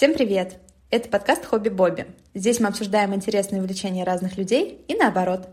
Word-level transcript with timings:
Всем 0.00 0.14
привет! 0.14 0.56
Это 0.88 1.10
подкаст 1.10 1.44
«Хобби 1.44 1.68
Бобби». 1.68 2.06
Здесь 2.32 2.58
мы 2.58 2.68
обсуждаем 2.68 3.14
интересные 3.14 3.60
увлечения 3.60 4.02
разных 4.02 4.38
людей 4.38 4.82
и 4.88 4.94
наоборот. 4.94 5.46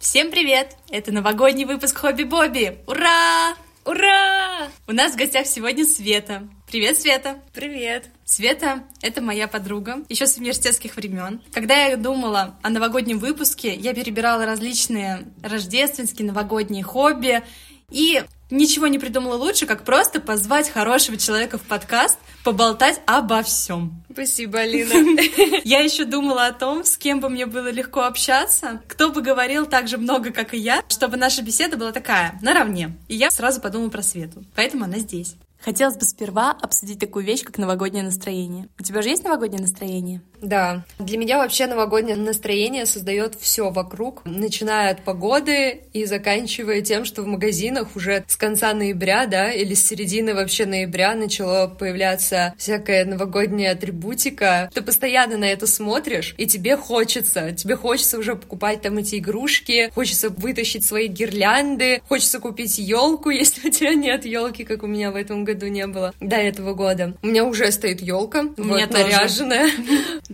Всем 0.00 0.32
привет! 0.32 0.76
Это 0.90 1.12
новогодний 1.12 1.66
выпуск 1.66 1.98
«Хобби 1.98 2.24
Бобби». 2.24 2.80
Ура! 2.88 3.54
Ура! 3.84 4.66
У 4.88 4.92
нас 4.92 5.12
в 5.12 5.16
гостях 5.16 5.46
сегодня 5.46 5.84
Света. 5.84 6.48
Привет, 6.66 6.98
Света! 6.98 7.38
Привет! 7.54 8.06
Света— 8.24 8.82
это 9.02 9.22
моя 9.22 9.46
подруга, 9.46 9.98
еще 10.08 10.26
с 10.26 10.36
университетских 10.36 10.96
времен. 10.96 11.40
Когда 11.52 11.84
я 11.84 11.96
думала 11.96 12.58
о 12.60 12.70
новогоднем 12.70 13.20
выпуске, 13.20 13.72
я 13.72 13.94
перебирала 13.94 14.46
различные 14.46 15.28
рождественские 15.44 16.26
новогодние 16.26 16.82
хобби, 16.82 17.44
и 17.88 18.24
ничего 18.50 18.86
не 18.86 18.98
придумала 18.98 19.36
лучше, 19.36 19.66
как 19.66 19.84
просто 19.84 20.20
позвать 20.20 20.70
хорошего 20.70 21.16
человека 21.16 21.58
в 21.58 21.62
подкаст, 21.62 22.18
поболтать 22.44 23.00
обо 23.06 23.42
всем. 23.42 24.02
Спасибо, 24.10 24.60
Алина. 24.60 25.20
Я 25.64 25.80
еще 25.80 26.04
думала 26.04 26.46
о 26.46 26.52
том, 26.52 26.84
с 26.84 26.96
кем 26.96 27.20
бы 27.20 27.28
мне 27.28 27.46
было 27.46 27.70
легко 27.70 28.02
общаться, 28.02 28.80
кто 28.88 29.10
бы 29.10 29.20
говорил 29.22 29.66
так 29.66 29.88
же 29.88 29.98
много, 29.98 30.30
как 30.30 30.54
и 30.54 30.58
я, 30.58 30.82
чтобы 30.88 31.16
наша 31.16 31.42
беседа 31.42 31.76
была 31.76 31.92
такая, 31.92 32.38
наравне. 32.42 32.96
И 33.08 33.16
я 33.16 33.30
сразу 33.30 33.60
подумала 33.60 33.90
про 33.90 34.02
Свету, 34.02 34.44
поэтому 34.54 34.84
она 34.84 34.98
здесь. 34.98 35.36
Хотелось 35.60 35.96
бы 35.96 36.04
сперва 36.04 36.52
обсудить 36.52 37.00
такую 37.00 37.24
вещь, 37.24 37.42
как 37.42 37.58
новогоднее 37.58 38.04
настроение. 38.04 38.68
У 38.78 38.82
тебя 38.82 39.02
же 39.02 39.08
есть 39.08 39.24
новогоднее 39.24 39.60
настроение? 39.60 40.22
Да. 40.46 40.84
Для 41.00 41.18
меня 41.18 41.38
вообще 41.38 41.66
новогоднее 41.66 42.16
настроение 42.16 42.86
создает 42.86 43.34
все 43.40 43.70
вокруг, 43.70 44.22
начиная 44.24 44.92
от 44.92 45.02
погоды 45.02 45.80
и 45.92 46.04
заканчивая 46.04 46.82
тем, 46.82 47.04
что 47.04 47.22
в 47.22 47.26
магазинах 47.26 47.96
уже 47.96 48.24
с 48.28 48.36
конца 48.36 48.72
ноября, 48.72 49.26
да, 49.26 49.50
или 49.50 49.74
с 49.74 49.84
середины 49.84 50.34
вообще 50.34 50.64
ноября 50.64 51.16
начало 51.16 51.66
появляться 51.66 52.54
всякая 52.58 53.04
новогодняя 53.04 53.72
атрибутика. 53.72 54.70
Ты 54.72 54.82
постоянно 54.82 55.36
на 55.36 55.46
это 55.46 55.66
смотришь, 55.66 56.34
и 56.38 56.46
тебе 56.46 56.76
хочется, 56.76 57.50
тебе 57.52 57.74
хочется 57.74 58.16
уже 58.16 58.36
покупать 58.36 58.82
там 58.82 58.98
эти 58.98 59.16
игрушки, 59.16 59.90
хочется 59.94 60.30
вытащить 60.30 60.86
свои 60.86 61.08
гирлянды, 61.08 62.02
хочется 62.08 62.38
купить 62.38 62.78
елку, 62.78 63.30
если 63.30 63.68
у 63.68 63.72
тебя 63.72 63.94
нет 63.94 64.24
елки, 64.24 64.64
как 64.64 64.84
у 64.84 64.86
меня 64.86 65.10
в 65.10 65.16
этом 65.16 65.42
году 65.42 65.66
не 65.66 65.88
было 65.88 66.14
до 66.20 66.36
этого 66.36 66.74
года. 66.74 67.16
У 67.22 67.26
меня 67.26 67.44
уже 67.44 67.72
стоит 67.72 68.00
елка, 68.00 68.44
вот, 68.56 68.90
наряженная. 68.92 69.70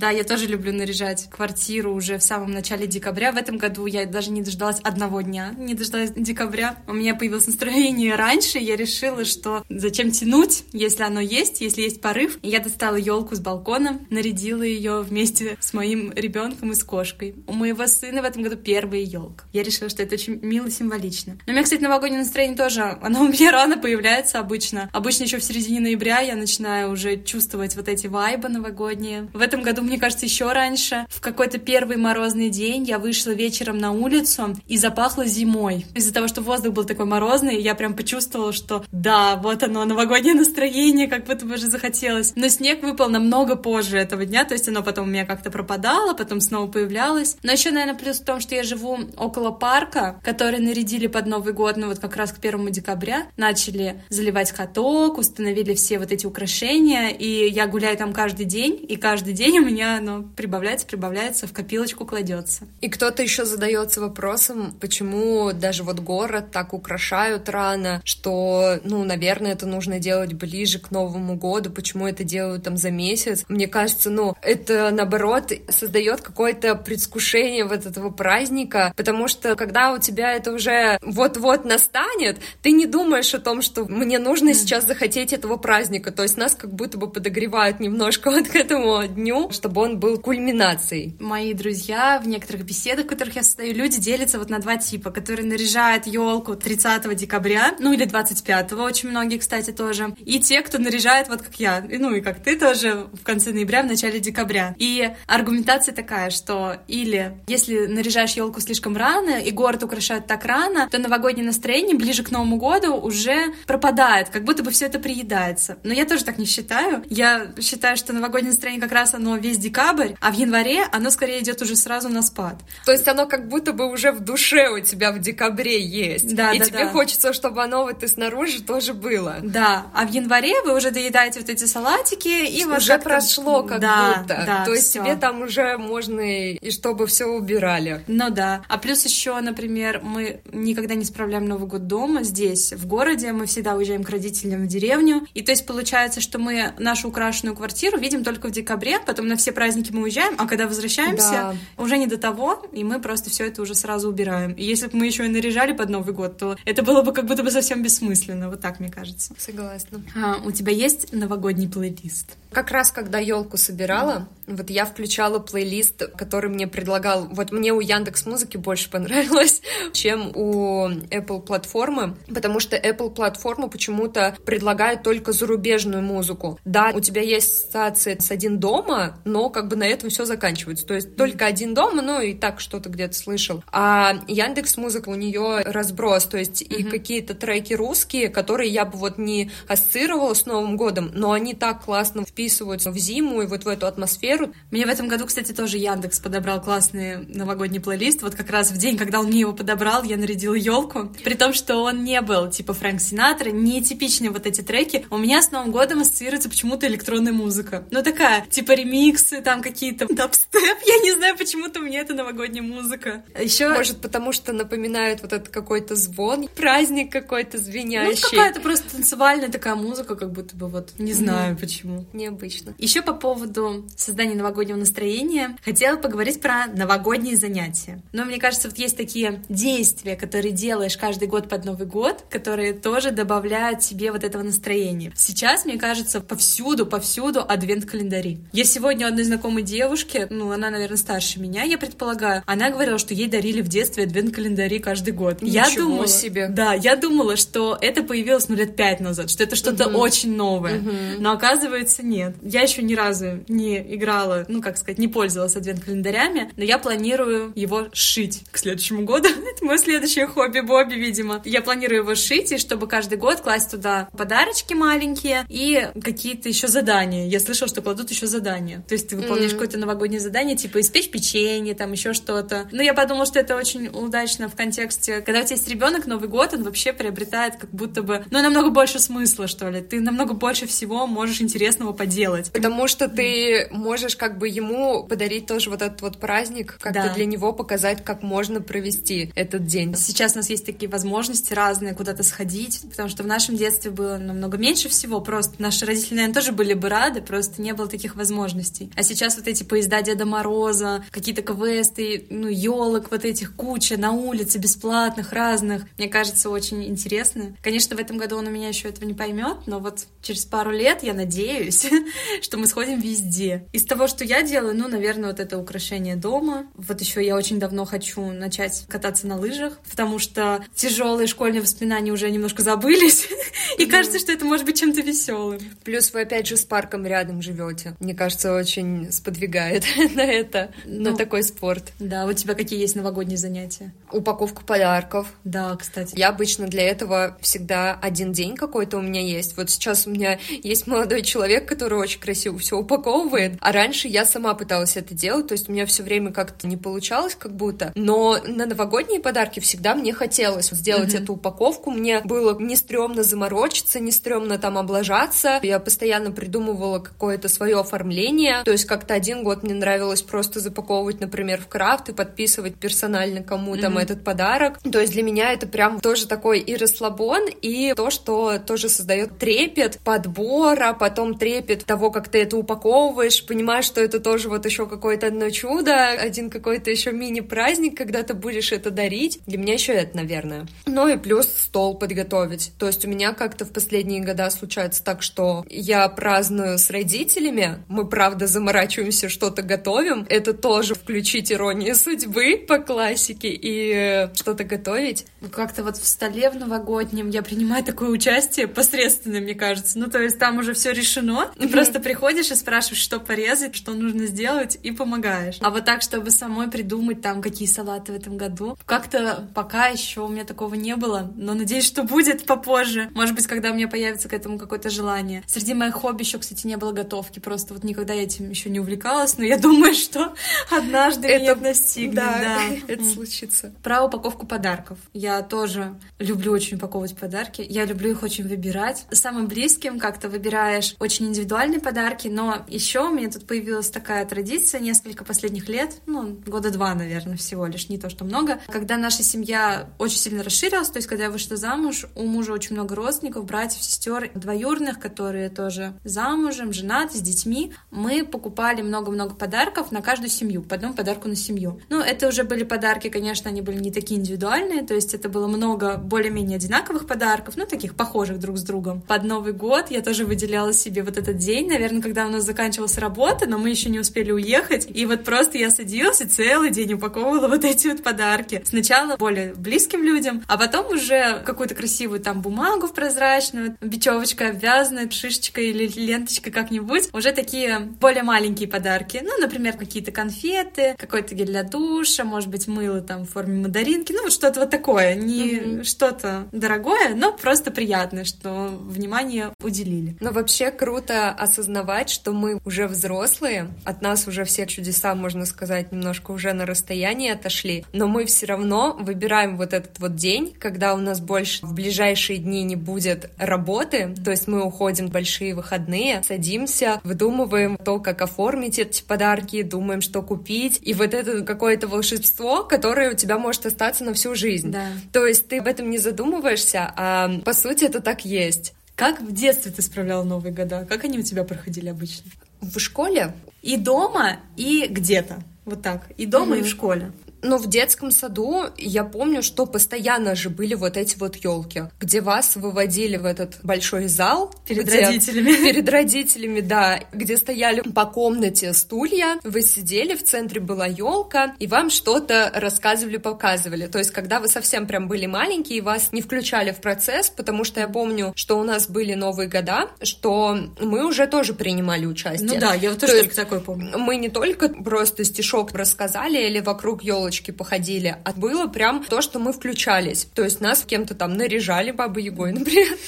Да, 0.03 0.11
я 0.11 0.25
тоже 0.25 0.47
люблю 0.47 0.72
наряжать 0.72 1.31
квартиру 1.31 1.95
уже 1.95 2.19
в 2.19 2.25
самом 2.25 2.50
начале 2.50 2.89
декабря. 2.89 3.31
В 3.31 3.36
этом 3.36 3.56
году 3.56 3.86
я 3.86 4.05
даже 4.05 4.33
не 4.33 4.42
дождалась 4.42 4.81
одного 4.83 5.20
дня, 5.20 5.55
не 5.56 5.75
дождалась 5.75 6.11
декабря. 6.17 6.75
У 6.89 6.92
меня 6.92 7.14
появилось 7.14 7.47
настроение 7.47 8.17
раньше, 8.17 8.59
я 8.59 8.75
решила, 8.75 9.25
что 9.25 9.62
зачем 9.69 10.11
тянуть, 10.11 10.64
если 10.72 11.05
оно 11.05 11.20
есть, 11.20 11.61
если 11.61 11.83
есть 11.83 12.00
порыв. 12.00 12.41
я 12.42 12.59
достала 12.59 12.97
елку 12.97 13.36
с 13.36 13.39
балкона, 13.39 14.00
нарядила 14.11 14.64
ее 14.64 15.03
вместе 15.03 15.56
с 15.61 15.72
моим 15.72 16.12
ребенком 16.16 16.72
и 16.72 16.75
с 16.75 16.83
кошкой. 16.83 17.37
У 17.47 17.53
моего 17.53 17.87
сына 17.87 18.22
в 18.22 18.25
этом 18.25 18.42
году 18.42 18.56
первая 18.56 19.03
елка. 19.03 19.44
Я 19.53 19.62
решила, 19.62 19.89
что 19.89 20.03
это 20.03 20.16
очень 20.16 20.41
мило 20.42 20.66
и 20.66 20.70
символично. 20.72 21.34
Но 21.47 21.53
у 21.53 21.55
меня, 21.55 21.62
кстати, 21.62 21.81
новогоднее 21.81 22.22
настроение 22.22 22.56
тоже, 22.56 22.98
оно 23.03 23.20
у 23.22 23.28
меня 23.28 23.53
рано 23.53 23.78
появляется 23.78 24.41
обычно. 24.41 24.91
Обычно 24.92 25.22
еще 25.22 25.39
в 25.39 25.44
середине 25.44 25.78
ноября 25.78 26.19
я 26.19 26.34
начинаю 26.34 26.91
уже 26.91 27.22
чувствовать 27.22 27.77
вот 27.77 27.87
эти 27.87 28.09
вайбы 28.09 28.48
новогодние. 28.48 29.28
В 29.33 29.41
этом 29.41 29.62
году, 29.62 29.81
мне 29.83 29.98
кажется, 29.98 30.27
еще 30.27 30.52
раньше, 30.52 31.06
в 31.08 31.20
какой-то 31.20 31.58
первый 31.58 31.97
морозный 31.97 32.50
день 32.50 32.84
я 32.84 32.98
вышла 32.98 33.30
вечером 33.30 33.78
на 33.78 33.92
улицу 33.92 34.56
и 34.66 34.77
запахло 34.77 35.25
зимой. 35.27 35.86
Из-за 35.94 36.12
того, 36.12 36.28
что 36.28 36.42
воздух 36.42 36.75
был 36.75 36.84
такой 36.84 37.06
морозный, 37.06 37.61
я 37.61 37.75
прям 37.75 37.94
почувствовала, 37.94 38.53
что 38.53 38.84
да, 38.92 39.36
вот 39.36 39.62
оно, 39.62 39.84
новогоднее 39.84 40.34
настроение, 40.34 41.08
как 41.08 41.25
будто 41.27 41.47
бы 41.47 41.55
уже 41.55 41.66
захотелось. 41.66 42.33
Но 42.36 42.48
снег 42.48 42.83
выпал 42.83 43.08
намного 43.08 43.56
позже 43.56 43.98
этого 43.98 44.25
дня, 44.25 44.44
то 44.44 44.55
есть 44.55 44.69
оно 44.69 44.83
потом 44.83 45.08
у 45.08 45.10
меня 45.10 45.25
как-то 45.25 45.50
пропадало, 45.50 46.14
потом 46.14 46.41
снова 46.41 46.70
появлялось. 46.70 47.37
Но 47.42 47.53
еще, 47.53 47.71
наверное, 47.71 47.98
плюс 47.98 48.21
в 48.21 48.25
том, 48.25 48.41
что 48.41 48.54
я 48.54 48.62
живу 48.62 48.98
около 49.16 49.50
парка, 49.50 50.21
который 50.22 50.60
нарядили 50.60 51.06
под 51.06 51.26
Новый 51.26 51.53
год, 51.53 51.76
ну 51.76 51.88
вот 51.88 51.98
как 51.98 52.16
раз 52.16 52.32
к 52.32 52.38
первому 52.38 52.71
декабря, 52.71 53.26
начали 53.37 54.03
заливать 54.09 54.53
каток, 54.53 55.19
установили 55.19 55.75
все 55.75 55.98
вот 55.98 56.12
эти 56.12 56.26
украшения, 56.26 57.09
и 57.09 57.48
я 57.50 57.66
гуляю 57.66 57.97
там 57.97 58.12
каждый 58.12 58.47
день, 58.47 58.84
и 58.88 58.97
каждый 58.97 59.32
день 59.32 59.59
у 59.59 59.65
меня 59.65 59.72
оно 59.81 60.25
прибавляется, 60.37 60.87
прибавляется, 60.87 61.47
в 61.47 61.53
копилочку 61.53 62.05
кладется. 62.05 62.66
И 62.81 62.91
кто-то 62.91 63.22
еще 63.22 63.44
задается 63.44 64.00
вопросом, 64.00 64.75
почему 64.81 65.53
даже 65.53 65.83
вот 65.84 66.00
город 66.00 66.50
так 66.53 66.75
украшают 66.75 67.49
рано, 67.49 68.03
что, 68.05 68.81
ну, 68.84 69.05
наверное, 69.05 69.53
это 69.53 69.66
нужно 69.66 69.99
делать 69.99 70.34
ближе 70.34 70.78
к 70.78 70.91
Новому 70.91 71.37
году, 71.37 71.71
почему 71.71 72.06
это 72.06 72.25
делают 72.25 72.65
там 72.65 72.77
за 72.77 72.91
месяц. 72.91 73.44
Мне 73.49 73.69
кажется, 73.69 74.10
ну, 74.10 74.34
это 74.43 74.91
наоборот 74.91 75.53
создает 75.69 76.21
какое-то 76.21 76.75
предвкушение 76.75 77.65
вот 77.65 77.87
этого 77.87 78.10
праздника, 78.10 78.93
потому 78.97 79.28
что 79.28 79.56
когда 79.56 79.93
у 79.93 79.99
тебя 79.99 80.34
это 80.34 80.53
уже 80.53 80.99
вот-вот 81.03 81.65
настанет, 81.65 82.39
ты 82.60 82.72
не 82.72 82.87
думаешь 82.87 83.33
о 83.34 83.39
том, 83.39 83.62
что 83.62 83.84
мне 83.84 84.19
нужно 84.19 84.53
сейчас 84.54 84.83
сейчас 84.83 84.87
захотеть 84.87 85.33
этого 85.33 85.56
праздника. 85.56 86.10
То 86.10 86.22
есть 86.22 86.37
нас 86.37 86.54
как 86.54 86.72
будто 86.72 86.99
бы 86.99 87.09
подогревают 87.09 87.81
немножко 87.81 88.31
вот 88.33 88.49
к 88.49 88.56
этому 88.56 89.06
дню, 89.06 89.50
чтобы 89.62 89.81
он 89.83 90.00
был 90.00 90.19
кульминацией. 90.19 91.15
Мои 91.21 91.55
друзья 91.55 92.21
в 92.21 92.27
некоторых 92.27 92.65
беседах, 92.65 93.05
в 93.06 93.09
которых 93.09 93.37
я 93.37 93.45
состою, 93.45 93.73
люди 93.73 94.00
делятся 94.00 94.41
вот 94.41 94.50
на 94.50 94.59
два 94.59 94.77
типа, 94.77 95.12
которые 95.12 95.47
наряжают 95.47 96.09
елку 96.09 96.56
30 96.56 97.15
декабря, 97.15 97.77
ну 97.78 97.93
или 97.93 98.05
25, 98.05 98.72
очень 98.72 99.11
многие, 99.11 99.39
кстати, 99.39 99.71
тоже, 99.71 100.17
и 100.19 100.41
те, 100.41 100.62
кто 100.62 100.78
наряжает 100.78 101.28
вот 101.28 101.43
как 101.43 101.55
я, 101.61 101.81
ну 101.89 102.12
и 102.12 102.21
как 102.21 102.43
ты 102.43 102.59
тоже 102.59 103.06
в 103.12 103.22
конце 103.22 103.53
ноября, 103.53 103.84
в 103.84 103.87
начале 103.87 104.19
декабря. 104.19 104.75
И 104.78 105.09
аргументация 105.28 105.95
такая, 105.95 106.31
что 106.31 106.78
или 106.89 107.39
если 107.47 107.87
наряжаешь 107.87 108.33
елку 108.33 108.59
слишком 108.61 108.97
рано, 108.97 109.39
и 109.39 109.53
город 109.53 109.84
украшают 109.84 110.27
так 110.27 110.45
рано, 110.45 110.89
то 110.91 110.99
новогоднее 110.99 111.47
настроение 111.47 111.97
ближе 111.97 112.25
к 112.25 112.33
Новому 112.33 112.56
году 112.56 112.97
уже 112.97 113.53
пропадает, 113.69 114.28
как 114.31 114.43
будто 114.43 114.65
бы 114.65 114.72
все 114.72 114.87
это 114.87 114.99
приедается. 114.99 115.78
Но 115.84 115.93
я 115.93 116.05
тоже 116.05 116.25
так 116.25 116.39
не 116.39 116.47
считаю. 116.47 117.05
Я 117.09 117.53
считаю, 117.61 117.97
что 117.97 118.12
новогоднее 118.12 118.51
настроение 118.51 118.83
как 118.83 118.91
раз 118.91 119.15
оно 119.15 119.37
весь 119.37 119.52
декабрь, 119.57 120.13
а 120.21 120.31
в 120.31 120.35
январе 120.35 120.85
оно 120.93 121.11
скорее 121.11 121.41
идет 121.41 121.63
уже 121.63 121.77
сразу 121.77 122.09
на 122.09 122.23
спад. 122.23 122.57
То 122.85 122.93
есть 122.93 123.07
оно 123.09 123.27
как 123.27 123.49
будто 123.49 123.73
бы 123.73 123.91
уже 123.91 124.13
в 124.13 124.21
душе 124.21 124.69
у 124.71 124.81
тебя 124.81 125.13
в 125.13 125.19
декабре 125.19 125.81
есть. 125.81 126.35
Да, 126.35 126.53
и 126.53 126.59
да, 126.59 126.65
тебе 126.65 126.85
да. 126.85 126.91
хочется, 126.91 127.33
чтобы 127.33 127.63
оно 127.63 127.85
вот 127.85 128.03
и 128.03 128.07
снаружи 128.07 128.63
тоже 128.63 128.95
было. 128.95 129.37
Да, 129.43 129.87
а 129.95 130.07
в 130.07 130.11
январе 130.11 130.63
вы 130.63 130.77
уже 130.77 130.91
доедаете 130.91 131.41
вот 131.41 131.49
эти 131.49 131.65
салатики 131.65 132.47
и 132.47 132.65
вот 132.65 132.79
уже 132.79 132.99
прошло 132.99 133.63
как 133.63 133.81
да, 133.81 134.19
будто. 134.19 134.43
Да, 134.47 134.65
То 134.65 134.73
есть 134.73 134.91
всё. 134.91 135.03
тебе 135.03 135.17
там 135.17 135.43
уже 135.43 135.79
можно 135.79 136.21
и 136.21 136.71
чтобы 136.71 137.07
все 137.07 137.27
убирали. 137.27 138.03
Ну 138.07 138.31
да. 138.31 138.63
А 138.69 138.79
плюс 138.79 139.05
еще, 139.05 139.39
например, 139.41 140.01
мы 140.03 140.41
никогда 140.53 140.95
не 140.95 141.05
справляем 141.05 141.47
Новый 141.47 141.69
год 141.69 141.87
дома 141.87 142.23
здесь, 142.23 142.73
в 142.73 142.87
городе. 142.87 143.33
Мы 143.33 143.47
всегда 143.47 143.75
уезжаем 143.75 144.05
к 144.05 144.11
родителям 144.11 144.65
в 144.65 144.67
деревню. 144.67 145.27
И 145.34 145.43
то 145.43 145.53
есть 145.53 145.67
получается, 145.67 146.21
что 146.21 146.39
мы 146.39 146.73
нашу 146.79 147.09
украшенную 147.09 147.57
квартиру 147.57 147.99
видим 147.99 148.25
только 148.25 148.49
в 148.49 148.51
декабре, 148.51 148.99
потом 149.01 149.29
на 149.29 149.37
все 149.42 149.53
праздники 149.53 149.91
мы 149.92 150.03
уезжаем, 150.03 150.34
а 150.38 150.47
когда 150.47 150.66
возвращаемся, 150.66 151.30
Да. 151.30 151.56
уже 151.76 151.98
не 151.98 152.06
до 152.06 152.16
того, 152.16 152.64
и 152.72 152.82
мы 152.84 153.00
просто 153.00 153.28
все 153.30 153.47
это 153.47 153.60
уже 153.62 153.75
сразу 153.75 154.08
убираем. 154.08 154.53
И 154.53 154.64
если 154.64 154.86
бы 154.86 154.97
мы 154.97 155.06
еще 155.06 155.26
и 155.26 155.28
наряжали 155.28 155.72
под 155.72 155.91
Новый 155.91 156.14
год, 156.14 156.38
то 156.38 156.56
это 156.64 156.82
было 156.82 157.03
бы 157.03 157.12
как 157.12 157.26
будто 157.26 157.42
бы 157.42 157.50
совсем 157.50 157.82
бессмысленно. 157.82 158.48
Вот 158.48 158.60
так, 158.60 158.80
мне 158.80 158.91
кажется. 158.91 159.34
Согласна. 159.38 160.03
А, 160.16 160.36
у 160.44 160.50
тебя 160.50 160.72
есть 160.72 161.12
новогодний 161.12 161.69
плейлист? 161.69 162.36
Как 162.53 162.71
раз 162.71 162.93
когда 162.93 163.19
елку 163.19 163.57
собирала, 163.57 164.29
вот 164.47 164.69
я 164.71 164.85
включала 164.85 165.39
плейлист, 165.39 166.07
который 166.17 166.51
мне 166.51 166.67
предлагал. 166.67 167.29
Вот 167.31 167.51
мне 167.51 167.73
у 167.73 167.81
Яндекс 167.81 168.27
Музыки 168.27 168.59
больше 168.59 168.91
понравилось, 168.91 169.63
чем 169.93 170.33
у 170.35 170.89
Apple 170.89 171.41
платформы, 171.41 172.17
потому 172.29 172.61
что 172.61 172.77
Apple 172.77 173.11
платформа 173.11 173.69
почему-то 173.69 174.37
предлагает 174.45 175.03
только 175.03 175.33
зарубежную 175.33 176.03
музыку. 176.03 176.59
Да, 176.65 176.93
у 176.95 177.01
тебя 177.01 177.22
есть 177.22 177.65
ассоциация 177.65 178.19
с 178.21 178.31
один 178.31 178.59
дома, 178.59 179.19
но 179.25 179.48
как 179.48 179.69
бы 179.69 179.77
на 179.77 179.84
этом 179.84 180.10
все 180.10 180.25
заканчивается. 180.25 180.87
То 180.87 180.95
есть 180.95 181.16
только 181.16 181.47
один 181.47 181.72
дома, 181.72 182.03
ну 182.03 182.21
и 182.21 182.34
так 182.34 182.60
что-то 182.60 182.91
где-то 182.91 183.15
слышал. 183.15 183.65
А 183.72 184.15
Яндекс 184.28 184.77
Музыка 184.77 185.09
у 185.09 185.15
нее 185.15 185.63
разброс, 185.65 186.27
то 186.27 186.37
есть 186.37 186.60
и 186.60 186.83
какие-то 186.83 187.34
треки 187.34 187.72
русские, 187.72 188.28
которые 188.28 188.71
я 188.71 188.84
бы 188.84 188.98
вот 188.98 189.16
не 189.16 189.51
ассоциировала 189.69 190.34
с 190.34 190.45
Новым 190.45 190.77
годом, 190.77 191.10
но 191.15 191.33
они 191.33 191.55
так 191.55 191.84
классно 191.84 192.25
вписываются 192.25 192.41
вписываются 192.42 192.91
в 192.91 192.98
зиму 192.98 193.42
и 193.42 193.47
вот 193.47 193.65
в 193.65 193.68
эту 193.68 193.86
атмосферу. 193.86 194.53
Мне 194.72 194.84
в 194.84 194.89
этом 194.89 195.06
году, 195.06 195.27
кстати, 195.27 195.53
тоже 195.53 195.78
Яндекс 195.78 196.18
подобрал 196.18 196.60
классный 196.60 197.24
новогодний 197.28 197.80
плейлист. 197.80 198.22
Вот 198.22 198.34
как 198.34 198.50
раз 198.50 198.72
в 198.72 198.78
день, 198.78 198.97
когда 198.97 199.21
он 199.21 199.27
мне 199.27 199.41
его 199.41 199.53
подобрал, 199.53 200.03
я 200.03 200.16
нарядила 200.16 200.54
елку. 200.54 201.12
При 201.22 201.34
том, 201.34 201.53
что 201.54 201.77
он 201.77 202.03
не 202.03 202.21
был 202.21 202.50
типа 202.50 202.74
Фрэнк 202.74 203.00
Синатра, 203.00 203.50
не 203.50 203.80
типичные 203.80 204.30
вот 204.30 204.47
эти 204.47 204.60
треки. 204.60 205.06
У 205.10 205.18
меня 205.18 205.41
с 205.41 205.53
Новым 205.53 205.71
годом 205.71 206.00
ассоциируется 206.00 206.48
почему-то 206.48 206.89
электронная 206.89 207.33
музыка. 207.33 207.84
Ну 207.92 208.03
такая, 208.03 208.45
типа 208.50 208.72
ремиксы, 208.72 209.41
там 209.41 209.62
какие-то 209.62 210.12
дабстеп. 210.12 210.78
Я 210.86 210.98
не 210.98 211.12
знаю, 211.12 211.36
почему-то 211.38 211.78
мне 211.78 211.98
это 211.98 212.15
новогодняя 212.15 212.65
музыка. 212.65 213.22
Еще... 213.38 213.68
Может, 213.68 214.00
потому 214.00 214.33
что 214.33 214.53
напоминает 214.53 215.22
вот 215.22 215.33
этот 215.33 215.50
какой-то 215.50 215.95
звон, 215.95 216.48
праздник 216.48 217.12
какой-то 217.12 217.59
звенящий. 217.59 218.21
Ну, 218.21 218.30
какая-то 218.30 218.60
просто 218.60 218.91
танцевальная 218.91 219.48
такая 219.48 219.77
музыка, 219.77 220.16
как 220.16 220.33
будто 220.33 220.56
бы 220.56 220.66
вот, 220.66 220.98
не 220.98 221.12
знаю 221.12 221.54
mm-hmm. 221.54 221.60
почему. 221.60 222.04
Необычно. 222.33 222.75
Еще 222.79 223.03
по 223.03 223.13
поводу 223.13 223.84
создания 223.97 224.34
новогоднего 224.34 224.77
настроения, 224.77 225.57
хотела 225.65 225.97
поговорить 225.97 226.41
про 226.41 226.67
новогодние 226.67 227.37
занятия. 227.37 228.01
Но 228.13 228.25
мне 228.25 228.39
кажется, 228.39 228.69
вот 228.69 228.79
есть 228.79 228.97
такие 228.97 229.43
действия, 229.49 230.17
которые 230.17 230.53
делаешь 230.53 230.97
каждый 230.97 231.29
год 231.29 231.49
под 231.49 231.65
Новый 231.65 231.87
год, 231.87 232.25
которые 232.31 232.73
тоже 232.73 233.11
добавляют 233.11 233.81
тебе 233.81 234.13
вот 234.13 234.25
этого 234.25 234.43
настроения. 234.43 235.13
Сейчас, 235.15 235.65
мне 235.65 235.79
кажется, 235.79 236.21
повсюду, 236.21 236.87
повсюду 236.87 237.45
адвент-календари. 237.47 238.39
Я 238.53 238.65
сегодня 238.65 239.07
у 239.07 239.09
одной 239.11 239.25
знакомой 239.25 239.63
девушки, 239.63 240.27
ну, 240.31 240.51
она, 240.51 240.71
наверное, 240.71 240.97
старше 240.97 241.39
меня, 241.39 241.65
я 241.65 241.77
предполагаю, 241.79 242.43
она 242.47 242.71
говорила, 242.71 242.99
что 242.99 243.15
ей 243.15 243.29
дарили 243.29 243.61
в 243.61 243.69
детстве 243.69 244.05
адвент-календари 244.05 244.79
каждый 244.79 245.13
год. 245.13 245.43
Ничего 245.43 245.65
я 245.65 245.77
думала, 245.77 246.09
себе. 246.09 246.49
Да, 246.49 246.73
я 246.73 246.97
думала, 246.97 247.37
что 247.37 247.77
это 247.81 248.03
появилось, 248.03 248.49
ну, 248.49 248.57
лет 248.57 248.75
пять 248.75 249.01
назад, 249.01 249.31
что 249.31 249.45
это 249.45 249.55
что-то 249.55 249.89
угу. 249.89 249.99
очень 249.99 250.34
новое. 250.34 250.79
Угу. 250.79 250.91
Но 251.21 251.33
оказывается, 251.33 252.03
нет. 252.03 252.22
Я 252.42 252.63
еще 252.63 252.83
ни 252.83 252.95
разу 252.95 253.45
не 253.48 253.78
играла, 253.95 254.45
ну, 254.48 254.63
как 254.63 254.77
сказать, 254.77 254.98
не 254.98 255.09
пользовалась 255.09 255.57
адвент-календарями, 255.57 256.50
но 256.57 256.64
я 256.64 256.78
планирую 256.78 257.52
его 257.54 257.88
шить 257.92 258.42
к 258.50 258.59
следующему 258.59 259.02
году. 259.04 259.28
это 259.54 259.64
мое 259.64 259.78
следующее 259.78 260.26
хобби-бобби, 260.26 260.95
видимо. 260.95 261.42
Я 261.45 261.62
планирую 261.62 262.02
его 262.02 262.14
шить, 262.14 262.52
и 262.52 262.59
чтобы 262.59 262.87
каждый 262.87 263.19
год 263.19 263.40
класть 263.40 263.71
туда 263.71 264.09
подарочки 264.16 264.75
маленькие 264.75 265.45
и 265.49 265.88
какие-то 266.02 266.49
еще 266.49 266.69
задания. 266.69 267.26
Я 267.28 267.40
слышала, 267.40 267.69
что 267.69 267.83
кладут 267.83 268.11
еще 268.11 268.26
задания. 268.26 268.85
То 268.88 268.95
есть 268.95 269.09
ты 269.09 269.16
выполняешь 269.16 269.50
mm-hmm. 269.50 269.54
какое-то 269.54 269.78
новогоднее 269.78 270.21
задание, 270.21 270.57
типа 270.57 270.80
испечь 270.80 271.11
печенье, 271.11 271.75
там 271.75 271.92
еще 271.92 272.12
что-то. 272.12 272.69
Но 272.73 272.83
я 272.83 272.95
подумала, 272.95 273.26
что 273.26 273.38
это 273.38 273.57
очень 273.57 273.88
удачно 273.88 274.49
в 274.49 274.54
контексте, 274.54 275.21
когда 275.21 275.40
у 275.40 275.45
тебя 275.45 275.57
есть 275.57 275.69
ребенок, 275.69 276.07
Новый 276.07 276.28
год, 276.28 276.54
он 276.54 276.62
вообще 276.62 276.92
приобретает 276.92 277.57
как 277.57 277.71
будто 277.71 278.02
бы, 278.02 278.25
ну, 278.30 278.42
намного 278.42 278.71
больше 278.71 278.99
смысла, 278.99 279.47
что 279.47 279.69
ли. 279.69 279.80
Ты 279.80 280.00
намного 280.00 280.35
больше 280.35 280.66
всего 280.66 281.07
можешь 281.07 281.40
интересного 281.40 281.92
поделать. 281.92 282.12
Потому 282.50 282.88
что 282.88 283.09
ты 283.09 283.68
можешь 283.70 284.16
как 284.16 284.38
бы 284.38 284.49
ему 284.49 285.04
подарить 285.04 285.47
тоже 285.47 285.70
вот 285.70 285.82
этот 285.82 286.02
вот 286.02 286.18
праздник, 286.18 286.78
как-то 286.80 287.09
да. 287.09 287.14
для 287.14 287.25
него 287.25 287.52
показать, 287.52 288.04
как 288.04 288.23
можно 288.23 288.61
провести 288.61 289.32
этот 289.35 289.66
день. 289.66 289.94
Сейчас 289.97 290.35
у 290.35 290.38
нас 290.38 290.50
есть 290.50 290.66
такие 290.66 290.88
возможности 290.88 291.52
разные 291.52 291.94
куда-то 291.94 292.23
сходить, 292.23 292.82
потому 292.90 293.09
что 293.09 293.23
в 293.23 293.26
нашем 293.26 293.56
детстве 293.56 293.90
было 293.90 294.16
намного 294.18 294.59
меньше 294.59 294.88
всего, 294.88 295.20
просто 295.20 295.61
наши 295.61 295.87
родители, 295.87 296.14
наверное, 296.16 296.35
тоже 296.35 296.52
были 296.52 296.75
бы 296.75 296.88
рады, 296.88 297.20
просто 297.20 297.62
не 297.62 297.73
было 297.73 297.88
таких 297.88 298.16
возможностей. 298.16 298.90
А 298.94 299.02
сейчас 299.02 299.37
вот 299.37 299.49
эти 299.49 299.62
поезда 299.62 300.02
Деда 300.02 300.26
Мороза, 300.26 301.04
какие-то 301.11 301.42
квесты, 301.42 302.26
ну, 302.30 302.49
елок 302.49 303.11
вот 303.11 303.25
этих 303.25 303.54
куча 303.54 303.97
на 303.97 304.12
улице, 304.12 304.59
бесплатных, 304.59 305.32
разных, 305.32 305.85
мне 305.99 306.09
кажется, 306.09 306.50
очень 306.50 306.85
интересно. 306.85 307.56
Конечно, 307.62 307.97
в 307.97 308.00
этом 308.00 308.16
году 308.18 308.37
он 308.37 308.47
у 308.47 308.50
меня 308.50 308.68
еще 308.68 308.88
этого 308.88 309.04
не 309.04 309.14
поймет, 309.14 309.59
но 309.66 309.78
вот 309.78 310.06
через 310.23 310.44
пару 310.44 310.70
лет 310.70 311.02
я 311.02 311.14
надеюсь, 311.14 311.87
что 312.43 312.59
мы 312.59 312.66
сходим 312.66 313.00
везде. 313.00 313.66
Из 313.73 313.85
того, 313.85 314.07
что 314.07 314.25
я 314.25 314.43
делаю, 314.43 314.76
ну, 314.76 314.88
наверное, 314.88 315.31
вот 315.31 315.40
это 315.40 315.59
украшение 315.59 316.16
дома. 316.16 316.66
Вот 316.75 317.00
еще 317.00 317.25
я 317.25 317.37
очень 317.37 317.59
давно 317.59 317.85
хочу 317.85 318.23
начать 318.33 318.85
кататься 318.88 319.26
на 319.26 319.37
лыжах, 319.38 319.78
потому 319.90 320.19
что 320.19 320.64
тяжелые 320.75 321.26
школьные 321.26 321.62
воспоминания 321.62 322.12
уже 322.12 322.31
немножко 322.31 322.62
забылись, 322.62 323.28
и 323.78 323.87
кажется, 323.87 324.19
что 324.19 324.33
это 324.33 324.45
может 324.45 324.66
быть 324.66 324.78
чем-то 324.78 325.00
веселым. 325.00 325.61
Плюс 325.85 326.12
вы 326.12 326.23
опять 326.23 326.47
же 326.47 326.57
с 326.57 326.64
парком 326.64 327.07
рядом 327.07 327.43
живете. 327.43 327.97
Мне 328.00 328.14
кажется, 328.14 328.55
очень 328.55 329.12
сподвигает 329.12 329.85
на 330.14 330.23
это, 330.23 330.73
на 330.85 331.11
ну, 331.11 331.16
такой 331.16 331.43
спорт. 331.43 331.93
Да, 331.99 332.26
у 332.26 332.33
тебя 332.33 332.55
какие 332.55 332.81
есть 332.81 332.97
новогодние 332.97 333.38
занятия? 333.38 333.93
Упаковка 334.11 334.64
подарков. 334.64 335.26
Да, 335.45 335.76
кстати. 335.76 336.19
Я 336.19 336.28
обычно 336.28 336.66
для 336.66 336.85
этого 336.85 337.37
всегда 337.40 337.99
один 338.00 338.33
день 338.33 338.57
какой-то 338.57 338.99
у 338.99 339.02
меня 339.02 339.21
есть. 339.21 339.57
Вот 339.57 339.71
сейчас 339.71 340.07
у 340.07 340.11
меня 340.11 340.38
есть 340.62 340.87
молодой 340.87 341.23
человек, 341.23 341.69
который 341.69 341.82
очень 341.85 342.21
красиво 342.21 342.59
все 342.59 342.79
упаковывает, 342.79 343.59
а 343.61 343.73
раньше 343.73 344.09
я 344.09 344.25
сама 344.25 344.55
пыталась 344.55 344.97
это 344.97 345.14
делать, 345.14 345.49
то 345.49 345.52
есть 345.52 345.69
у 345.69 345.73
меня 345.73 345.87
все 345.87 346.02
время 346.02 346.33
как-то 346.33 346.67
не 346.67 346.76
получалось, 346.76 347.35
как 347.38 347.55
будто. 347.55 347.93
Но 347.95 348.38
на 348.47 348.67
новогодние 348.67 349.21
подарки 349.21 349.61
всегда 349.61 349.95
мне 349.95 350.12
хотелось 350.12 350.71
сделать 350.71 351.14
mm-hmm. 351.14 351.23
эту 351.23 351.33
упаковку. 351.35 351.90
Мне 351.90 352.21
было 352.21 352.59
не 352.59 352.76
стрёмно 352.76 353.23
заморочиться, 353.23 354.00
не 354.00 354.12
стрёмно 354.12 354.59
там 354.59 354.79
облажаться. 354.79 355.61
Я 355.62 355.79
постоянно 355.79 356.31
придумывала 356.31 356.99
какое-то 356.99 357.49
свое 357.49 357.81
оформление. 357.81 358.62
То 358.64 358.73
есть 358.73 358.85
как-то 358.85 359.14
один 359.14 359.43
год 359.43 359.62
мне 359.62 359.75
нравилось 359.75 360.23
просто 360.23 360.61
запаковывать, 360.61 361.21
например, 361.21 361.61
в 361.61 361.69
крафт 361.69 362.11
и 362.11 362.12
подписывать 362.12 362.76
персонально 362.76 363.43
кому-то 363.43 363.87
mm-hmm. 363.87 364.00
этот 364.00 364.25
подарок. 364.25 364.79
То 364.83 365.00
есть 365.00 365.12
для 365.12 365.23
меня 365.23 365.52
это 365.52 365.67
прям 365.67 366.00
тоже 366.00 366.26
такой 366.26 366.61
и 366.61 366.76
расслабон, 366.76 367.49
и 367.62 367.95
то, 367.95 368.11
что 368.11 368.59
тоже 368.59 368.88
создает 368.88 369.38
трепет 369.38 369.99
подбора, 370.05 370.93
потом 370.93 371.37
трепет 371.37 371.72
того, 371.76 372.11
как 372.11 372.28
ты 372.28 372.42
это 372.42 372.57
упаковываешь, 372.57 373.45
понимаешь, 373.45 373.85
что 373.85 374.00
это 374.00 374.21
тоже 374.21 374.49
вот 374.49 374.64
еще 374.66 374.87
какое-то 374.87 375.28
одно 375.28 375.50
чудо, 375.50 376.11
один 376.11 376.50
какой-то 376.50 376.90
еще 376.90 377.12
мини-праздник, 377.12 377.97
когда 377.97 378.23
ты 378.23 378.35
будешь 378.35 378.73
это 378.73 378.90
дарить. 378.90 379.40
Для 379.47 379.59
меня 379.59 379.75
еще 379.75 379.92
это, 379.92 380.16
наверное. 380.16 380.66
Ну 380.87 381.09
и 381.09 381.16
плюс 381.16 381.47
стол 381.47 381.97
подготовить. 381.97 382.73
То 382.78 382.87
есть 382.87 383.04
у 383.04 383.09
меня 383.09 383.33
как-то 383.33 383.64
в 383.64 383.73
последние 383.73 384.23
года 384.23 384.50
случается 384.50 385.02
так, 385.02 385.23
что 385.23 385.64
я 385.69 386.09
праздную 386.09 386.78
с 386.78 386.90
родителями, 386.90 387.83
мы, 387.88 388.07
правда, 388.07 388.47
заморачиваемся, 388.47 389.28
что-то 389.28 389.62
готовим. 389.62 390.26
Это 390.28 390.52
тоже 390.52 390.95
включить 390.95 391.52
иронию 391.52 391.95
судьбы 391.95 392.64
по 392.66 392.78
классике 392.78 393.49
и 393.50 394.28
что-то 394.35 394.64
готовить. 394.64 395.26
Как-то 395.50 395.83
вот 395.85 395.97
в 395.97 396.07
столе 396.07 396.50
в 396.50 396.57
новогоднем 396.57 397.30
я 397.30 397.42
принимаю 397.42 397.85
такое 397.85 398.11
участие 398.11 398.69
посредственное, 398.69 399.40
мне 399.40 399.54
кажется. 399.54 399.99
Ну, 399.99 400.09
то 400.09 400.21
есть 400.21 400.38
там 400.38 400.59
уже 400.59 400.75
все 400.75 400.92
решено. 400.92 401.50
Ты 401.62 401.68
mm-hmm. 401.68 401.73
просто 401.73 402.00
приходишь 402.00 402.50
и 402.50 402.56
спрашиваешь, 402.56 403.00
что 403.00 403.20
порезать, 403.20 403.76
что 403.76 403.92
нужно 403.92 404.26
сделать, 404.26 404.76
и 404.82 404.90
помогаешь. 404.90 405.59
А 405.61 405.70
вот 405.70 405.85
так, 405.85 406.02
чтобы 406.02 406.32
самой 406.32 406.68
придумать 406.68 407.23
там, 407.23 407.40
какие 407.40 407.68
салаты 407.68 408.11
в 408.11 408.16
этом 408.16 408.37
году, 408.37 408.76
как-то 408.85 409.49
пока 409.54 409.87
еще 409.87 410.23
у 410.23 410.28
меня 410.28 410.42
такого 410.42 410.75
не 410.75 410.97
было, 410.97 411.30
но 411.37 411.54
надеюсь, 411.54 411.85
что 411.85 412.02
будет 412.02 412.47
попозже. 412.47 413.11
Может 413.14 413.37
быть, 413.37 413.47
когда 413.47 413.70
у 413.70 413.75
меня 413.75 413.87
появится 413.87 414.28
к 414.28 414.32
этому 414.32 414.59
какое-то 414.59 414.90
желание. 414.90 415.44
Среди 415.47 415.73
моих 415.73 415.94
хобби 415.94 416.23
еще, 416.23 416.38
кстати, 416.38 416.66
не 416.66 416.76
было 416.76 416.90
готовки. 416.90 417.38
Просто 417.38 417.75
вот 417.75 417.85
никогда 417.85 418.12
я 418.12 418.25
этим 418.25 418.50
еще 418.50 418.68
не 418.68 418.80
увлекалась, 418.80 419.38
но 419.38 419.44
я 419.44 419.56
думаю, 419.56 419.94
что 419.94 420.35
однажды 420.68 421.28
это 421.28 421.54
меня 421.54 421.54
настигнет. 421.54 422.16
Да, 422.16 422.40
да. 422.40 422.59
это 422.92 423.04
случится. 423.04 423.73
Про 423.85 424.06
упаковку 424.06 424.49
подарков. 424.49 424.99
Я 425.12 425.42
тоже 425.42 425.94
люблю 426.18 426.50
очень 426.50 426.76
упаковывать 426.76 427.16
подарки. 427.16 427.64
Я 427.68 427.85
люблю 427.85 428.11
их 428.11 428.25
очень 428.25 428.49
выбирать. 428.49 429.06
Самым 429.12 429.47
близким 429.47 430.00
как-то 430.00 430.28
выбираешь 430.28 430.97
очень 430.99 431.28
индивидуальные 431.52 431.80
подарки, 431.80 432.28
но 432.28 432.64
еще 432.66 433.00
у 433.00 433.11
меня 433.12 433.30
тут 433.30 433.47
появилась 433.47 433.90
такая 433.90 434.25
традиция 434.25 434.80
несколько 434.80 435.23
последних 435.23 435.68
лет, 435.68 436.00
ну, 436.06 436.38
года 436.47 436.71
два, 436.71 436.94
наверное, 436.94 437.37
всего 437.37 437.66
лишь, 437.66 437.90
не 437.90 437.99
то, 437.99 438.09
что 438.09 438.25
много, 438.25 438.59
когда 438.68 438.97
наша 438.97 439.23
семья 439.23 439.90
очень 439.99 440.16
сильно 440.16 440.42
расширилась, 440.42 440.88
то 440.88 440.97
есть, 440.97 441.09
когда 441.09 441.25
я 441.25 441.30
вышла 441.30 441.56
замуж, 441.56 442.06
у 442.14 442.25
мужа 442.25 442.52
очень 442.52 442.75
много 442.75 442.94
родственников, 442.94 443.44
братьев, 443.44 443.82
сестер, 443.82 444.30
двоюродных, 444.35 444.99
которые 444.99 445.50
тоже 445.50 445.92
замужем, 446.04 446.73
женаты, 446.73 447.18
с 447.18 447.21
детьми. 447.21 447.75
Мы 447.90 448.25
покупали 448.25 448.80
много-много 448.80 449.35
подарков 449.35 449.92
на 449.92 450.00
каждую 450.00 450.30
семью, 450.30 450.62
по 450.62 450.76
одному 450.76 450.94
подарку 450.94 451.28
на 451.28 451.37
семью. 451.37 451.80
Ну, 451.90 452.00
это 452.00 452.28
уже 452.28 452.44
были 452.44 452.64
подарки, 452.64 453.11
конечно, 453.11 453.50
они 453.50 453.61
были 453.61 453.78
не 453.78 453.90
такие 453.90 454.18
индивидуальные, 454.18 454.85
то 454.85 454.94
есть 454.94 455.12
это 455.12 455.28
было 455.28 455.47
много 455.47 455.99
более-менее 455.99 456.56
одинаковых 456.56 457.06
подарков, 457.06 457.56
ну, 457.56 457.66
таких 457.66 457.94
похожих 457.94 458.38
друг 458.38 458.56
с 458.56 458.62
другом. 458.62 459.02
Под 459.02 459.25
Новый 459.25 459.52
год 459.52 459.90
я 459.90 460.00
тоже 460.00 460.25
выделяла 460.25 460.73
себе 460.73 461.02
вот 461.02 461.18
этот 461.18 461.42
день, 461.45 461.69
наверное, 461.69 462.03
когда 462.03 462.27
у 462.27 462.31
нас 462.31 462.45
заканчивалась 462.45 462.99
работа, 462.99 463.47
но 463.47 463.59
мы 463.59 463.71
еще 463.71 463.91
не 463.91 464.01
успели 464.01 464.33
уехать, 464.33 464.87
и 464.89 465.07
вот 465.07 465.25
просто 465.25 465.59
я 465.59 465.71
садилась 465.71 466.21
и 466.21 466.27
целый 466.27 466.71
день 466.71 466.95
упаковывала 466.95 467.49
вот 467.55 467.65
эти 467.65 467.89
вот 467.89 468.03
подарки. 468.03 468.63
Сначала 468.65 469.17
более 469.17 469.55
близким 469.55 470.03
людям, 470.03 470.43
а 470.47 470.57
потом 470.59 470.87
уже 470.93 471.43
какую-то 471.45 471.75
красивую 471.75 472.21
там 472.21 472.43
бумагу 472.43 472.87
в 472.87 472.95
прозрачную, 472.95 473.77
бечевочкой 473.81 474.51
обвязанную, 474.51 475.11
шишечкой 475.11 475.67
или 475.71 475.87
ленточкой 475.89 476.53
как-нибудь. 476.53 477.09
Уже 477.13 477.33
такие 477.33 477.81
более 477.81 478.23
маленькие 478.23 478.69
подарки. 478.69 479.21
Ну, 479.23 479.39
например, 479.39 479.77
какие-то 479.77 480.13
конфеты, 480.13 480.95
какой-то 480.99 481.35
гель 481.35 481.47
для 481.47 481.63
душа, 481.63 482.25
может 482.25 482.49
быть, 482.49 482.67
мыло 482.69 483.01
там 483.01 483.27
в 483.27 483.31
форме 483.31 483.61
мандаринки. 483.61 484.13
Ну, 484.13 484.23
вот 484.23 484.33
что-то 484.33 484.61
вот 484.61 484.71
такое. 484.71 485.15
Не 485.15 485.51
mm-hmm. 485.51 485.85
что-то 485.85 486.49
дорогое, 486.53 487.15
но 487.15 487.33
просто 487.33 487.71
приятное, 487.71 488.25
что 488.25 488.69
внимание 488.69 489.53
уделили. 489.63 490.17
Но 490.21 490.33
вообще 490.33 490.71
круто 490.71 491.32
осознавать, 491.33 492.11
что 492.11 492.33
мы 492.33 492.61
уже 492.65 492.87
взрослые, 492.87 493.69
от 493.85 494.03
нас 494.03 494.29
уже 494.29 494.45
все 494.45 494.67
чудеса, 494.67 495.15
можно 495.15 495.47
сказать, 495.47 495.93
немножко 495.93 496.31
уже 496.31 496.53
на 496.53 496.67
расстоянии 496.67 497.31
отошли, 497.31 497.85
но 497.93 498.07
мы 498.07 498.27
все 498.27 498.47
равно 498.47 498.97
выбираем 498.99 499.57
вот 499.57 499.73
этот 499.73 499.99
вот 499.99 500.15
день, 500.15 500.55
когда 500.59 500.95
у 500.95 500.99
нас 500.99 501.21
больше 501.21 501.65
в 501.65 501.75
ближайшие 501.75 502.39
дни 502.39 502.62
не 502.62 502.77
будет 502.77 503.31
работы, 503.39 504.15
то 504.25 504.31
есть 504.31 504.49
мы 504.49 504.62
уходим 504.62 505.09
в 505.09 505.11
большие 505.11 505.55
выходные, 505.55 506.23
садимся, 506.27 507.01
выдумываем 507.05 507.77
то, 507.77 507.99
как 507.99 508.23
оформить 508.23 508.79
эти 508.79 509.03
подарки, 509.03 509.62
думаем, 509.62 510.01
что 510.01 510.23
купить, 510.23 510.79
и 510.83 510.95
вот 510.95 511.15
это 511.15 511.43
какое-то 511.43 511.89
волшебство, 511.89 512.65
которое 512.65 513.12
у 513.12 513.17
тебя 513.17 513.39
может 513.39 513.67
остаться 513.67 514.05
на 514.05 514.15
всю 514.15 514.35
жизнь. 514.35 514.71
Да. 514.71 514.87
То 515.12 515.27
есть 515.27 515.49
ты 515.49 515.59
об 515.59 515.67
этом 515.67 515.91
не 515.91 515.99
задумываешься, 515.99 516.93
а 516.97 517.31
по 517.45 517.53
сути 517.53 517.85
это 517.85 518.01
так 518.01 518.25
есть. 518.25 518.75
Как 518.95 519.21
в 519.21 519.33
детстве 519.33 519.73
ты 519.73 519.83
справляла 519.83 520.23
Новые 520.23 520.53
года? 520.53 520.87
Как 520.89 521.05
они 521.05 521.19
у 521.19 521.23
тебя 521.23 521.45
проходили 521.45 521.89
обычно? 521.89 522.31
В 522.61 522.79
школе? 522.79 523.35
И 523.63 523.77
дома, 523.77 524.37
и 524.57 524.87
где-то. 524.87 525.43
Вот 525.65 525.83
так. 525.83 526.11
И 526.17 526.27
дома, 526.27 526.57
mm-hmm. 526.57 526.61
и 526.61 526.63
в 526.63 526.69
школе. 526.69 527.13
Но 527.43 527.59
в 527.59 527.69
детском 527.69 528.11
саду 528.11 528.67
я 528.79 529.05
помню, 529.05 529.43
что 529.43 529.67
постоянно 529.67 530.35
же 530.35 530.49
были 530.49 530.75
вот 530.75 530.97
эти 530.97 531.19
вот 531.19 531.37
елки, 531.37 531.85
где 532.01 532.21
вас 532.21 532.57
выводили 532.57 533.17
в 533.17 533.27
этот 533.27 533.59
большой 533.63 534.07
зал. 534.07 534.55
Перед 534.67 534.87
где, 534.87 535.07
родителями. 535.07 535.53
Перед 535.65 535.89
родителями, 535.89 536.61
да. 536.61 537.01
Где 537.13 537.37
стояли 537.37 537.81
по 537.81 538.07
комнате 538.07 538.73
стулья, 538.73 539.39
вы 539.43 539.63
сидели, 539.63 540.15
в 540.15 540.23
центре 540.23 540.61
была 540.61 540.87
елка, 540.87 541.55
и 541.59 541.67
вам 541.67 541.91
что-то 541.91 542.51
рассказывали, 542.55 543.17
показывали. 543.17 543.87
То 543.89 543.99
есть, 543.99 544.13
когда 544.13 544.39
вы 544.39 544.47
совсем 544.47 544.87
прям 544.87 545.09
были 545.09 545.27
маленькие, 545.27 545.83
вас 545.83 546.13
не 546.13 546.23
включали 546.23 546.71
в 546.71 546.81
процесс, 546.81 547.29
потому 547.29 547.65
что 547.65 547.81
я 547.81 547.89
помню, 547.89 548.33
что 548.37 548.59
у 548.59 548.63
нас 548.63 548.89
были 548.89 549.15
Новые 549.15 549.49
года, 549.49 549.89
что 550.03 550.57
мы 550.81 551.05
уже 551.05 551.27
тоже 551.27 551.55
принимали 551.55 552.07
участие. 552.07 552.49
Ну 552.49 552.61
да, 552.61 552.75
я 552.75 552.91
вот 552.91 553.01
тоже 553.01 553.15
То 553.15 553.21
только 553.21 553.35
такой 553.35 553.61
помню. 553.61 553.99
Мы 553.99 554.17
не 554.17 554.29
только 554.29 554.69
просто 554.69 555.25
стишок 555.25 555.73
рассказали 555.73 556.39
или 556.47 556.61
вокруг 556.61 557.03
елки 557.03 557.32
елочки 557.33 557.51
походили, 557.51 558.17
а 558.25 558.33
было 558.33 558.67
прям 558.67 559.05
то, 559.05 559.23
что 559.23 559.39
мы 559.39 559.53
включались. 559.53 560.27
То 560.35 560.43
есть 560.45 560.61
нас 560.61 560.85
кем-то 560.85 561.15
там 561.15 561.35
наряжали 561.35 561.91
Бабой 561.91 562.25
Егой, 562.25 562.53
например. 562.53 562.89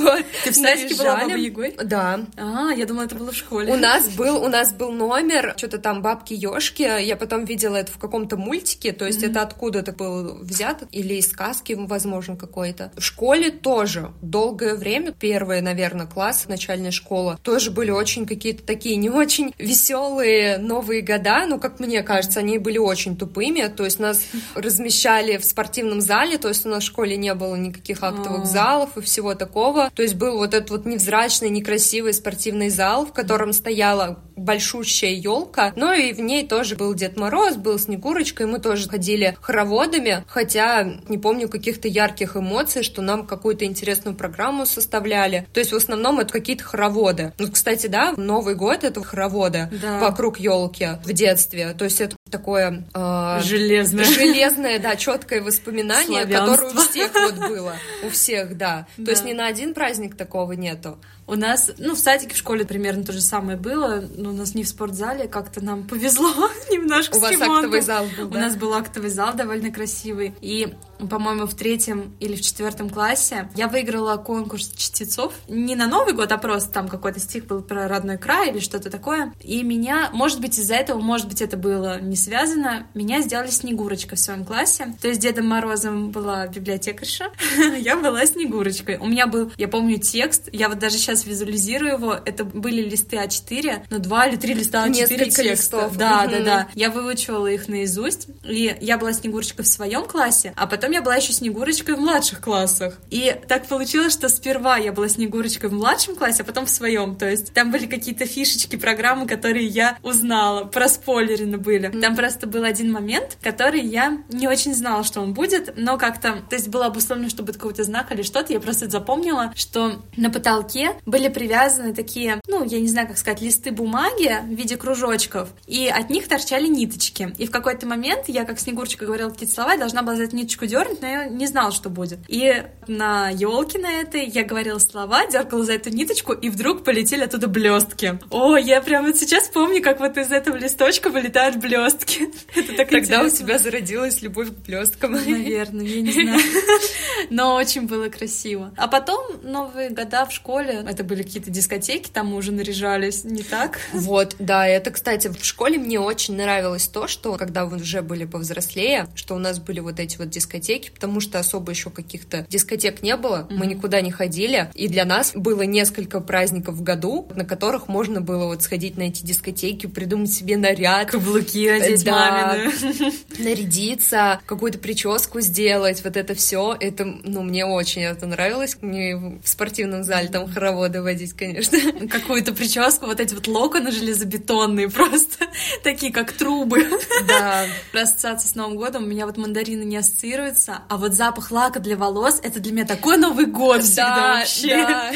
Вот. 0.00 0.24
Ты 0.44 0.50
в 0.50 0.54
садике 0.54 0.94
была 0.96 1.16
Бабой 1.16 1.42
Егой? 1.42 1.76
Да. 1.82 2.20
А, 2.36 2.70
я 2.72 2.86
думала, 2.86 3.04
это 3.04 3.14
было 3.14 3.32
в 3.32 3.36
школе. 3.36 3.72
У 3.72 3.76
нас 3.76 4.08
был, 4.08 4.42
у 4.42 4.48
нас 4.48 4.72
был 4.72 4.92
номер, 4.92 5.54
что-то 5.56 5.78
там 5.78 6.02
бабки 6.02 6.34
Ёшки. 6.34 7.02
Я 7.02 7.16
потом 7.16 7.44
видела 7.44 7.76
это 7.76 7.92
в 7.92 7.98
каком-то 7.98 8.36
мультике, 8.36 8.92
то 8.92 9.06
есть 9.06 9.22
это 9.22 9.42
откуда-то 9.42 9.92
был 9.92 10.38
взят, 10.42 10.84
или 10.90 11.14
из 11.14 11.30
сказки, 11.30 11.76
возможно, 11.78 12.36
какой-то. 12.36 12.92
В 12.96 13.02
школе 13.02 13.50
тоже 13.50 14.12
долгое 14.22 14.74
время, 14.74 15.12
первые, 15.12 15.62
наверное, 15.62 16.06
класс, 16.06 16.46
начальная 16.48 16.90
школа, 16.90 17.38
тоже 17.42 17.70
были 17.70 17.90
очень 17.90 18.26
какие-то 18.26 18.64
такие 18.64 18.96
не 18.96 19.10
очень 19.10 19.54
веселые 19.58 20.58
новые 20.58 21.02
года, 21.02 21.46
но, 21.46 21.58
как 21.58 21.80
мне 21.80 22.02
кажется, 22.02 22.40
они 22.40 22.58
были 22.58 22.78
очень 22.78 23.16
тупыми, 23.16 23.69
то 23.76 23.84
есть 23.84 23.98
нас 23.98 24.22
размещали 24.54 25.36
в 25.36 25.44
спортивном 25.44 26.00
зале, 26.00 26.38
то 26.38 26.48
есть 26.48 26.66
у 26.66 26.68
нас 26.68 26.82
в 26.82 26.86
школе 26.86 27.16
не 27.16 27.34
было 27.34 27.54
никаких 27.56 28.02
актовых 28.02 28.42
а. 28.42 28.46
залов 28.46 28.96
и 28.96 29.00
всего 29.00 29.34
такого. 29.34 29.90
То 29.94 30.02
есть 30.02 30.14
был 30.14 30.38
вот 30.38 30.54
этот 30.54 30.70
вот 30.70 30.86
невзрачный, 30.86 31.50
некрасивый 31.50 32.14
спортивный 32.14 32.70
зал, 32.70 33.06
в 33.06 33.12
котором 33.12 33.52
стояла 33.52 34.22
большущая 34.36 35.12
елка, 35.12 35.72
но 35.76 35.92
и 35.92 36.12
в 36.12 36.20
ней 36.20 36.46
тоже 36.46 36.76
был 36.76 36.94
Дед 36.94 37.16
Мороз, 37.16 37.56
был 37.56 37.78
Снегурочка, 37.78 38.44
и 38.44 38.46
мы 38.46 38.58
тоже 38.58 38.88
ходили 38.88 39.36
хороводами, 39.40 40.24
хотя 40.26 40.82
не 41.08 41.18
помню 41.18 41.48
каких-то 41.48 41.88
ярких 41.88 42.36
эмоций, 42.36 42.82
что 42.82 43.02
нам 43.02 43.26
какую-то 43.26 43.64
интересную 43.64 44.16
программу 44.16 44.66
составляли. 44.66 45.46
То 45.52 45.60
есть 45.60 45.72
в 45.72 45.76
основном 45.76 46.20
это 46.20 46.32
какие-то 46.32 46.64
хороводы. 46.64 47.32
Ну, 47.38 47.50
кстати, 47.50 47.86
да, 47.86 48.14
Новый 48.16 48.54
год 48.54 48.84
это 48.84 49.02
хороводы 49.02 49.68
да. 49.82 49.98
вокруг 49.98 50.40
елки 50.40 50.88
в 51.04 51.12
детстве. 51.12 51.74
То 51.76 51.84
есть 51.84 52.00
это 52.00 52.16
такое 52.30 52.84
э, 52.94 53.38
железное, 53.60 54.04
железное, 54.04 54.78
да, 54.78 54.96
четкое 54.96 55.42
воспоминание, 55.42 56.26
которое 56.26 56.72
у 56.72 56.76
всех 56.76 57.12
вот 57.14 57.34
было, 57.34 57.74
у 58.02 58.10
всех, 58.10 58.56
да. 58.56 58.86
да. 58.96 59.04
То 59.04 59.10
есть 59.12 59.24
ни 59.24 59.32
на 59.32 59.46
один 59.46 59.74
праздник 59.74 60.16
такого 60.16 60.52
нету. 60.52 60.98
У 61.30 61.36
нас, 61.36 61.70
ну, 61.78 61.94
в 61.94 61.98
садике, 62.00 62.34
в 62.34 62.38
школе 62.38 62.64
примерно 62.64 63.04
то 63.04 63.12
же 63.12 63.20
самое 63.20 63.56
было, 63.56 64.02
но 64.16 64.30
у 64.30 64.32
нас 64.32 64.56
не 64.56 64.64
в 64.64 64.68
спортзале, 64.68 65.28
как-то 65.28 65.64
нам 65.64 65.84
повезло 65.88 66.28
немножко 66.70 67.16
У 67.16 67.20
вас 67.20 67.40
актовый 67.40 67.82
зал 67.82 68.06
был, 68.18 68.28
да? 68.28 68.38
У 68.38 68.40
нас 68.40 68.56
был 68.56 68.74
актовый 68.74 69.10
зал 69.10 69.34
довольно 69.34 69.70
красивый, 69.70 70.34
и 70.40 70.74
по-моему, 71.08 71.46
в 71.46 71.54
третьем 71.54 72.14
или 72.20 72.34
в 72.36 72.40
четвертом 72.40 72.90
классе 72.90 73.48
я 73.54 73.68
выиграла 73.68 74.16
конкурс 74.16 74.70
чтецов. 74.76 75.32
Не 75.48 75.74
на 75.74 75.86
Новый 75.86 76.14
год, 76.14 76.32
а 76.32 76.38
просто 76.38 76.72
там 76.72 76.88
какой-то 76.88 77.20
стих 77.20 77.46
был 77.46 77.62
про 77.62 77.88
родной 77.88 78.18
край 78.18 78.50
или 78.50 78.58
что-то 78.58 78.90
такое. 78.90 79.32
И 79.40 79.62
меня, 79.62 80.10
может 80.12 80.40
быть, 80.40 80.58
из-за 80.58 80.74
этого, 80.74 81.00
может 81.00 81.28
быть, 81.28 81.40
это 81.40 81.56
было 81.56 82.00
не 82.00 82.16
связано, 82.16 82.86
меня 82.94 83.22
сделали 83.22 83.50
Снегурочкой 83.50 84.18
в 84.18 84.20
своем 84.20 84.44
классе. 84.44 84.94
То 85.00 85.08
есть 85.08 85.20
Дедом 85.20 85.46
Морозом 85.46 86.10
была 86.10 86.46
библиотекарша, 86.46 87.30
я 87.78 87.96
была 87.96 88.26
Снегурочкой. 88.26 88.98
У 88.98 89.06
меня 89.06 89.26
был, 89.26 89.52
я 89.56 89.68
помню, 89.68 89.98
текст, 89.98 90.48
я 90.52 90.68
вот 90.68 90.78
даже 90.78 90.98
сейчас 90.98 91.19
визуализирую 91.26 91.92
его, 91.94 92.12
это 92.24 92.44
были 92.44 92.82
листы 92.82 93.16
А4, 93.16 93.86
но 93.90 93.98
два 93.98 94.26
или 94.26 94.36
три 94.36 94.54
листа 94.54 94.86
А4 94.86 94.90
Несколько 94.90 95.24
текста. 95.24 95.42
листов. 95.42 95.96
Да, 95.96 96.26
да, 96.26 96.40
да. 96.40 96.68
Я 96.74 96.90
выучивала 96.90 97.46
их 97.46 97.68
наизусть, 97.68 98.28
и 98.44 98.76
я 98.80 98.98
была 98.98 99.12
Снегурочкой 99.12 99.64
в 99.64 99.68
своем 99.68 100.04
классе, 100.06 100.52
а 100.56 100.66
потом 100.66 100.90
я 100.92 101.02
была 101.02 101.16
еще 101.16 101.32
Снегурочкой 101.32 101.94
в 101.96 102.00
младших 102.00 102.40
классах. 102.40 102.98
И 103.10 103.34
так 103.48 103.66
получилось, 103.66 104.12
что 104.12 104.28
сперва 104.28 104.76
я 104.76 104.92
была 104.92 105.08
Снегурочкой 105.08 105.70
в 105.70 105.72
младшем 105.72 106.16
классе, 106.16 106.42
а 106.42 106.44
потом 106.44 106.66
в 106.66 106.70
своем. 106.70 107.16
То 107.16 107.28
есть 107.28 107.52
там 107.52 107.70
были 107.70 107.86
какие-то 107.86 108.26
фишечки, 108.26 108.76
программы, 108.76 109.26
которые 109.26 109.66
я 109.66 109.98
узнала, 110.02 110.64
проспойлерены 110.64 111.58
были. 111.58 111.88
Там 111.88 112.16
просто 112.16 112.46
был 112.46 112.64
один 112.64 112.92
момент, 112.92 113.36
который 113.42 113.80
я 113.80 114.18
не 114.30 114.48
очень 114.48 114.74
знала, 114.74 115.04
что 115.04 115.20
он 115.20 115.34
будет, 115.34 115.74
но 115.76 115.98
как-то, 115.98 116.42
то 116.48 116.56
есть 116.56 116.68
было 116.68 116.86
обусловлено, 116.86 117.28
чтобы 117.28 117.52
какой-то 117.52 117.84
знак 117.84 118.12
или 118.12 118.22
что-то, 118.22 118.52
я 118.52 118.60
просто 118.60 118.88
запомнила, 118.88 119.52
что 119.54 120.02
на 120.16 120.30
потолке 120.30 120.92
были 121.10 121.28
привязаны 121.28 121.94
такие, 121.94 122.40
ну, 122.46 122.64
я 122.64 122.80
не 122.80 122.88
знаю, 122.88 123.08
как 123.08 123.18
сказать, 123.18 123.40
листы 123.40 123.72
бумаги 123.72 124.38
в 124.44 124.54
виде 124.54 124.76
кружочков, 124.76 125.48
и 125.66 125.88
от 125.88 126.10
них 126.10 126.28
торчали 126.28 126.66
ниточки. 126.66 127.34
И 127.38 127.46
в 127.46 127.50
какой-то 127.50 127.86
момент 127.86 128.24
я, 128.28 128.44
как 128.44 128.58
Снегурочка 128.60 129.04
говорила 129.04 129.30
какие-то 129.30 129.54
слова, 129.54 129.76
должна 129.76 130.02
была 130.02 130.16
за 130.16 130.24
эту 130.24 130.36
ниточку 130.36 130.66
дернуть, 130.66 131.02
но 131.02 131.08
я 131.08 131.24
не 131.26 131.46
знала, 131.46 131.72
что 131.72 131.90
будет. 131.90 132.18
И 132.28 132.64
на 132.86 133.28
елке 133.30 133.78
на 133.78 133.90
этой 133.92 134.24
я 134.24 134.44
говорила 134.44 134.78
слова, 134.78 135.26
дергала 135.26 135.64
за 135.64 135.74
эту 135.74 135.90
ниточку, 135.90 136.32
и 136.32 136.48
вдруг 136.48 136.84
полетели 136.84 137.24
оттуда 137.24 137.48
блестки. 137.48 138.18
О, 138.30 138.56
я 138.56 138.80
прямо 138.80 139.12
сейчас 139.14 139.48
помню, 139.48 139.82
как 139.82 140.00
вот 140.00 140.16
из 140.16 140.30
этого 140.30 140.56
листочка 140.56 141.10
вылетают 141.10 141.56
блестки. 141.56 142.30
Это 142.54 142.74
так 142.74 142.90
Тогда 142.90 142.98
интересно. 142.98 143.26
у 143.26 143.30
тебя 143.30 143.58
зародилась 143.58 144.22
любовь 144.22 144.48
к 144.48 144.66
блесткам. 144.66 145.12
Наверное, 145.12 145.84
я 145.84 146.00
не 146.00 146.12
знаю. 146.12 146.40
Но 147.30 147.54
очень 147.54 147.86
было 147.86 148.08
красиво. 148.08 148.72
А 148.76 148.88
потом 148.88 149.40
новые 149.42 149.90
года 149.90 150.26
в 150.26 150.32
школе, 150.32 150.82
это 150.90 151.04
были 151.04 151.22
какие-то 151.22 151.50
дискотеки, 151.50 152.10
там 152.12 152.28
мы 152.28 152.36
уже 152.36 152.52
наряжались, 152.52 153.24
не 153.24 153.42
так? 153.42 153.78
Вот, 153.92 154.36
да, 154.38 154.66
это, 154.66 154.90
кстати, 154.90 155.28
в 155.28 155.44
школе 155.44 155.78
мне 155.78 156.00
очень 156.00 156.36
нравилось 156.36 156.88
то, 156.88 157.06
что 157.06 157.36
когда 157.36 157.64
вы 157.64 157.76
уже 157.76 158.02
были 158.02 158.24
повзрослее, 158.24 159.08
что 159.14 159.34
у 159.34 159.38
нас 159.38 159.58
были 159.60 159.80
вот 159.80 160.00
эти 160.00 160.16
вот 160.16 160.30
дискотеки, 160.30 160.90
потому 160.90 161.20
что 161.20 161.38
особо 161.38 161.70
еще 161.70 161.90
каких-то 161.90 162.46
дискотек 162.48 163.02
не 163.02 163.16
было, 163.16 163.46
mm-hmm. 163.48 163.54
мы 163.54 163.66
никуда 163.66 164.00
не 164.00 164.10
ходили, 164.10 164.70
и 164.74 164.88
для 164.88 165.04
нас 165.04 165.32
было 165.34 165.62
несколько 165.62 166.20
праздников 166.20 166.74
в 166.74 166.82
году, 166.82 167.28
на 167.34 167.44
которых 167.44 167.88
можно 167.88 168.20
было 168.20 168.46
вот 168.46 168.62
сходить 168.62 168.96
на 168.96 169.04
эти 169.04 169.24
дискотеки, 169.24 169.86
придумать 169.86 170.32
себе 170.32 170.56
наряд. 170.56 171.10
Каблуки 171.10 171.68
одеть 171.68 172.04
да, 172.04 172.56
мамины. 172.56 173.12
Нарядиться, 173.38 174.40
какую-то 174.46 174.78
прическу 174.78 175.40
сделать, 175.40 176.02
вот 176.04 176.16
это 176.16 176.34
все, 176.34 176.76
это, 176.78 177.04
ну, 177.04 177.42
мне 177.42 177.64
очень 177.64 178.02
это 178.02 178.26
нравилось. 178.26 178.76
Мне 178.80 179.16
в 179.16 179.46
спортивном 179.46 180.04
зале 180.04 180.28
там 180.28 180.44
хороводы 180.80 181.02
водить, 181.02 181.32
конечно. 181.34 181.78
Какую-то 182.08 182.52
прическу, 182.52 183.06
вот 183.06 183.20
эти 183.20 183.34
вот 183.34 183.46
локоны 183.46 183.90
железобетонные 183.90 184.88
просто, 184.88 185.46
такие 185.82 186.12
как 186.12 186.32
трубы. 186.32 186.88
Да. 187.28 187.66
Про 187.92 188.02
ассоциации 188.02 188.48
с 188.48 188.54
Новым 188.54 188.76
годом 188.76 189.04
у 189.04 189.06
меня 189.06 189.26
вот 189.26 189.36
мандарины 189.36 189.82
не 189.82 189.98
ассоциируются, 189.98 190.82
а 190.88 190.96
вот 190.96 191.12
запах 191.12 191.50
лака 191.50 191.78
для 191.78 191.96
волос— 191.96 192.40
это 192.42 192.60
для 192.60 192.72
меня 192.72 192.86
такой 192.86 193.18
Новый 193.18 193.46
год 193.46 193.82
всегда 193.82 194.16
да, 194.16 194.38
вообще. 194.38 194.68
Да, 194.68 195.12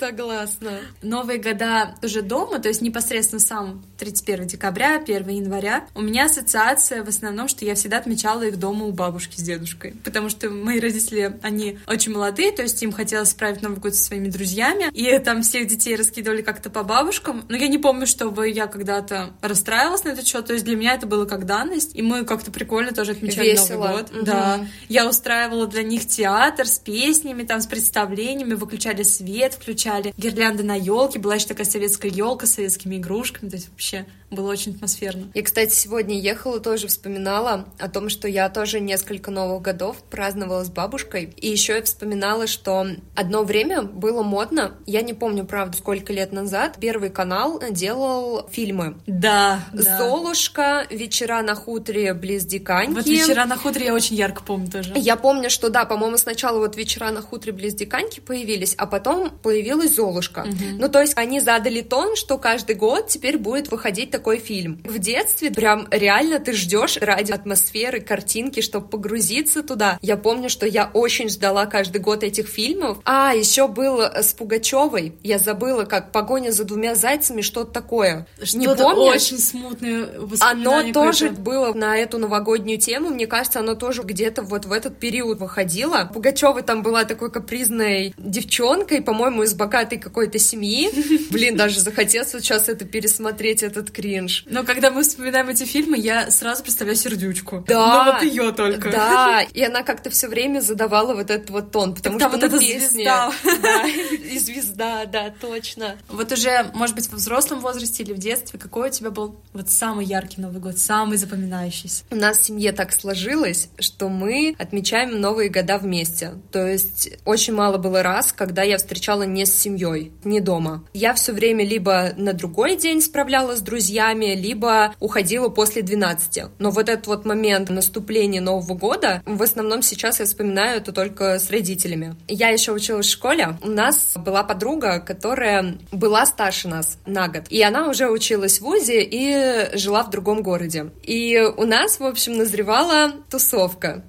согласна. 0.00 0.80
Новые 1.00 1.38
года 1.38 1.94
уже 2.02 2.22
дома, 2.22 2.58
то 2.58 2.68
есть 2.68 2.82
непосредственно 2.82 3.40
сам 3.40 3.84
31 3.98 4.48
декабря, 4.48 4.96
1 4.96 5.28
января, 5.28 5.86
у 5.94 6.02
меня 6.02 6.26
ассоциация 6.26 7.04
в 7.04 7.08
основном, 7.08 7.46
что 7.48 7.64
я 7.64 7.74
всегда 7.74 7.98
отмечала 7.98 8.42
их 8.42 8.58
дома 8.58 8.86
у 8.86 8.92
бабушки 8.92 9.36
с 9.36 9.42
дедушкой, 9.42 9.94
потому 10.04 10.28
что 10.28 10.50
мои 10.50 10.80
родители, 10.80 11.38
они 11.42 11.78
очень 11.86 12.12
молодые, 12.12 12.52
то 12.52 12.62
есть 12.62 12.82
им 12.82 12.90
хотелось 12.92 13.30
справить 13.30 13.62
Новый 13.62 13.78
год 13.78 13.94
со 13.94 14.02
своими 14.02 14.28
друзьями, 14.28 14.87
и 14.92 15.18
там 15.18 15.42
всех 15.42 15.66
детей 15.66 15.96
раскидывали 15.96 16.42
как-то 16.42 16.70
по 16.70 16.82
бабушкам, 16.82 17.44
но 17.48 17.56
я 17.56 17.68
не 17.68 17.78
помню, 17.78 18.06
чтобы 18.06 18.48
я 18.48 18.66
когда-то 18.66 19.30
расстраивалась 19.42 20.04
на 20.04 20.10
этот 20.10 20.26
счет, 20.26 20.46
то 20.46 20.52
есть 20.52 20.64
для 20.64 20.76
меня 20.76 20.94
это 20.94 21.06
было 21.06 21.24
как 21.24 21.46
данность, 21.46 21.94
и 21.94 22.02
мы 22.02 22.24
как-то 22.24 22.50
прикольно 22.50 22.92
тоже 22.92 23.12
отмечали 23.12 23.50
Весело. 23.50 23.86
Новый 23.86 24.02
год. 24.02 24.10
Угу. 24.10 24.24
Да. 24.24 24.66
Я 24.88 25.08
устраивала 25.08 25.66
для 25.66 25.82
них 25.82 26.06
театр 26.06 26.66
с 26.66 26.78
песнями, 26.78 27.44
там, 27.44 27.60
с 27.60 27.66
представлениями, 27.66 28.54
выключали 28.54 29.02
свет, 29.02 29.54
включали 29.54 30.12
гирлянды 30.16 30.62
на 30.62 30.74
елке, 30.74 31.18
была 31.18 31.36
еще 31.36 31.46
такая 31.46 31.66
советская 31.66 32.10
елка 32.10 32.46
с 32.46 32.54
советскими 32.54 32.96
игрушками, 32.96 33.50
то 33.50 33.56
есть 33.56 33.68
вообще 33.70 34.06
было 34.30 34.50
очень 34.50 34.74
атмосферно. 34.74 35.28
Я, 35.34 35.42
кстати, 35.42 35.72
сегодня 35.72 36.20
ехала, 36.20 36.60
тоже 36.60 36.86
вспоминала 36.88 37.66
о 37.78 37.88
том, 37.88 38.08
что 38.08 38.28
я 38.28 38.48
тоже 38.50 38.80
несколько 38.80 39.30
новых 39.30 39.62
годов 39.62 40.02
праздновала 40.10 40.64
с 40.64 40.70
бабушкой. 40.70 41.32
И 41.36 41.48
еще 41.48 41.76
я 41.76 41.82
вспоминала, 41.82 42.46
что 42.46 42.86
одно 43.14 43.42
время 43.44 43.82
было 43.82 44.22
модно, 44.22 44.74
я 44.86 45.02
не 45.02 45.14
помню, 45.14 45.44
правда, 45.44 45.76
сколько 45.76 46.12
лет 46.12 46.32
назад, 46.32 46.76
Первый 46.80 47.10
канал 47.10 47.60
делал 47.70 48.48
фильмы. 48.50 48.96
Да, 49.06 49.60
да. 49.72 49.98
«Золушка», 49.98 50.86
«Вечера 50.90 51.42
на 51.42 51.54
хуторе 51.54 52.14
близ 52.14 52.44
Диканьки». 52.44 52.94
Вот 52.94 53.06
«Вечера 53.06 53.44
на 53.44 53.56
хуторе» 53.56 53.86
я 53.86 53.94
очень 53.94 54.16
ярко 54.16 54.42
помню 54.42 54.70
тоже. 54.70 54.92
Я 54.96 55.16
помню, 55.16 55.50
что 55.50 55.68
да, 55.70 55.84
по-моему, 55.84 56.16
сначала 56.16 56.58
вот 56.58 56.76
«Вечера 56.76 57.10
на 57.10 57.22
хуторе 57.22 57.52
близ 57.52 57.74
Диканьки» 57.74 58.20
появились, 58.20 58.74
а 58.78 58.86
потом 58.86 59.30
появилась 59.30 59.94
«Золушка». 59.94 60.40
Угу. 60.40 60.78
Ну, 60.78 60.88
то 60.88 61.00
есть 61.00 61.12
они 61.16 61.40
задали 61.40 61.82
тон, 61.82 62.16
что 62.16 62.38
каждый 62.38 62.76
год 62.76 63.08
теперь 63.08 63.38
будет 63.38 63.70
выходить 63.70 64.10
такой 64.10 64.38
фильм. 64.38 64.80
В 64.84 64.98
детстве 64.98 65.50
прям 65.50 65.88
реально 65.90 66.38
ты 66.38 66.52
ждешь 66.52 66.96
ради 66.98 67.32
атмосферы, 67.32 68.00
картинки, 68.00 68.60
чтобы 68.60 68.88
погрузиться 68.88 69.62
туда. 69.62 69.98
Я 70.02 70.16
помню, 70.16 70.48
что 70.48 70.66
я 70.66 70.90
очень 70.94 71.28
ждала 71.28 71.66
каждый 71.66 72.00
год 72.00 72.22
этих 72.22 72.48
фильмов. 72.48 72.98
А, 73.04 73.34
еще 73.34 73.68
был 73.68 74.00
с 74.00 74.32
Пугачевой. 74.68 75.14
Я 75.22 75.38
забыла, 75.38 75.84
как 75.84 76.12
«Погоня 76.12 76.50
за 76.50 76.64
двумя 76.64 76.94
зайцами», 76.94 77.40
что-то 77.40 77.72
такое. 77.72 78.26
Что 78.42 78.58
не 78.58 78.66
помнишь? 78.66 79.14
очень 79.14 79.38
смутное 79.38 80.08
Оно 80.40 80.92
тоже 80.92 81.30
было 81.30 81.72
на 81.72 81.96
эту 81.96 82.18
новогоднюю 82.18 82.78
тему. 82.78 83.10
Мне 83.10 83.26
кажется, 83.26 83.60
оно 83.60 83.74
тоже 83.74 84.02
где-то 84.02 84.42
вот 84.42 84.66
в 84.66 84.72
этот 84.72 84.98
период 84.98 85.40
выходило. 85.40 86.10
Пугачева 86.12 86.62
там 86.62 86.82
была 86.82 87.04
такой 87.04 87.30
капризной 87.30 88.14
девчонкой, 88.18 89.02
по-моему, 89.02 89.42
из 89.42 89.54
богатой 89.54 89.98
какой-то 89.98 90.38
семьи. 90.38 90.90
Блин, 91.30 91.56
даже 91.56 91.80
захотелось 91.80 92.30
сейчас 92.30 92.68
это 92.68 92.84
пересмотреть, 92.84 93.62
этот 93.62 93.90
кринж. 93.90 94.44
Но 94.48 94.64
когда 94.64 94.90
мы 94.90 95.02
вспоминаем 95.02 95.48
эти 95.48 95.64
фильмы, 95.64 95.98
я 95.98 96.30
сразу 96.30 96.62
представляю 96.62 96.96
сердючку. 96.96 97.64
Да. 97.66 98.04
Но 98.04 98.12
вот 98.12 98.22
ее 98.22 98.52
только. 98.52 98.90
Да. 98.90 99.42
И 99.52 99.62
она 99.62 99.82
как-то 99.82 100.10
все 100.10 100.28
время 100.28 100.60
задавала 100.60 101.14
вот 101.14 101.30
этот 101.30 101.50
вот 101.50 101.70
тон, 101.70 101.94
потому 101.94 102.18
что 102.18 102.28
вот 102.28 102.42
эта 102.42 102.58
звезда. 102.58 103.32
Да, 103.62 103.84
звезда, 104.60 105.04
да, 105.06 105.32
точно. 105.40 105.96
Вот 106.08 106.32
уже, 106.32 106.70
может 106.74 106.94
быть, 106.94 107.10
во 107.10 107.16
взрослом 107.16 107.60
возрасте 107.60 108.02
или 108.02 108.12
в 108.12 108.18
детстве, 108.18 108.58
какой 108.58 108.88
у 108.88 108.92
тебя 108.92 109.10
был 109.10 109.36
вот 109.52 109.68
самый 109.68 110.04
яркий 110.04 110.40
Новый 110.40 110.60
год, 110.60 110.78
самый 110.78 111.16
запоминающийся? 111.16 112.04
У 112.10 112.16
нас 112.16 112.38
в 112.38 112.44
семье 112.44 112.72
так 112.72 112.92
сложилось, 112.92 113.68
что 113.78 114.08
мы 114.08 114.54
отмечаем 114.58 115.20
Новые 115.20 115.50
года 115.50 115.78
вместе. 115.78 116.34
То 116.52 116.66
есть 116.66 117.10
очень 117.24 117.54
мало 117.54 117.78
было 117.78 118.02
раз, 118.02 118.32
когда 118.32 118.62
я 118.62 118.78
встречала 118.78 119.22
не 119.22 119.46
с 119.46 119.54
семьей, 119.54 120.12
не 120.24 120.40
дома. 120.40 120.84
Я 120.92 121.14
все 121.14 121.32
время 121.32 121.64
либо 121.64 122.12
на 122.16 122.32
другой 122.32 122.76
день 122.76 123.00
справляла 123.00 123.56
с 123.56 123.60
друзьями, 123.60 124.34
либо 124.34 124.94
уходила 125.00 125.48
после 125.48 125.82
12. 125.82 126.44
Но 126.58 126.70
вот 126.70 126.88
этот 126.88 127.06
вот 127.06 127.24
момент 127.24 127.70
наступления 127.70 128.40
Нового 128.40 128.74
года, 128.74 129.22
в 129.26 129.42
основном 129.42 129.82
сейчас 129.82 130.20
я 130.20 130.26
вспоминаю 130.26 130.78
это 130.78 130.92
только 130.92 131.38
с 131.38 131.50
родителями. 131.50 132.16
Я 132.26 132.48
еще 132.48 132.72
училась 132.72 133.06
в 133.06 133.10
школе. 133.10 133.56
У 133.62 133.68
нас 133.68 134.12
была 134.16 134.42
подруга, 134.48 134.98
которая 134.98 135.78
была 135.92 136.26
старше 136.26 136.66
нас 136.66 136.98
на 137.06 137.28
год. 137.28 137.44
И 137.50 137.62
она 137.62 137.88
уже 137.88 138.08
училась 138.08 138.58
в 138.58 138.62
ВУЗе 138.62 139.02
и 139.02 139.76
жила 139.76 140.02
в 140.02 140.10
другом 140.10 140.42
городе. 140.42 140.90
И 141.02 141.38
у 141.56 141.64
нас, 141.64 142.00
в 142.00 142.04
общем, 142.04 142.36
назревала 142.36 143.12
тусовка. 143.30 144.02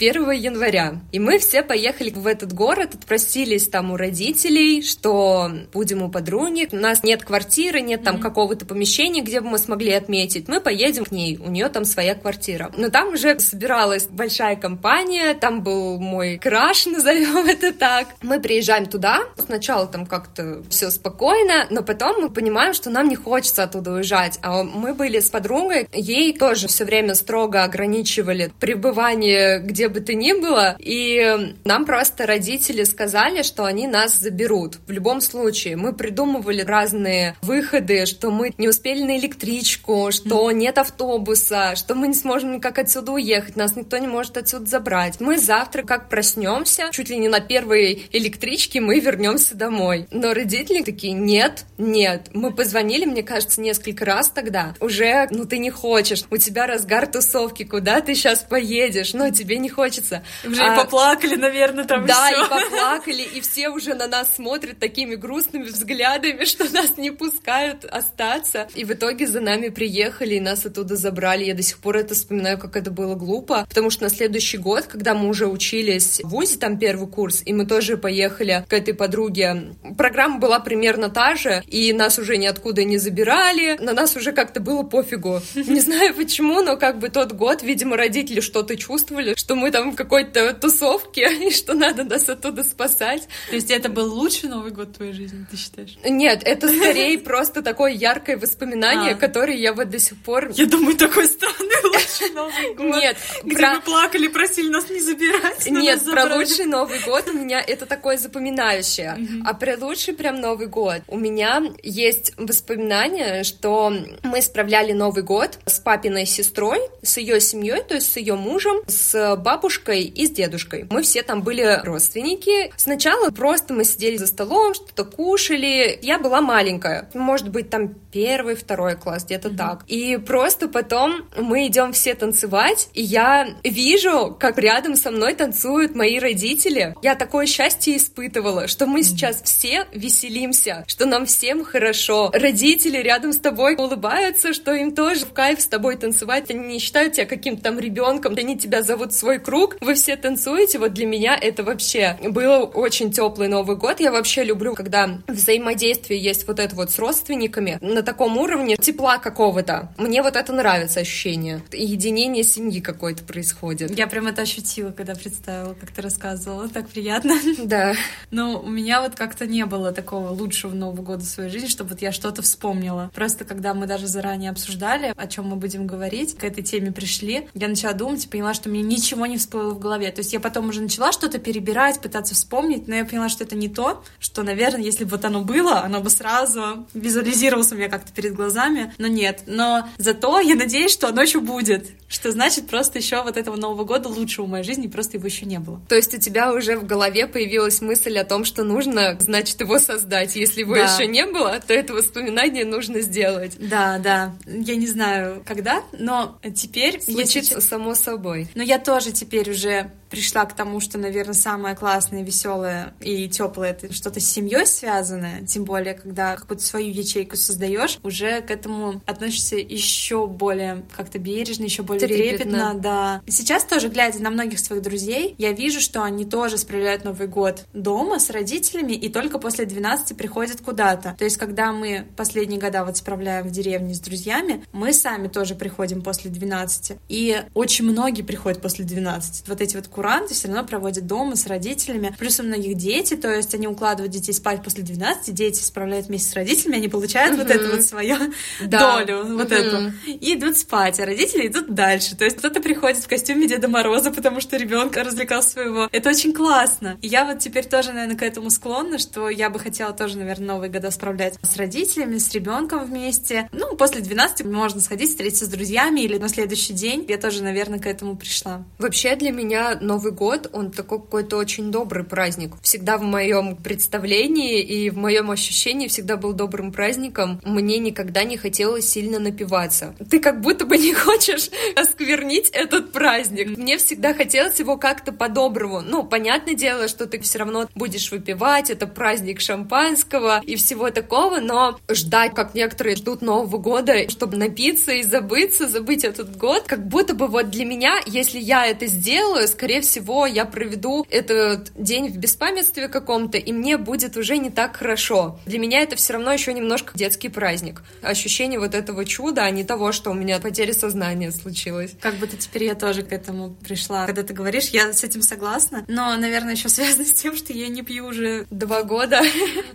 1 0.00 0.30
января. 0.30 1.00
И 1.12 1.18
мы 1.18 1.38
все 1.38 1.62
поехали 1.62 2.10
в 2.10 2.26
этот 2.26 2.52
город, 2.54 2.94
отпросились 2.94 3.68
там 3.68 3.90
у 3.90 3.96
родителей, 3.96 4.82
что 4.82 5.50
будем 5.72 6.02
у 6.02 6.10
подруги. 6.10 6.68
У 6.72 6.76
нас 6.76 7.02
нет 7.02 7.22
квартиры, 7.22 7.82
нет 7.82 8.02
там 8.02 8.16
mm-hmm. 8.16 8.20
какого-то 8.20 8.64
помещения, 8.64 9.20
где 9.20 9.40
бы 9.40 9.50
мы 9.50 9.58
смогли 9.58 9.92
отметить. 9.92 10.48
Мы 10.48 10.60
поедем 10.60 11.04
к 11.04 11.10
ней, 11.10 11.36
у 11.36 11.50
нее 11.50 11.68
там 11.68 11.84
своя 11.84 12.14
квартира. 12.14 12.72
Но 12.76 12.88
там 12.88 13.12
уже 13.12 13.38
собиралась 13.40 14.06
большая 14.06 14.56
компания, 14.56 15.34
там 15.34 15.62
был 15.62 15.98
мой 15.98 16.38
краш, 16.38 16.86
назовем 16.86 17.46
это 17.46 17.72
так. 17.72 18.08
Мы 18.22 18.40
приезжаем 18.40 18.86
туда, 18.86 19.20
сначала 19.36 19.86
там 19.86 20.06
как-то 20.06 20.62
все 20.70 20.90
спокойно, 20.90 21.66
но 21.70 21.82
потом 21.82 22.22
мы 22.22 22.30
понимаем, 22.30 22.72
что 22.72 22.88
нам 22.88 23.08
не 23.08 23.16
хочется 23.16 23.64
оттуда 23.64 23.92
уезжать. 23.92 24.38
А 24.42 24.62
мы 24.62 24.94
были 24.94 25.20
с 25.20 25.28
подругой, 25.28 25.88
ей 25.92 26.32
тоже 26.36 26.68
все 26.68 26.84
время 26.84 27.14
строго 27.14 27.64
ограничивали 27.64 28.50
пребывание 28.58 29.60
где 29.60 29.89
бы 29.90 30.00
то 30.00 30.14
ни 30.14 30.32
было, 30.32 30.76
и 30.78 31.54
нам 31.64 31.84
просто 31.84 32.26
родители 32.26 32.84
сказали, 32.84 33.42
что 33.42 33.64
они 33.64 33.86
нас 33.86 34.18
заберут. 34.18 34.78
В 34.86 34.90
любом 34.90 35.20
случае, 35.20 35.76
мы 35.76 35.92
придумывали 35.92 36.62
разные 36.62 37.36
выходы, 37.42 38.06
что 38.06 38.30
мы 38.30 38.52
не 38.58 38.68
успели 38.68 39.02
на 39.02 39.18
электричку, 39.18 40.10
что 40.12 40.50
нет 40.50 40.78
автобуса, 40.78 41.74
что 41.76 41.94
мы 41.94 42.08
не 42.08 42.14
сможем 42.14 42.52
никак 42.52 42.78
отсюда 42.78 43.12
уехать, 43.12 43.56
нас 43.56 43.76
никто 43.76 43.98
не 43.98 44.06
может 44.06 44.36
отсюда 44.36 44.66
забрать. 44.66 45.20
Мы 45.20 45.38
завтра 45.38 45.82
как 45.82 46.08
проснемся, 46.08 46.88
чуть 46.92 47.10
ли 47.10 47.18
не 47.18 47.28
на 47.28 47.40
первой 47.40 48.06
электричке 48.12 48.80
мы 48.80 49.00
вернемся 49.00 49.54
домой. 49.54 50.06
Но 50.10 50.32
родители 50.34 50.82
такие, 50.82 51.12
нет, 51.12 51.64
нет. 51.78 52.28
Мы 52.32 52.52
позвонили, 52.52 53.04
мне 53.04 53.22
кажется, 53.22 53.60
несколько 53.60 54.04
раз 54.04 54.30
тогда. 54.30 54.74
Уже, 54.80 55.26
ну 55.30 55.44
ты 55.44 55.58
не 55.58 55.70
хочешь, 55.70 56.24
у 56.30 56.36
тебя 56.36 56.66
разгар 56.66 57.06
тусовки, 57.06 57.64
куда 57.64 58.00
ты 58.00 58.14
сейчас 58.14 58.40
поедешь, 58.40 59.14
но 59.14 59.30
тебе 59.30 59.58
не 59.58 59.68
хочется 59.68 59.79
хочется. 59.80 60.22
Уже 60.44 60.62
а, 60.62 60.74
и 60.74 60.76
поплакали, 60.76 61.36
наверное, 61.36 61.84
там 61.84 62.04
Да, 62.04 62.30
и, 62.30 62.34
и 62.34 62.48
поплакали, 62.48 63.22
и 63.22 63.40
все 63.40 63.70
уже 63.70 63.94
на 63.94 64.08
нас 64.08 64.34
смотрят 64.34 64.78
такими 64.78 65.14
грустными 65.14 65.64
взглядами, 65.64 66.44
что 66.52 66.70
нас 66.70 66.98
не 66.98 67.10
пускают 67.10 67.86
остаться. 67.86 68.68
И 68.74 68.84
в 68.84 68.92
итоге 68.92 69.26
за 69.26 69.40
нами 69.40 69.70
приехали, 69.70 70.34
и 70.34 70.40
нас 70.40 70.66
оттуда 70.66 70.96
забрали. 70.96 71.44
Я 71.44 71.54
до 71.54 71.62
сих 71.62 71.78
пор 71.78 71.96
это 71.96 72.14
вспоминаю, 72.14 72.58
как 72.58 72.76
это 72.76 72.90
было 72.90 73.14
глупо, 73.14 73.64
потому 73.70 73.88
что 73.88 74.02
на 74.02 74.10
следующий 74.10 74.58
год, 74.58 74.84
когда 74.84 75.14
мы 75.14 75.30
уже 75.30 75.46
учились 75.46 76.20
в 76.22 76.28
ВУЗе, 76.28 76.58
там 76.58 76.78
первый 76.78 77.08
курс, 77.08 77.42
и 77.46 77.54
мы 77.54 77.64
тоже 77.64 77.96
поехали 77.96 78.66
к 78.68 78.72
этой 78.74 78.92
подруге, 78.92 79.74
программа 79.96 80.38
была 80.38 80.60
примерно 80.60 81.08
та 81.08 81.36
же, 81.36 81.62
и 81.66 81.94
нас 81.94 82.18
уже 82.18 82.36
ниоткуда 82.36 82.84
не 82.84 82.98
забирали, 82.98 83.78
на 83.80 83.94
нас 83.94 84.14
уже 84.14 84.32
как-то 84.32 84.60
было 84.60 84.82
пофигу. 84.82 85.40
Не 85.54 85.80
знаю 85.80 86.14
почему, 86.14 86.60
но 86.60 86.76
как 86.76 86.98
бы 86.98 87.08
тот 87.08 87.32
год, 87.32 87.62
видимо, 87.62 87.96
родители 87.96 88.40
что-то 88.40 88.76
чувствовали, 88.76 89.34
что 89.36 89.54
мы 89.54 89.69
там 89.70 89.92
в 89.92 89.96
какой-то 89.96 90.52
тусовке, 90.54 91.28
и 91.48 91.50
что 91.50 91.74
надо 91.74 92.04
нас 92.04 92.28
оттуда 92.28 92.64
спасать. 92.64 93.28
То 93.48 93.56
есть 93.56 93.70
это 93.70 93.88
был 93.88 94.12
лучший 94.12 94.48
Новый 94.48 94.72
год 94.72 94.88
в 94.88 94.92
твоей 94.94 95.12
жизни, 95.12 95.46
ты 95.50 95.56
считаешь? 95.56 95.96
Нет, 96.04 96.42
это 96.44 96.68
скорее 96.76 97.18
просто 97.18 97.62
такое 97.62 97.92
яркое 97.92 98.36
воспоминание, 98.36 99.12
а. 99.12 99.16
которое 99.16 99.56
я 99.56 99.72
вот 99.72 99.90
до 99.90 99.98
сих 99.98 100.18
пор... 100.18 100.50
Я 100.54 100.66
думаю, 100.66 100.96
такой 100.96 101.26
странный 101.26 101.82
лучший 101.84 102.34
Новый 102.34 102.74
год. 102.74 102.96
Нет. 102.96 103.16
Где 103.44 103.66
мы 103.66 103.80
плакали, 103.80 104.28
просили 104.28 104.68
нас 104.68 104.88
не 104.90 105.00
забирать. 105.00 105.66
Нет, 105.70 106.04
про 106.04 106.36
лучший 106.36 106.66
Новый 106.66 107.00
год 107.00 107.28
у 107.28 107.32
меня 107.32 107.60
это 107.60 107.86
такое 107.86 108.16
запоминающее. 108.16 109.18
А 109.44 109.54
про 109.54 109.76
лучший 109.76 110.14
прям 110.14 110.40
Новый 110.40 110.66
год 110.66 111.02
у 111.06 111.18
меня 111.18 111.62
есть 111.82 112.32
воспоминание, 112.36 113.44
что 113.44 113.92
мы 114.22 114.42
справляли 114.42 114.92
Новый 114.92 115.22
год 115.22 115.58
с 115.66 115.78
папиной 115.78 116.26
сестрой, 116.26 116.80
с 117.02 117.16
ее 117.18 117.40
семьей, 117.40 117.82
то 117.82 117.94
есть 117.94 118.12
с 118.12 118.16
ее 118.16 118.34
мужем, 118.34 118.82
с 118.86 119.36
бабушкой 119.36 119.49
бабушкой 119.50 120.02
и 120.02 120.26
с 120.26 120.30
дедушкой. 120.30 120.86
Мы 120.90 121.02
все 121.02 121.22
там 121.22 121.42
были 121.42 121.80
родственники. 121.82 122.72
Сначала 122.76 123.30
просто 123.30 123.74
мы 123.74 123.82
сидели 123.84 124.16
за 124.16 124.28
столом, 124.28 124.74
что-то 124.74 125.04
кушали. 125.04 125.98
Я 126.02 126.20
была 126.20 126.40
маленькая, 126.40 127.08
может 127.14 127.48
быть, 127.48 127.68
там 127.68 127.94
первый, 128.12 128.54
второй 128.54 128.94
класс, 128.94 129.24
где-то 129.24 129.48
mm-hmm. 129.48 129.56
так. 129.56 129.84
И 129.88 130.16
просто 130.18 130.68
потом 130.68 131.28
мы 131.36 131.66
идем 131.66 131.92
все 131.92 132.14
танцевать, 132.14 132.88
и 132.94 133.02
я 133.02 133.48
вижу, 133.64 134.36
как 134.38 134.58
рядом 134.58 134.94
со 134.94 135.10
мной 135.10 135.34
танцуют 135.34 135.96
мои 135.96 136.20
родители. 136.20 136.94
Я 137.02 137.16
такое 137.16 137.46
счастье 137.46 137.96
испытывала, 137.96 138.68
что 138.68 138.86
мы 138.86 139.00
mm-hmm. 139.00 139.02
сейчас 139.02 139.42
все 139.42 139.86
веселимся, 139.92 140.84
что 140.86 141.06
нам 141.06 141.26
всем 141.26 141.64
хорошо. 141.64 142.30
Родители 142.32 142.98
рядом 142.98 143.32
с 143.32 143.38
тобой 143.38 143.74
улыбаются, 143.74 144.52
что 144.52 144.72
им 144.72 144.94
тоже 144.94 145.26
в 145.26 145.32
кайф 145.32 145.60
с 145.60 145.66
тобой 145.66 145.96
танцевать. 145.96 146.50
Они 146.50 146.74
не 146.74 146.78
считают 146.78 147.14
тебя 147.14 147.26
каким-то 147.26 147.64
там 147.64 147.80
ребенком, 147.80 148.34
они 148.36 148.56
тебя 148.56 148.82
зовут 148.82 149.12
в 149.12 149.18
свой 149.18 149.39
круг, 149.40 149.76
вы 149.80 149.94
все 149.94 150.16
танцуете. 150.16 150.78
Вот 150.78 150.94
для 150.94 151.06
меня 151.06 151.36
это 151.36 151.64
вообще 151.64 152.16
был 152.22 152.70
очень 152.74 153.10
теплый 153.12 153.48
Новый 153.48 153.76
год. 153.76 154.00
Я 154.00 154.12
вообще 154.12 154.44
люблю, 154.44 154.74
когда 154.74 155.18
взаимодействие 155.26 156.20
есть 156.20 156.46
вот 156.46 156.58
это 156.58 156.76
вот 156.76 156.90
с 156.90 156.98
родственниками 156.98 157.78
на 157.80 158.02
таком 158.02 158.38
уровне 158.38 158.76
тепла 158.76 159.18
какого-то. 159.18 159.92
Мне 159.98 160.22
вот 160.22 160.36
это 160.36 160.52
нравится 160.52 161.00
ощущение. 161.00 161.62
Единение 161.72 162.44
семьи 162.44 162.80
какое-то 162.80 163.24
происходит. 163.24 163.96
Я 163.98 164.06
прям 164.06 164.26
это 164.26 164.42
ощутила, 164.42 164.90
когда 164.90 165.14
представила, 165.14 165.74
как 165.74 165.90
ты 165.90 166.02
рассказывала. 166.02 166.68
Так 166.68 166.88
приятно. 166.88 167.34
Да. 167.70 167.94
Но 168.30 168.60
у 168.60 168.68
меня 168.68 169.00
вот 169.00 169.14
как-то 169.14 169.46
не 169.46 169.64
было 169.64 169.92
такого 169.92 170.30
лучшего 170.30 170.74
Нового 170.74 171.02
года 171.02 171.24
в 171.24 171.28
своей 171.28 171.50
жизни, 171.50 171.68
чтобы 171.68 171.90
вот 171.90 172.02
я 172.02 172.10
что-то 172.10 172.42
вспомнила. 172.42 173.10
Просто 173.14 173.44
когда 173.44 173.74
мы 173.74 173.86
даже 173.86 174.06
заранее 174.06 174.50
обсуждали, 174.50 175.12
о 175.16 175.26
чем 175.26 175.46
мы 175.46 175.56
будем 175.56 175.86
говорить, 175.86 176.36
к 176.36 176.44
этой 176.44 176.62
теме 176.62 176.92
пришли, 176.92 177.48
я 177.54 177.68
начала 177.68 177.92
думать 177.92 178.24
и 178.24 178.28
поняла, 178.28 178.54
что 178.54 178.68
мне 178.68 178.82
ничего 178.82 179.26
не 179.30 179.38
всплыло 179.38 179.70
в 179.70 179.78
голове. 179.78 180.10
То 180.10 180.20
есть 180.20 180.32
я 180.32 180.40
потом 180.40 180.68
уже 180.68 180.80
начала 180.82 181.12
что-то 181.12 181.38
перебирать, 181.38 182.00
пытаться 182.00 182.34
вспомнить, 182.34 182.88
но 182.88 182.94
я 182.96 183.04
поняла, 183.04 183.28
что 183.28 183.44
это 183.44 183.56
не 183.56 183.68
то, 183.68 184.02
что, 184.18 184.42
наверное, 184.42 184.82
если 184.82 185.04
бы 185.04 185.12
вот 185.12 185.24
оно 185.24 185.42
было, 185.42 185.80
оно 185.80 186.00
бы 186.00 186.10
сразу 186.10 186.86
визуализировалось 186.94 187.72
у 187.72 187.76
меня 187.76 187.88
как-то 187.88 188.12
перед 188.12 188.34
глазами, 188.34 188.92
но 188.98 189.06
нет. 189.06 189.42
Но 189.46 189.88
зато 189.98 190.40
я 190.40 190.54
надеюсь, 190.54 190.92
что 190.92 191.08
оно 191.08 191.22
еще 191.22 191.40
будет, 191.40 191.88
что 192.08 192.32
значит 192.32 192.68
просто 192.68 192.98
еще 192.98 193.22
вот 193.22 193.36
этого 193.36 193.56
Нового 193.56 193.84
года 193.84 194.08
лучшего 194.08 194.46
в 194.46 194.48
моей 194.48 194.64
жизни, 194.64 194.88
просто 194.88 195.16
его 195.16 195.26
еще 195.26 195.46
не 195.46 195.58
было. 195.58 195.80
То 195.88 195.94
есть 195.94 196.14
у 196.14 196.18
тебя 196.18 196.52
уже 196.52 196.76
в 196.76 196.86
голове 196.86 197.26
появилась 197.26 197.80
мысль 197.80 198.18
о 198.18 198.24
том, 198.24 198.44
что 198.44 198.64
нужно, 198.64 199.16
значит, 199.20 199.60
его 199.60 199.78
создать. 199.78 200.36
Если 200.36 200.60
его 200.60 200.74
да. 200.74 200.92
еще 200.92 201.06
не 201.06 201.24
было, 201.26 201.60
то 201.66 201.72
это 201.72 201.94
воспоминание 201.94 202.64
нужно 202.64 203.00
сделать. 203.00 203.52
Да, 203.58 203.98
да. 203.98 204.34
Я 204.46 204.76
не 204.76 204.86
знаю, 204.86 205.42
когда, 205.46 205.82
но 205.92 206.38
теперь... 206.54 207.00
Случится 207.00 207.54
если... 207.56 207.68
само 207.68 207.94
собой. 207.94 208.48
Но 208.54 208.62
я 208.62 208.78
тоже 208.78 209.12
теперь 209.20 209.50
уже 209.50 209.90
пришла 210.08 210.44
к 210.44 210.54
тому, 210.54 210.80
что, 210.80 210.98
наверное, 210.98 211.34
самое 211.34 211.76
классное, 211.76 212.22
веселое 212.22 212.94
и 213.00 213.28
теплое 213.28 213.70
это 213.70 213.92
что-то 213.92 214.18
с 214.18 214.24
семьей 214.24 214.66
связанное, 214.66 215.46
тем 215.46 215.64
более, 215.64 215.94
когда 215.94 216.36
какую-то 216.36 216.64
свою 216.64 216.90
ячейку 216.90 217.36
создаешь, 217.36 217.98
уже 218.02 218.40
к 218.40 218.50
этому 218.50 219.00
относишься 219.06 219.56
еще 219.56 220.26
более 220.26 220.84
как-то 220.96 221.18
бережно, 221.18 221.64
еще 221.64 221.82
более 221.82 222.08
трепетно. 222.08 222.38
трепетно, 222.38 222.74
да. 222.74 223.22
Сейчас 223.28 223.64
тоже, 223.64 223.88
глядя 223.88 224.20
на 224.22 224.30
многих 224.30 224.58
своих 224.58 224.82
друзей, 224.82 225.34
я 225.38 225.52
вижу, 225.52 225.80
что 225.80 226.02
они 226.02 226.24
тоже 226.24 226.58
справляют 226.58 227.04
Новый 227.04 227.28
год 227.28 227.66
дома 227.72 228.18
с 228.18 228.30
родителями 228.30 228.92
и 228.92 229.08
только 229.08 229.38
после 229.38 229.64
12 229.64 230.16
приходят 230.16 230.60
куда-то. 230.60 231.14
То 231.18 231.24
есть, 231.24 231.36
когда 231.36 231.72
мы 231.72 232.06
последние 232.16 232.58
года 232.58 232.84
вот 232.84 232.96
справляем 232.96 233.46
в 233.46 233.50
деревне 233.50 233.94
с 233.94 234.00
друзьями, 234.00 234.64
мы 234.72 234.92
сами 234.92 235.28
тоже 235.28 235.54
приходим 235.54 236.02
после 236.02 236.30
12. 236.30 236.98
И 237.08 237.42
очень 237.54 237.84
многие 237.84 238.22
приходят 238.22 238.60
после 238.60 238.84
12. 238.84 239.09
Вот 239.46 239.60
эти 239.60 239.76
вот 239.76 239.88
куранты 239.88 240.34
все 240.34 240.48
равно 240.48 240.64
проводят 240.64 241.06
дома 241.06 241.36
с 241.36 241.46
родителями. 241.46 242.14
Плюс 242.18 242.40
у 242.40 242.42
многих 242.42 242.76
дети, 242.76 243.16
то 243.16 243.32
есть 243.32 243.54
они 243.54 243.66
укладывают 243.66 244.12
детей 244.12 244.32
спать 244.32 244.62
после 244.62 244.82
12, 244.82 245.34
дети 245.34 245.62
справляют 245.62 246.06
вместе 246.06 246.30
с 246.30 246.34
родителями, 246.34 246.76
они 246.76 246.88
получают 246.88 247.36
вот 247.36 247.50
эту 247.50 247.76
вот 247.76 247.82
свою 247.82 248.16
долю, 248.60 249.36
вот 249.36 249.52
эту, 249.52 249.92
и 250.06 250.34
идут 250.34 250.56
спать, 250.56 251.00
а 251.00 251.06
родители 251.06 251.46
идут 251.46 251.74
дальше. 251.74 252.16
То 252.16 252.24
есть 252.24 252.36
кто-то 252.36 252.60
приходит 252.60 252.98
в 252.98 253.08
костюме 253.08 253.48
Деда 253.48 253.68
Мороза, 253.68 254.10
потому 254.10 254.40
что 254.40 254.56
ребенка 254.56 255.04
развлекал 255.04 255.42
своего. 255.42 255.88
Это 255.92 256.10
очень 256.10 256.32
классно. 256.32 256.98
И 257.02 257.08
я 257.08 257.24
вот 257.24 257.38
теперь 257.38 257.66
тоже, 257.66 257.92
наверное, 257.92 258.16
к 258.16 258.22
этому 258.22 258.50
склонна, 258.50 258.98
что 258.98 259.28
я 259.28 259.50
бы 259.50 259.58
хотела 259.58 259.92
тоже, 259.92 260.18
наверное, 260.18 260.46
Новые 260.54 260.70
года 260.70 260.90
справлять 260.90 261.38
с 261.42 261.56
родителями, 261.56 262.18
с 262.18 262.32
ребенком 262.32 262.84
вместе. 262.84 263.48
Ну, 263.52 263.76
после 263.76 264.00
12 264.00 264.46
можно 264.46 264.80
сходить, 264.80 265.10
встретиться 265.10 265.46
с 265.46 265.48
друзьями 265.48 266.00
или 266.00 266.18
на 266.18 266.28
следующий 266.28 266.72
день. 266.72 267.04
Я 267.08 267.18
тоже, 267.18 267.42
наверное, 267.42 267.78
к 267.78 267.86
этому 267.86 268.16
пришла. 268.16 268.64
Вообще 268.78 268.99
для 269.00 269.32
меня 269.32 269.78
Новый 269.80 270.12
год, 270.12 270.50
он 270.52 270.70
такой 270.70 271.00
какой-то 271.00 271.38
очень 271.38 271.70
добрый 271.70 272.04
праздник. 272.04 272.52
Всегда 272.62 272.98
в 272.98 273.02
моем 273.02 273.56
представлении 273.56 274.60
и 274.60 274.90
в 274.90 274.98
моем 274.98 275.30
ощущении 275.30 275.88
всегда 275.88 276.18
был 276.18 276.34
добрым 276.34 276.70
праздником. 276.70 277.40
Мне 277.42 277.78
никогда 277.78 278.24
не 278.24 278.36
хотелось 278.36 278.90
сильно 278.90 279.18
напиваться. 279.18 279.94
Ты 280.10 280.20
как 280.20 280.42
будто 280.42 280.66
бы 280.66 280.76
не 280.78 280.92
хочешь 280.92 281.48
осквернить 281.74 282.50
этот 282.50 282.92
праздник. 282.92 283.56
Мне 283.56 283.78
всегда 283.78 284.12
хотелось 284.12 284.58
его 284.58 284.76
как-то 284.76 285.12
по-доброму. 285.12 285.80
Ну, 285.80 286.04
понятное 286.04 286.54
дело, 286.54 286.86
что 286.86 287.06
ты 287.06 287.18
все 287.20 287.38
равно 287.38 287.68
будешь 287.74 288.10
выпивать, 288.10 288.68
это 288.68 288.86
праздник 288.86 289.40
шампанского 289.40 290.42
и 290.44 290.56
всего 290.56 290.90
такого, 290.90 291.40
но 291.40 291.78
ждать, 291.88 292.34
как 292.34 292.54
некоторые 292.54 292.96
ждут 292.96 293.22
Нового 293.22 293.56
года, 293.56 294.10
чтобы 294.10 294.36
напиться 294.36 294.92
и 294.92 295.02
забыться, 295.02 295.68
забыть 295.68 296.04
этот 296.04 296.36
год, 296.36 296.64
как 296.66 296.86
будто 296.86 297.14
бы 297.14 297.26
вот 297.28 297.48
для 297.48 297.64
меня, 297.64 297.98
если 298.04 298.38
я 298.38 298.66
это 298.66 298.89
сделаю, 298.90 299.48
скорее 299.48 299.80
всего, 299.80 300.26
я 300.26 300.44
проведу 300.44 301.06
этот 301.08 301.72
день 301.74 302.10
в 302.10 302.18
беспамятстве 302.18 302.88
каком-то, 302.88 303.38
и 303.38 303.52
мне 303.52 303.76
будет 303.76 304.16
уже 304.16 304.36
не 304.36 304.50
так 304.50 304.76
хорошо. 304.76 305.38
Для 305.46 305.58
меня 305.58 305.80
это 305.80 305.96
все 305.96 306.14
равно 306.14 306.32
еще 306.32 306.52
немножко 306.52 306.92
детский 306.96 307.28
праздник. 307.28 307.82
Ощущение 308.02 308.58
вот 308.58 308.74
этого 308.74 309.04
чуда, 309.04 309.44
а 309.44 309.50
не 309.50 309.64
того, 309.64 309.92
что 309.92 310.10
у 310.10 310.14
меня 310.14 310.38
потеря 310.40 310.72
сознания 310.72 311.30
случилась. 311.30 311.92
Как 312.00 312.16
будто 312.16 312.36
теперь 312.36 312.64
я 312.64 312.74
тоже 312.74 313.02
к 313.02 313.12
этому 313.12 313.54
пришла. 313.54 314.06
Когда 314.06 314.22
ты 314.22 314.34
говоришь, 314.34 314.68
я 314.68 314.92
с 314.92 315.04
этим 315.04 315.22
согласна, 315.22 315.84
но, 315.88 316.16
наверное, 316.16 316.54
еще 316.54 316.68
связано 316.68 317.04
с 317.04 317.12
тем, 317.12 317.36
что 317.36 317.52
я 317.52 317.68
не 317.68 317.82
пью 317.82 318.06
уже 318.06 318.46
два 318.50 318.82
года. 318.82 319.22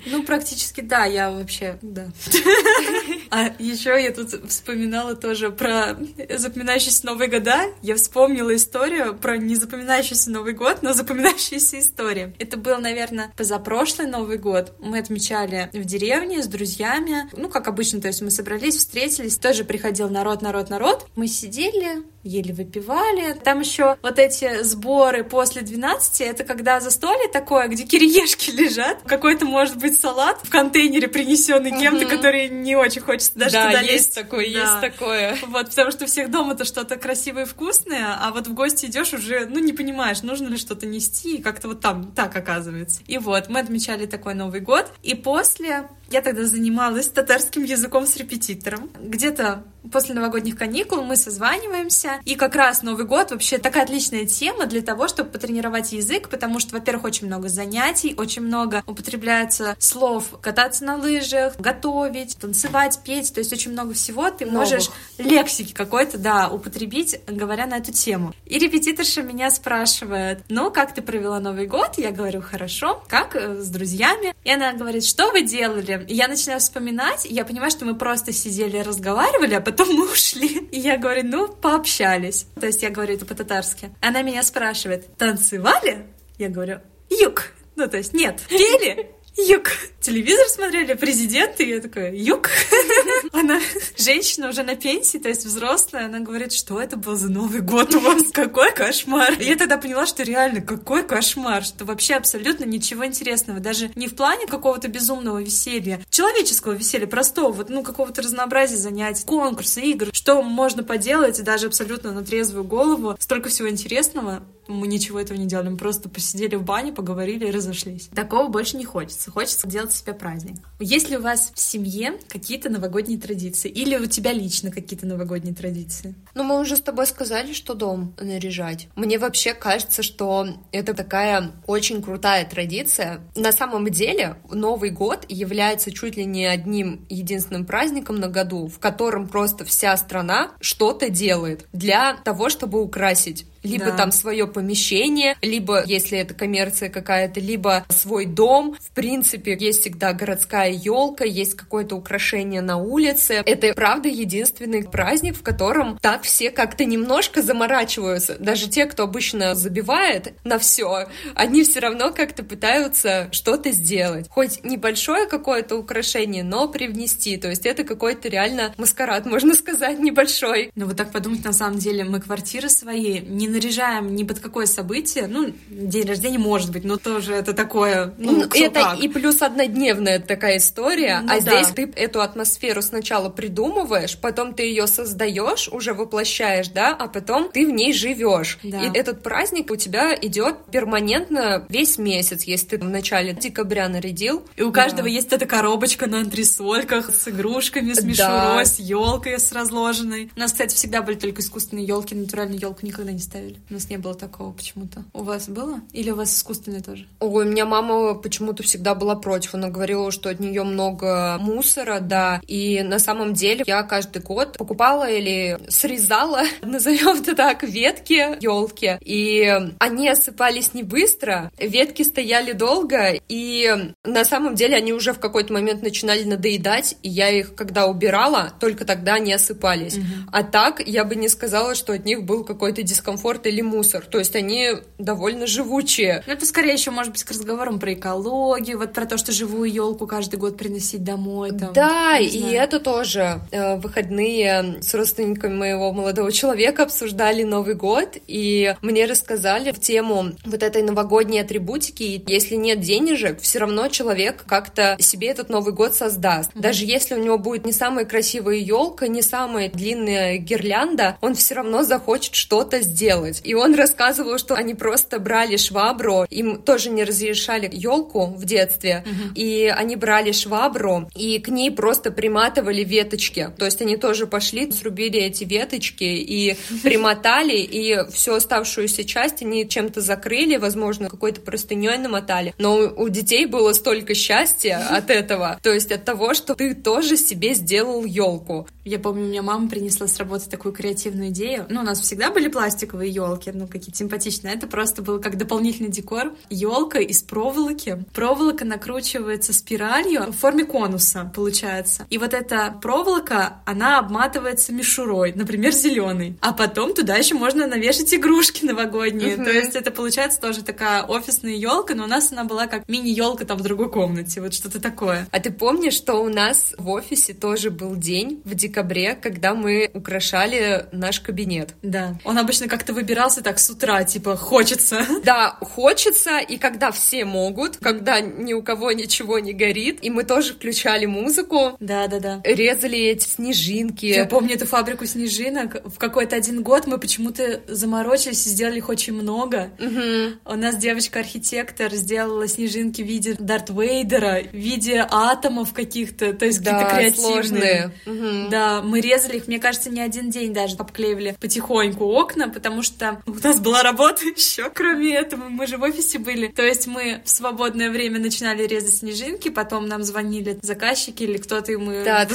Ну, 0.08 0.24
практически 0.24 0.82
да, 0.82 1.06
я 1.06 1.32
вообще, 1.32 1.80
да. 1.82 2.08
А 3.32 3.52
еще 3.60 4.02
я 4.02 4.12
тут 4.12 4.50
вспоминала 4.50 5.16
тоже 5.16 5.50
про 5.50 5.98
запоминающиеся 6.30 7.06
Новые 7.06 7.30
года. 7.30 7.66
Я 7.82 7.96
вспомнила 7.96 8.56
историю 8.56 9.05
про 9.14 9.38
незапоминающиеся 9.38 10.06
запоминающийся 10.06 10.32
Новый 10.32 10.54
год, 10.54 10.82
но 10.82 10.94
запоминающаяся 10.94 11.80
история. 11.80 12.34
Это 12.40 12.58
был, 12.58 12.78
наверное, 12.80 13.32
позапрошлый 13.36 14.08
Новый 14.08 14.38
год. 14.38 14.74
Мы 14.80 15.00
отмечали 15.00 15.70
в 15.74 15.84
деревне 15.86 16.42
с 16.42 16.48
друзьями. 16.48 17.30
Ну, 17.34 17.50
как 17.50 17.68
обычно, 17.68 18.02
то 18.02 18.08
есть 18.08 18.22
мы 18.22 18.32
собрались, 18.32 18.76
встретились. 18.76 19.38
Тоже 19.38 19.64
приходил 19.64 20.10
народ, 20.10 20.42
народ, 20.42 20.70
народ. 20.70 21.08
Мы 21.16 21.28
сидели, 21.28 22.04
еле 22.26 22.54
выпивали. 22.54 23.34
Там 23.34 23.62
еще 23.62 23.96
вот 24.02 24.20
эти 24.20 24.64
сборы 24.64 25.24
после 25.24 25.62
12, 25.62 26.22
это 26.22 26.44
когда 26.44 26.80
застолье 26.80 27.28
такое, 27.30 27.68
где 27.68 27.84
кириешки 27.84 28.52
лежат, 28.52 29.02
какой-то, 29.04 29.46
может 29.46 29.78
быть, 29.78 29.98
салат 29.98 30.40
в 30.44 30.50
контейнере, 30.50 31.08
принесенный 31.08 31.72
угу. 31.72 31.80
кем-то, 31.80 32.06
который 32.06 32.50
не 32.50 32.76
очень 32.76 33.02
хочется 33.02 33.32
даже 33.36 33.54
да, 33.54 33.68
туда 33.68 33.82
есть 33.82 33.94
лезть. 33.94 34.16
такое, 34.16 34.52
да. 34.52 34.60
есть 34.60 34.82
такое. 34.82 35.38
Вот, 35.48 35.70
потому 35.70 35.92
что 35.92 36.06
у 36.06 36.08
всех 36.08 36.32
дома-то 36.32 36.66
что-то 36.66 36.98
красивое 36.98 37.44
и 37.44 37.46
вкусное, 37.46 38.18
а 38.20 38.32
вот 38.32 38.48
в 38.48 38.54
гости 38.54 38.88
идешь 38.88 39.14
уже, 39.14 39.46
ну, 39.46 39.60
не 39.60 39.74
понимаешь, 39.74 40.24
нужно 40.24 40.48
ли 40.48 40.58
что-то 40.58 40.86
нести, 40.86 41.38
и 41.38 41.42
как-то 41.42 41.68
вот 41.70 41.82
там 41.82 42.12
так 42.12 42.36
оказывается. 42.36 43.02
И 43.08 43.18
вот, 43.18 43.50
мы 43.50 43.60
отмечали 43.60 44.06
такой 44.06 44.34
Новый 44.34 44.60
год, 44.60 44.92
и 45.04 45.14
после 45.14 45.88
я 46.10 46.22
тогда 46.22 46.46
занималась 46.46 47.08
татарским 47.10 47.64
языком 47.64 48.06
с 48.06 48.16
репетитором. 48.18 48.90
Где-то 49.00 49.64
после 49.92 50.16
новогодних 50.16 50.58
каникул 50.58 51.02
мы 51.04 51.16
созваниваемся, 51.16 52.20
и 52.26 52.36
как 52.36 52.56
раз 52.56 52.82
Новый 52.82 53.06
год 53.06 53.32
вообще 53.32 53.58
такая 53.58 53.84
отличная 53.84 54.26
тема 54.26 54.66
для 54.66 54.82
того, 54.82 55.08
чтобы 55.08 55.30
потренировать 55.30 55.94
язык, 55.94 56.30
потому 56.30 56.60
что, 56.60 56.76
во-первых, 56.76 57.06
очень 57.06 57.28
много 57.28 57.50
занятий, 57.50 58.16
очень 58.18 58.42
много 58.42 58.84
употребляется 58.88 59.76
слов 59.80 60.40
кататься 60.42 60.86
на 60.86 60.96
лыжах, 60.98 61.56
готовить, 61.58 62.38
танцевать, 62.38 63.00
петь, 63.04 63.34
то 63.34 63.40
есть 63.40 63.54
очень 63.54 63.72
много 63.72 63.94
всего 63.94 64.30
ты 64.30 64.46
Новых. 64.46 64.60
можешь 64.60 64.90
лексики 65.18 65.74
какой-то, 65.74 66.18
да, 66.18 66.50
употребить, 66.50 67.20
говоря 67.28 67.66
на 67.68 67.78
эту 67.78 67.92
тему. 67.92 68.34
И 68.46 68.58
репетиторша 68.60 69.22
меня 69.22 69.52
спрашивает, 69.52 70.44
ну, 70.50 70.72
как 70.72 70.94
ты 70.94 71.02
провела 71.02 71.40
Новый 71.40 71.68
год? 71.68 71.98
Я 71.98 72.12
говорю, 72.12 72.42
хорошо, 72.42 73.04
как 73.08 73.36
э, 73.36 73.62
с 73.62 73.70
друзьями? 73.70 74.34
И 74.44 74.52
она 74.52 74.74
говорит, 74.74 75.06
что 75.06 75.32
вы 75.32 75.42
делали? 75.42 75.95
И 76.04 76.14
я 76.14 76.28
начинаю 76.28 76.60
вспоминать, 76.60 77.26
я 77.26 77.46
понимаю, 77.46 77.72
что 77.72 77.86
мы 77.86 77.96
просто 77.96 78.32
сидели 78.32 78.78
и 78.78 78.82
разговаривали, 78.82 79.56
а 79.56 79.62
потом 79.62 79.90
мы 79.96 80.06
ушли. 80.12 80.68
И 80.72 80.80
я 80.80 80.98
говорю, 80.98 81.24
ну, 81.24 81.48
пообщались. 81.48 82.48
То 82.60 82.66
есть 82.68 82.84
я 82.84 82.90
говорю 82.90 83.16
это 83.16 83.26
по-татарски. 83.26 83.92
Она 84.02 84.22
меня 84.22 84.44
спрашивает, 84.44 85.16
танцевали? 85.18 86.08
Я 86.38 86.50
говорю, 86.50 86.82
юг. 87.10 87.52
Ну, 87.76 87.88
то 87.88 87.98
есть, 87.98 88.14
нет, 88.14 88.42
пели? 88.50 89.15
Юг. 89.38 89.68
Телевизор 90.00 90.48
смотрели, 90.48 90.94
президент, 90.94 91.60
и 91.60 91.68
я 91.68 91.82
такая, 91.82 92.14
юг. 92.16 92.50
Она 93.34 93.60
женщина 93.98 94.50
уже 94.50 94.64
на 94.64 94.76
пенсии, 94.76 95.18
то 95.18 95.28
есть 95.28 95.46
взрослая, 95.46 96.06
она 96.06 96.20
говорит, 96.20 96.54
что 96.54 96.80
это 96.80 96.96
был 96.96 97.16
за 97.16 97.30
Новый 97.30 97.60
год 97.60 97.94
у 97.96 98.00
вас, 98.00 98.32
какой 98.32 98.72
кошмар. 98.72 99.34
И 99.34 99.46
я 99.46 99.56
тогда 99.58 99.78
поняла, 99.78 100.06
что 100.06 100.24
реально, 100.24 100.62
какой 100.62 101.04
кошмар, 101.06 101.64
что 101.64 101.84
вообще 101.84 102.14
абсолютно 102.14 102.64
ничего 102.64 103.06
интересного, 103.06 103.60
даже 103.60 103.92
не 103.96 104.08
в 104.08 104.16
плане 104.16 104.48
какого-то 104.48 104.88
безумного 104.88 105.42
веселья, 105.42 106.00
человеческого 106.10 106.72
веселья, 106.72 107.08
простого, 107.08 107.52
вот, 107.52 107.70
ну, 107.70 107.84
какого-то 107.84 108.22
разнообразия 108.22 108.78
занятий, 108.78 109.26
конкурсы, 109.26 109.82
игр, 109.82 110.10
что 110.14 110.42
можно 110.44 110.84
поделать, 110.84 111.44
даже 111.44 111.68
абсолютно 111.68 112.12
на 112.14 112.24
трезвую 112.24 112.64
голову, 112.64 113.16
столько 113.20 113.50
всего 113.50 113.70
интересного, 113.70 114.44
мы 114.68 114.88
ничего 114.88 115.20
этого 115.20 115.38
не 115.38 115.46
делали, 115.46 115.70
мы 115.70 115.78
просто 115.78 116.10
посидели 116.10 116.56
в 116.56 116.64
бане, 116.64 116.92
поговорили 116.92 117.48
и 117.48 117.52
разошлись. 117.52 118.10
Такого 118.16 118.48
больше 118.48 118.78
не 118.78 118.86
хочется. 118.86 119.32
Хочется 119.32 119.68
делать 119.68 119.94
себе 119.94 120.14
праздник. 120.14 120.58
Есть 120.80 121.10
ли 121.10 121.18
у 121.18 121.22
вас 121.22 121.52
в 121.54 121.60
семье 121.60 122.14
какие-то 122.28 122.70
новогодние 122.70 123.20
традиции? 123.20 123.70
Или 123.70 123.98
у 123.98 124.06
тебя 124.06 124.34
лично 124.34 124.72
какие-то 124.72 125.06
новогодние 125.06 125.54
традиции? 125.54 126.16
Ну, 126.34 126.44
мы 126.44 126.60
уже 126.60 126.76
с 126.76 126.82
тобой 126.82 127.06
сказали, 127.08 127.54
что 127.54 127.74
дом 127.74 128.14
наряжать. 128.20 128.88
Мне 128.96 129.18
вообще 129.18 129.54
кажется, 129.54 130.04
что 130.04 130.48
это 130.72 130.94
такая 130.94 131.52
очень 131.68 132.02
крутая 132.02 132.46
традиция. 132.46 133.22
На 133.36 133.52
самом 133.52 133.90
деле, 133.90 134.38
Новый 134.52 134.90
год 134.90 135.26
является 135.30 135.92
чуть 135.92 136.18
ли 136.18 136.26
не 136.26 136.46
одним 136.46 137.06
единственным 137.10 137.66
праздником 137.66 138.18
на 138.18 138.28
году, 138.28 138.68
в 138.68 138.80
котором 138.80 139.28
просто 139.28 139.66
вся 139.66 139.96
страна 139.98 140.52
что-то 140.60 141.10
делает 141.10 141.66
для 141.74 142.16
того, 142.18 142.50
чтобы 142.50 142.82
украсить 142.82 143.46
либо 143.66 143.86
Да. 143.86 143.98
там 143.98 144.12
свое 144.12 144.48
помещение, 144.48 145.36
либо, 145.42 145.84
если 145.86 146.18
это 146.18 146.34
коммерция 146.34 146.90
какая-то, 146.90 147.40
либо 147.40 147.86
свой 147.90 148.26
дом. 148.26 148.76
В 148.80 148.92
принципе, 148.92 149.58
есть 149.60 149.82
всегда 149.82 150.14
городская 150.14 150.72
елка, 150.72 151.26
есть 151.26 151.56
какое-то 151.56 151.96
украшение 151.96 152.62
на 152.62 152.78
улице. 152.78 153.44
Это, 153.46 153.74
правда, 153.74 154.10
единственный 154.10 154.84
праздник, 154.84 155.36
в 155.38 155.44
котором 155.44 155.98
так 156.02 156.24
все 156.24 156.52
как-то 156.52 156.86
немножко 156.86 157.42
заморачиваются. 157.42 158.36
Даже 158.40 158.70
те, 158.70 158.86
кто 158.86 159.04
обычно 159.04 159.56
забивает 159.56 160.34
на 160.44 160.60
все, 160.60 161.08
они 161.34 161.64
все 161.64 161.80
равно 161.80 162.12
как-то 162.12 162.44
пытаются 162.44 163.30
что-то 163.32 163.72
сделать. 163.72 164.28
Хоть 164.30 164.64
небольшое 164.64 165.28
какое-то 165.28 165.76
украшение, 165.78 166.44
но 166.44 166.68
привнести. 166.68 167.38
То 167.38 167.50
есть 167.50 167.66
это 167.66 167.84
какой-то 167.84 168.30
реально 168.30 168.74
маскарад, 168.78 169.26
можно 169.26 169.54
сказать, 169.54 170.00
небольшой. 170.00 170.72
Ну 170.76 170.86
вот 170.86 170.98
так 170.98 171.12
подумать, 171.12 171.44
на 171.44 171.54
самом 171.54 171.80
деле, 171.80 172.04
мы 172.04 172.22
квартиры 172.22 172.70
свои 172.70 173.20
не 173.22 173.48
наряжаем 173.56 174.16
ни 174.16 174.24
под 174.24 174.40
какое 174.40 174.66
событие. 174.66 175.28
Ну, 175.28 175.54
день 175.70 176.06
рождения 176.08 176.38
может 176.38 176.72
быть, 176.72 176.84
но 176.84 176.98
тоже 176.98 177.34
это 177.34 177.54
такое, 177.54 178.14
ну, 178.18 178.32
Ну, 178.34 178.44
это 178.54 178.70
как. 178.82 179.00
и 179.00 179.08
плюс 179.08 179.42
однодневная 179.42 180.20
такая 180.20 180.58
история, 180.58 181.22
Ну 181.24 181.32
а 181.32 181.40
да. 181.42 181.64
здесь 181.64 181.74
ты 181.74 181.92
эту 181.96 182.22
атмосферу 182.22 182.82
сначала 182.82 183.30
придумываешь, 183.30 184.18
потом 184.18 184.54
ты 184.54 184.64
ее 184.64 184.88
создаешь, 184.88 185.70
уже 185.70 185.94
воплощаешь, 185.94 186.68
да, 186.70 186.96
а 186.98 187.08
потом 187.08 187.50
ты 187.52 187.66
в 187.66 187.72
ней 187.72 187.94
живешь. 187.94 188.60
Да. 188.64 188.82
И 188.84 188.98
этот 188.98 189.24
праздник 189.24 189.72
у 189.72 189.76
тебя 189.76 190.14
идет 190.16 190.58
перманентно 190.72 191.66
весь 191.70 191.98
месяц, 191.98 192.44
если 192.44 192.68
ты 192.68 192.78
в 192.80 192.90
начале 192.90 193.34
декабря 193.34 193.88
нарядил. 193.90 194.46
И 194.56 194.62
у 194.64 194.72
каждого 194.72 195.08
есть 195.08 195.32
эта 195.32 195.46
коробочка 195.46 196.08
на 196.08 196.20
антресольках 196.20 197.10
с 197.10 197.28
игрушками, 197.28 197.94
с 197.94 198.02
Да. 198.02 198.08
мишурой, 198.08 198.66
с 198.66 198.80
елкой 198.80 199.40
с 199.40 199.52
разложенной. 199.52 200.32
У 200.36 200.40
нас, 200.40 200.52
кстати, 200.52 200.76
всегда 200.76 201.02
были 201.02 201.16
только 201.16 201.42
искусственные 201.42 201.86
елки, 201.86 202.16
натуральную 202.16 202.60
елку 202.60 202.86
никогда 202.86 203.12
не 203.12 203.20
ставили. 203.20 203.45
У 203.70 203.74
нас 203.74 203.90
не 203.90 203.98
было 203.98 204.16
такого 204.16 204.52
почему-то. 204.52 205.04
У 205.14 205.24
вас 205.24 205.48
было? 205.50 205.82
Или 205.94 206.12
у 206.12 206.16
вас 206.16 206.36
искусственные 206.36 206.82
тоже? 206.82 207.06
Ой, 207.20 207.46
у 207.46 207.50
меня 207.50 207.66
мама 207.66 208.16
почему-то 208.16 208.64
всегда 208.64 208.96
была 208.96 209.16
против. 209.16 209.56
Она 209.56 209.70
говорила, 209.70 210.12
что 210.12 210.30
от 210.30 210.40
нее 210.40 210.64
много 210.64 211.38
мусора, 211.40 212.00
да. 212.00 212.42
И 212.48 212.82
на 212.84 213.00
самом 213.00 213.34
деле 213.34 213.64
я 213.68 213.84
каждый 213.84 214.22
год 214.22 214.58
покупала 214.58 215.10
или 215.10 215.60
срезала, 215.70 216.44
назовем 216.62 217.22
это 217.22 217.36
так, 217.36 217.64
ветки 217.64 218.42
елки. 218.42 218.98
И 219.02 219.54
они 219.80 220.10
осыпались 220.10 220.74
не 220.74 220.84
быстро, 220.84 221.52
ветки 221.60 222.04
стояли 222.04 222.54
долго, 222.54 223.20
и 223.28 223.94
на 224.04 224.26
самом 224.26 224.56
деле 224.56 224.76
они 224.76 224.94
уже 224.94 225.14
в 225.14 225.20
какой-то 225.20 225.54
момент 225.54 225.82
начинали 225.82 226.24
надоедать, 226.24 226.98
и 227.04 227.10
я 227.10 227.30
их, 227.30 227.56
когда 227.56 227.88
убирала, 227.88 228.54
только 228.60 228.86
тогда 228.86 229.16
они 229.16 229.34
осыпались. 229.34 229.98
А 230.32 230.44
так 230.44 230.86
я 230.86 231.04
бы 231.04 231.16
не 231.16 231.30
сказала, 231.30 231.76
что 231.76 231.94
от 231.94 232.06
них 232.06 232.24
был 232.24 232.44
какой-то 232.44 232.84
дискомфорт 232.84 233.25
или 233.46 233.62
мусор. 233.62 234.06
То 234.06 234.20
есть 234.20 234.36
они 234.36 234.72
довольно 234.98 235.48
живучие. 235.48 236.24
Ну, 236.28 236.34
это 236.34 236.46
скорее 236.46 236.74
еще, 236.74 236.92
может 236.92 237.12
быть, 237.12 237.24
к 237.24 237.32
разговорам 237.32 237.80
про 237.80 237.94
экологию, 237.94 238.78
вот 238.78 238.94
про 238.94 239.06
то, 239.06 239.18
что 239.18 239.32
живую 239.32 239.72
елку 239.72 240.08
каждый 240.08 240.38
год 240.38 240.58
приносить 240.58 241.04
домой. 241.04 241.50
Там, 241.50 241.74
Да, 241.74 242.18
и 242.18 242.40
знаю. 242.40 242.56
это 242.56 242.80
тоже 242.80 243.42
э, 243.52 243.76
в 243.78 243.82
выходные 243.82 244.78
с 244.82 244.94
родственниками 244.94 245.56
моего 245.56 245.92
молодого 245.92 246.32
человека 246.32 246.84
обсуждали 246.84 247.44
Новый 247.44 247.76
год, 247.76 248.18
и 248.28 248.76
мне 248.82 249.06
рассказали 249.06 249.72
в 249.72 249.80
тему 249.80 250.32
вот 250.44 250.64
этой 250.64 250.82
новогодней 250.82 251.40
атрибутики, 251.40 252.04
и 252.04 252.24
если 252.28 252.56
нет 252.56 252.82
денежек, 252.82 253.40
все 253.40 253.60
равно 253.60 253.88
человек 253.88 254.44
как-то 254.46 254.98
себе 255.00 255.30
этот 255.30 255.50
Новый 255.50 255.74
год 255.74 255.96
создаст. 255.96 256.52
Даже 256.56 256.86
если 256.86 257.16
у 257.16 257.24
него 257.24 257.38
будет 257.38 257.66
не 257.66 257.72
самая 257.72 258.06
красивая 258.06 258.56
елка, 258.56 259.08
не 259.08 259.22
самая 259.22 259.70
длинная 259.70 260.38
гирлянда, 260.38 261.18
он 261.22 261.36
все 261.36 261.56
равно 261.56 261.84
захочет 261.84 262.36
что-то 262.36 262.82
сделать. 262.82 263.15
И 263.44 263.54
он 263.54 263.76
рассказывал, 263.76 264.38
что 264.38 264.56
они 264.56 264.74
просто 264.74 265.20
брали 265.20 265.56
швабру, 265.56 266.26
им 266.30 266.62
тоже 266.62 266.90
не 266.90 267.04
разрешали 267.04 267.70
елку 267.72 268.26
в 268.28 268.44
детстве, 268.46 269.04
и 269.36 269.74
они 269.76 269.96
брали 269.96 270.32
швабру 270.32 271.10
и 271.16 271.40
к 271.40 271.48
ней 271.48 271.72
просто 271.72 272.12
приматывали 272.12 272.84
веточки. 272.84 273.50
То 273.58 273.66
есть 273.66 273.82
они 273.82 273.96
тоже 273.96 274.28
пошли, 274.28 274.72
срубили 274.72 275.20
эти 275.20 275.46
веточки 275.46 276.04
и 276.04 276.58
примотали, 276.84 277.56
и 277.58 278.10
всю 278.12 278.34
оставшуюся 278.34 279.06
часть 279.06 279.42
они 279.42 279.68
чем-то 279.68 280.02
закрыли, 280.02 280.58
возможно, 280.58 281.10
какой-то 281.10 281.40
простыней 281.42 281.98
намотали. 281.98 282.54
Но 282.58 282.76
у 282.76 283.06
у 283.06 283.10
детей 283.10 283.46
было 283.46 283.74
столько 283.74 284.16
счастья 284.16 284.78
от 284.90 285.10
этого, 285.10 285.60
то 285.62 285.72
есть 285.72 285.92
от 285.92 286.04
того, 286.04 286.34
что 286.34 286.56
ты 286.56 286.74
тоже 286.74 287.18
себе 287.18 287.54
сделал 287.54 288.04
елку. 288.04 288.68
Я 288.84 289.00
помню, 289.00 289.26
у 289.26 289.28
меня 289.28 289.42
мама 289.42 289.70
принесла 289.70 290.08
с 290.08 290.18
работы 290.18 290.50
такую 290.50 290.74
креативную 290.74 291.30
идею. 291.30 291.66
Ну, 291.70 291.82
у 291.82 291.84
нас 291.84 292.00
всегда 292.00 292.32
были 292.32 292.48
пластиковые 292.48 293.05
елки, 293.10 293.52
ну, 293.54 293.68
какие-то 293.68 293.98
симпатичные. 293.98 294.54
Это 294.54 294.68
просто 294.68 295.02
был 295.02 295.20
как 295.20 295.38
дополнительный 295.38 295.90
декор. 295.90 296.34
Елка 296.50 297.00
из 297.00 297.22
проволоки. 297.24 298.04
Проволока 298.14 298.66
накручивается 298.66 299.54
спиралью 299.54 300.32
в 300.32 300.34
форме 300.34 300.66
конуса, 300.66 301.32
получается. 301.34 302.06
И 302.10 302.18
вот 302.18 302.34
эта 302.34 302.78
проволока, 302.82 303.62
она 303.66 304.00
обматывается 304.00 304.74
мишурой, 304.74 305.34
например, 305.34 305.72
зеленый. 305.72 306.38
А 306.42 306.54
потом 306.54 306.94
туда 306.94 307.16
еще 307.16 307.36
можно 307.36 307.68
навешать 307.68 308.14
игрушки 308.14 308.66
новогодние. 308.66 309.36
Мгм. 309.36 309.46
То 309.46 309.52
есть 309.52 309.76
это 309.76 309.92
получается 309.92 310.40
тоже 310.40 310.64
такая 310.64 311.04
офисная 311.04 311.54
елка, 311.54 311.96
но 311.96 312.06
у 312.06 312.08
нас 312.08 312.32
она 312.32 312.44
была 312.44 312.68
как 312.68 312.88
мини-елка 312.88 313.46
там 313.46 313.58
в 313.58 313.62
другой 313.62 313.90
комнате. 313.90 314.42
Вот 314.42 314.54
что-то 314.54 314.82
такое. 314.82 315.28
А 315.32 315.40
ты 315.40 315.52
помнишь, 315.52 315.94
что 315.94 316.16
у 316.16 316.30
нас 316.30 316.74
в 316.78 316.90
офисе 316.90 317.34
тоже 317.34 317.70
был 317.70 317.96
день 317.96 318.42
в 318.46 318.56
декабре, 318.56 319.16
когда 319.16 319.54
мы 319.54 319.90
украшали 319.94 320.88
наш 320.92 321.20
кабинет? 321.20 321.74
Да. 321.82 322.18
Он 322.24 322.38
обычно 322.38 322.68
как-то 322.68 322.94
выбирался 322.96 323.42
так 323.44 323.60
с 323.60 323.70
утра, 323.70 324.04
типа, 324.04 324.36
хочется. 324.36 325.06
Да, 325.24 325.58
хочется, 325.62 326.40
и 326.40 326.58
когда 326.58 326.92
все 326.92 327.26
могут, 327.26 327.78
когда 327.78 328.20
ни 328.22 328.54
у 328.54 328.62
кого 328.64 328.92
ничего 328.92 329.40
не 329.40 329.54
горит, 329.54 330.00
и 330.02 330.10
мы 330.10 330.24
тоже 330.24 330.54
включали 330.54 331.06
музыку, 331.06 331.76
Да, 331.80 332.08
да, 332.08 332.20
да. 332.20 332.42
резали 332.44 332.98
эти 333.00 333.28
снежинки. 333.28 334.06
Я 334.06 334.26
помню 334.26 334.56
эту 334.56 334.66
фабрику 334.66 335.06
снежинок. 335.06 335.78
В 335.86 335.98
какой-то 335.98 336.36
один 336.36 336.62
год 336.64 336.88
мы 336.88 336.98
почему-то 336.98 337.62
заморочились 337.68 338.46
и 338.48 338.50
сделали 338.50 338.78
их 338.78 338.90
очень 338.90 339.14
много. 339.14 339.72
Мгм. 339.80 340.40
У 340.46 340.56
нас 340.56 340.76
девочка-архитектор 340.78 341.94
сделала 341.94 342.48
снежинки 342.48 343.02
в 343.02 343.06
виде 343.06 343.36
Дарт 343.40 343.70
Вейдера, 343.70 344.42
в 344.52 344.54
виде 344.56 345.06
атомов 345.10 345.74
каких-то, 345.74 346.34
то 346.34 346.46
есть 346.46 346.60
какие-то 346.60 346.80
Да, 346.90 346.96
креативные. 346.98 347.32
сложные. 347.34 347.92
Мгм. 348.06 348.50
Да, 348.50 348.82
мы 348.82 349.02
резали 349.02 349.38
их, 349.38 349.48
мне 349.48 349.60
кажется, 349.60 349.90
не 349.90 350.02
один 350.02 350.30
день 350.30 350.54
даже 350.54 350.76
обклеивали 350.78 351.36
потихоньку 351.40 352.06
окна, 352.06 352.50
потому 352.50 352.82
что 352.86 353.22
у 353.26 353.34
нас 353.34 353.60
была 353.60 353.84
работа 353.84 354.26
еще, 354.36 354.70
кроме 354.70 355.16
этого, 355.16 355.50
мы 355.50 355.68
же 355.68 355.78
в 355.78 355.84
офисе 355.84 356.20
были. 356.20 356.48
То 356.48 356.64
есть 356.64 356.88
мы 356.88 357.22
в 357.26 357.30
свободное 357.30 357.90
время 357.90 358.20
начинали 358.20 358.66
резать 358.66 358.96
снежинки, 358.96 359.50
потом 359.50 359.88
нам 359.88 360.04
звонили 360.04 360.60
заказчики 360.62 361.24
или 361.24 361.38
кто-то, 361.38 361.72
и 361.72 361.76
мы 361.76 362.04
Да. 362.04 362.26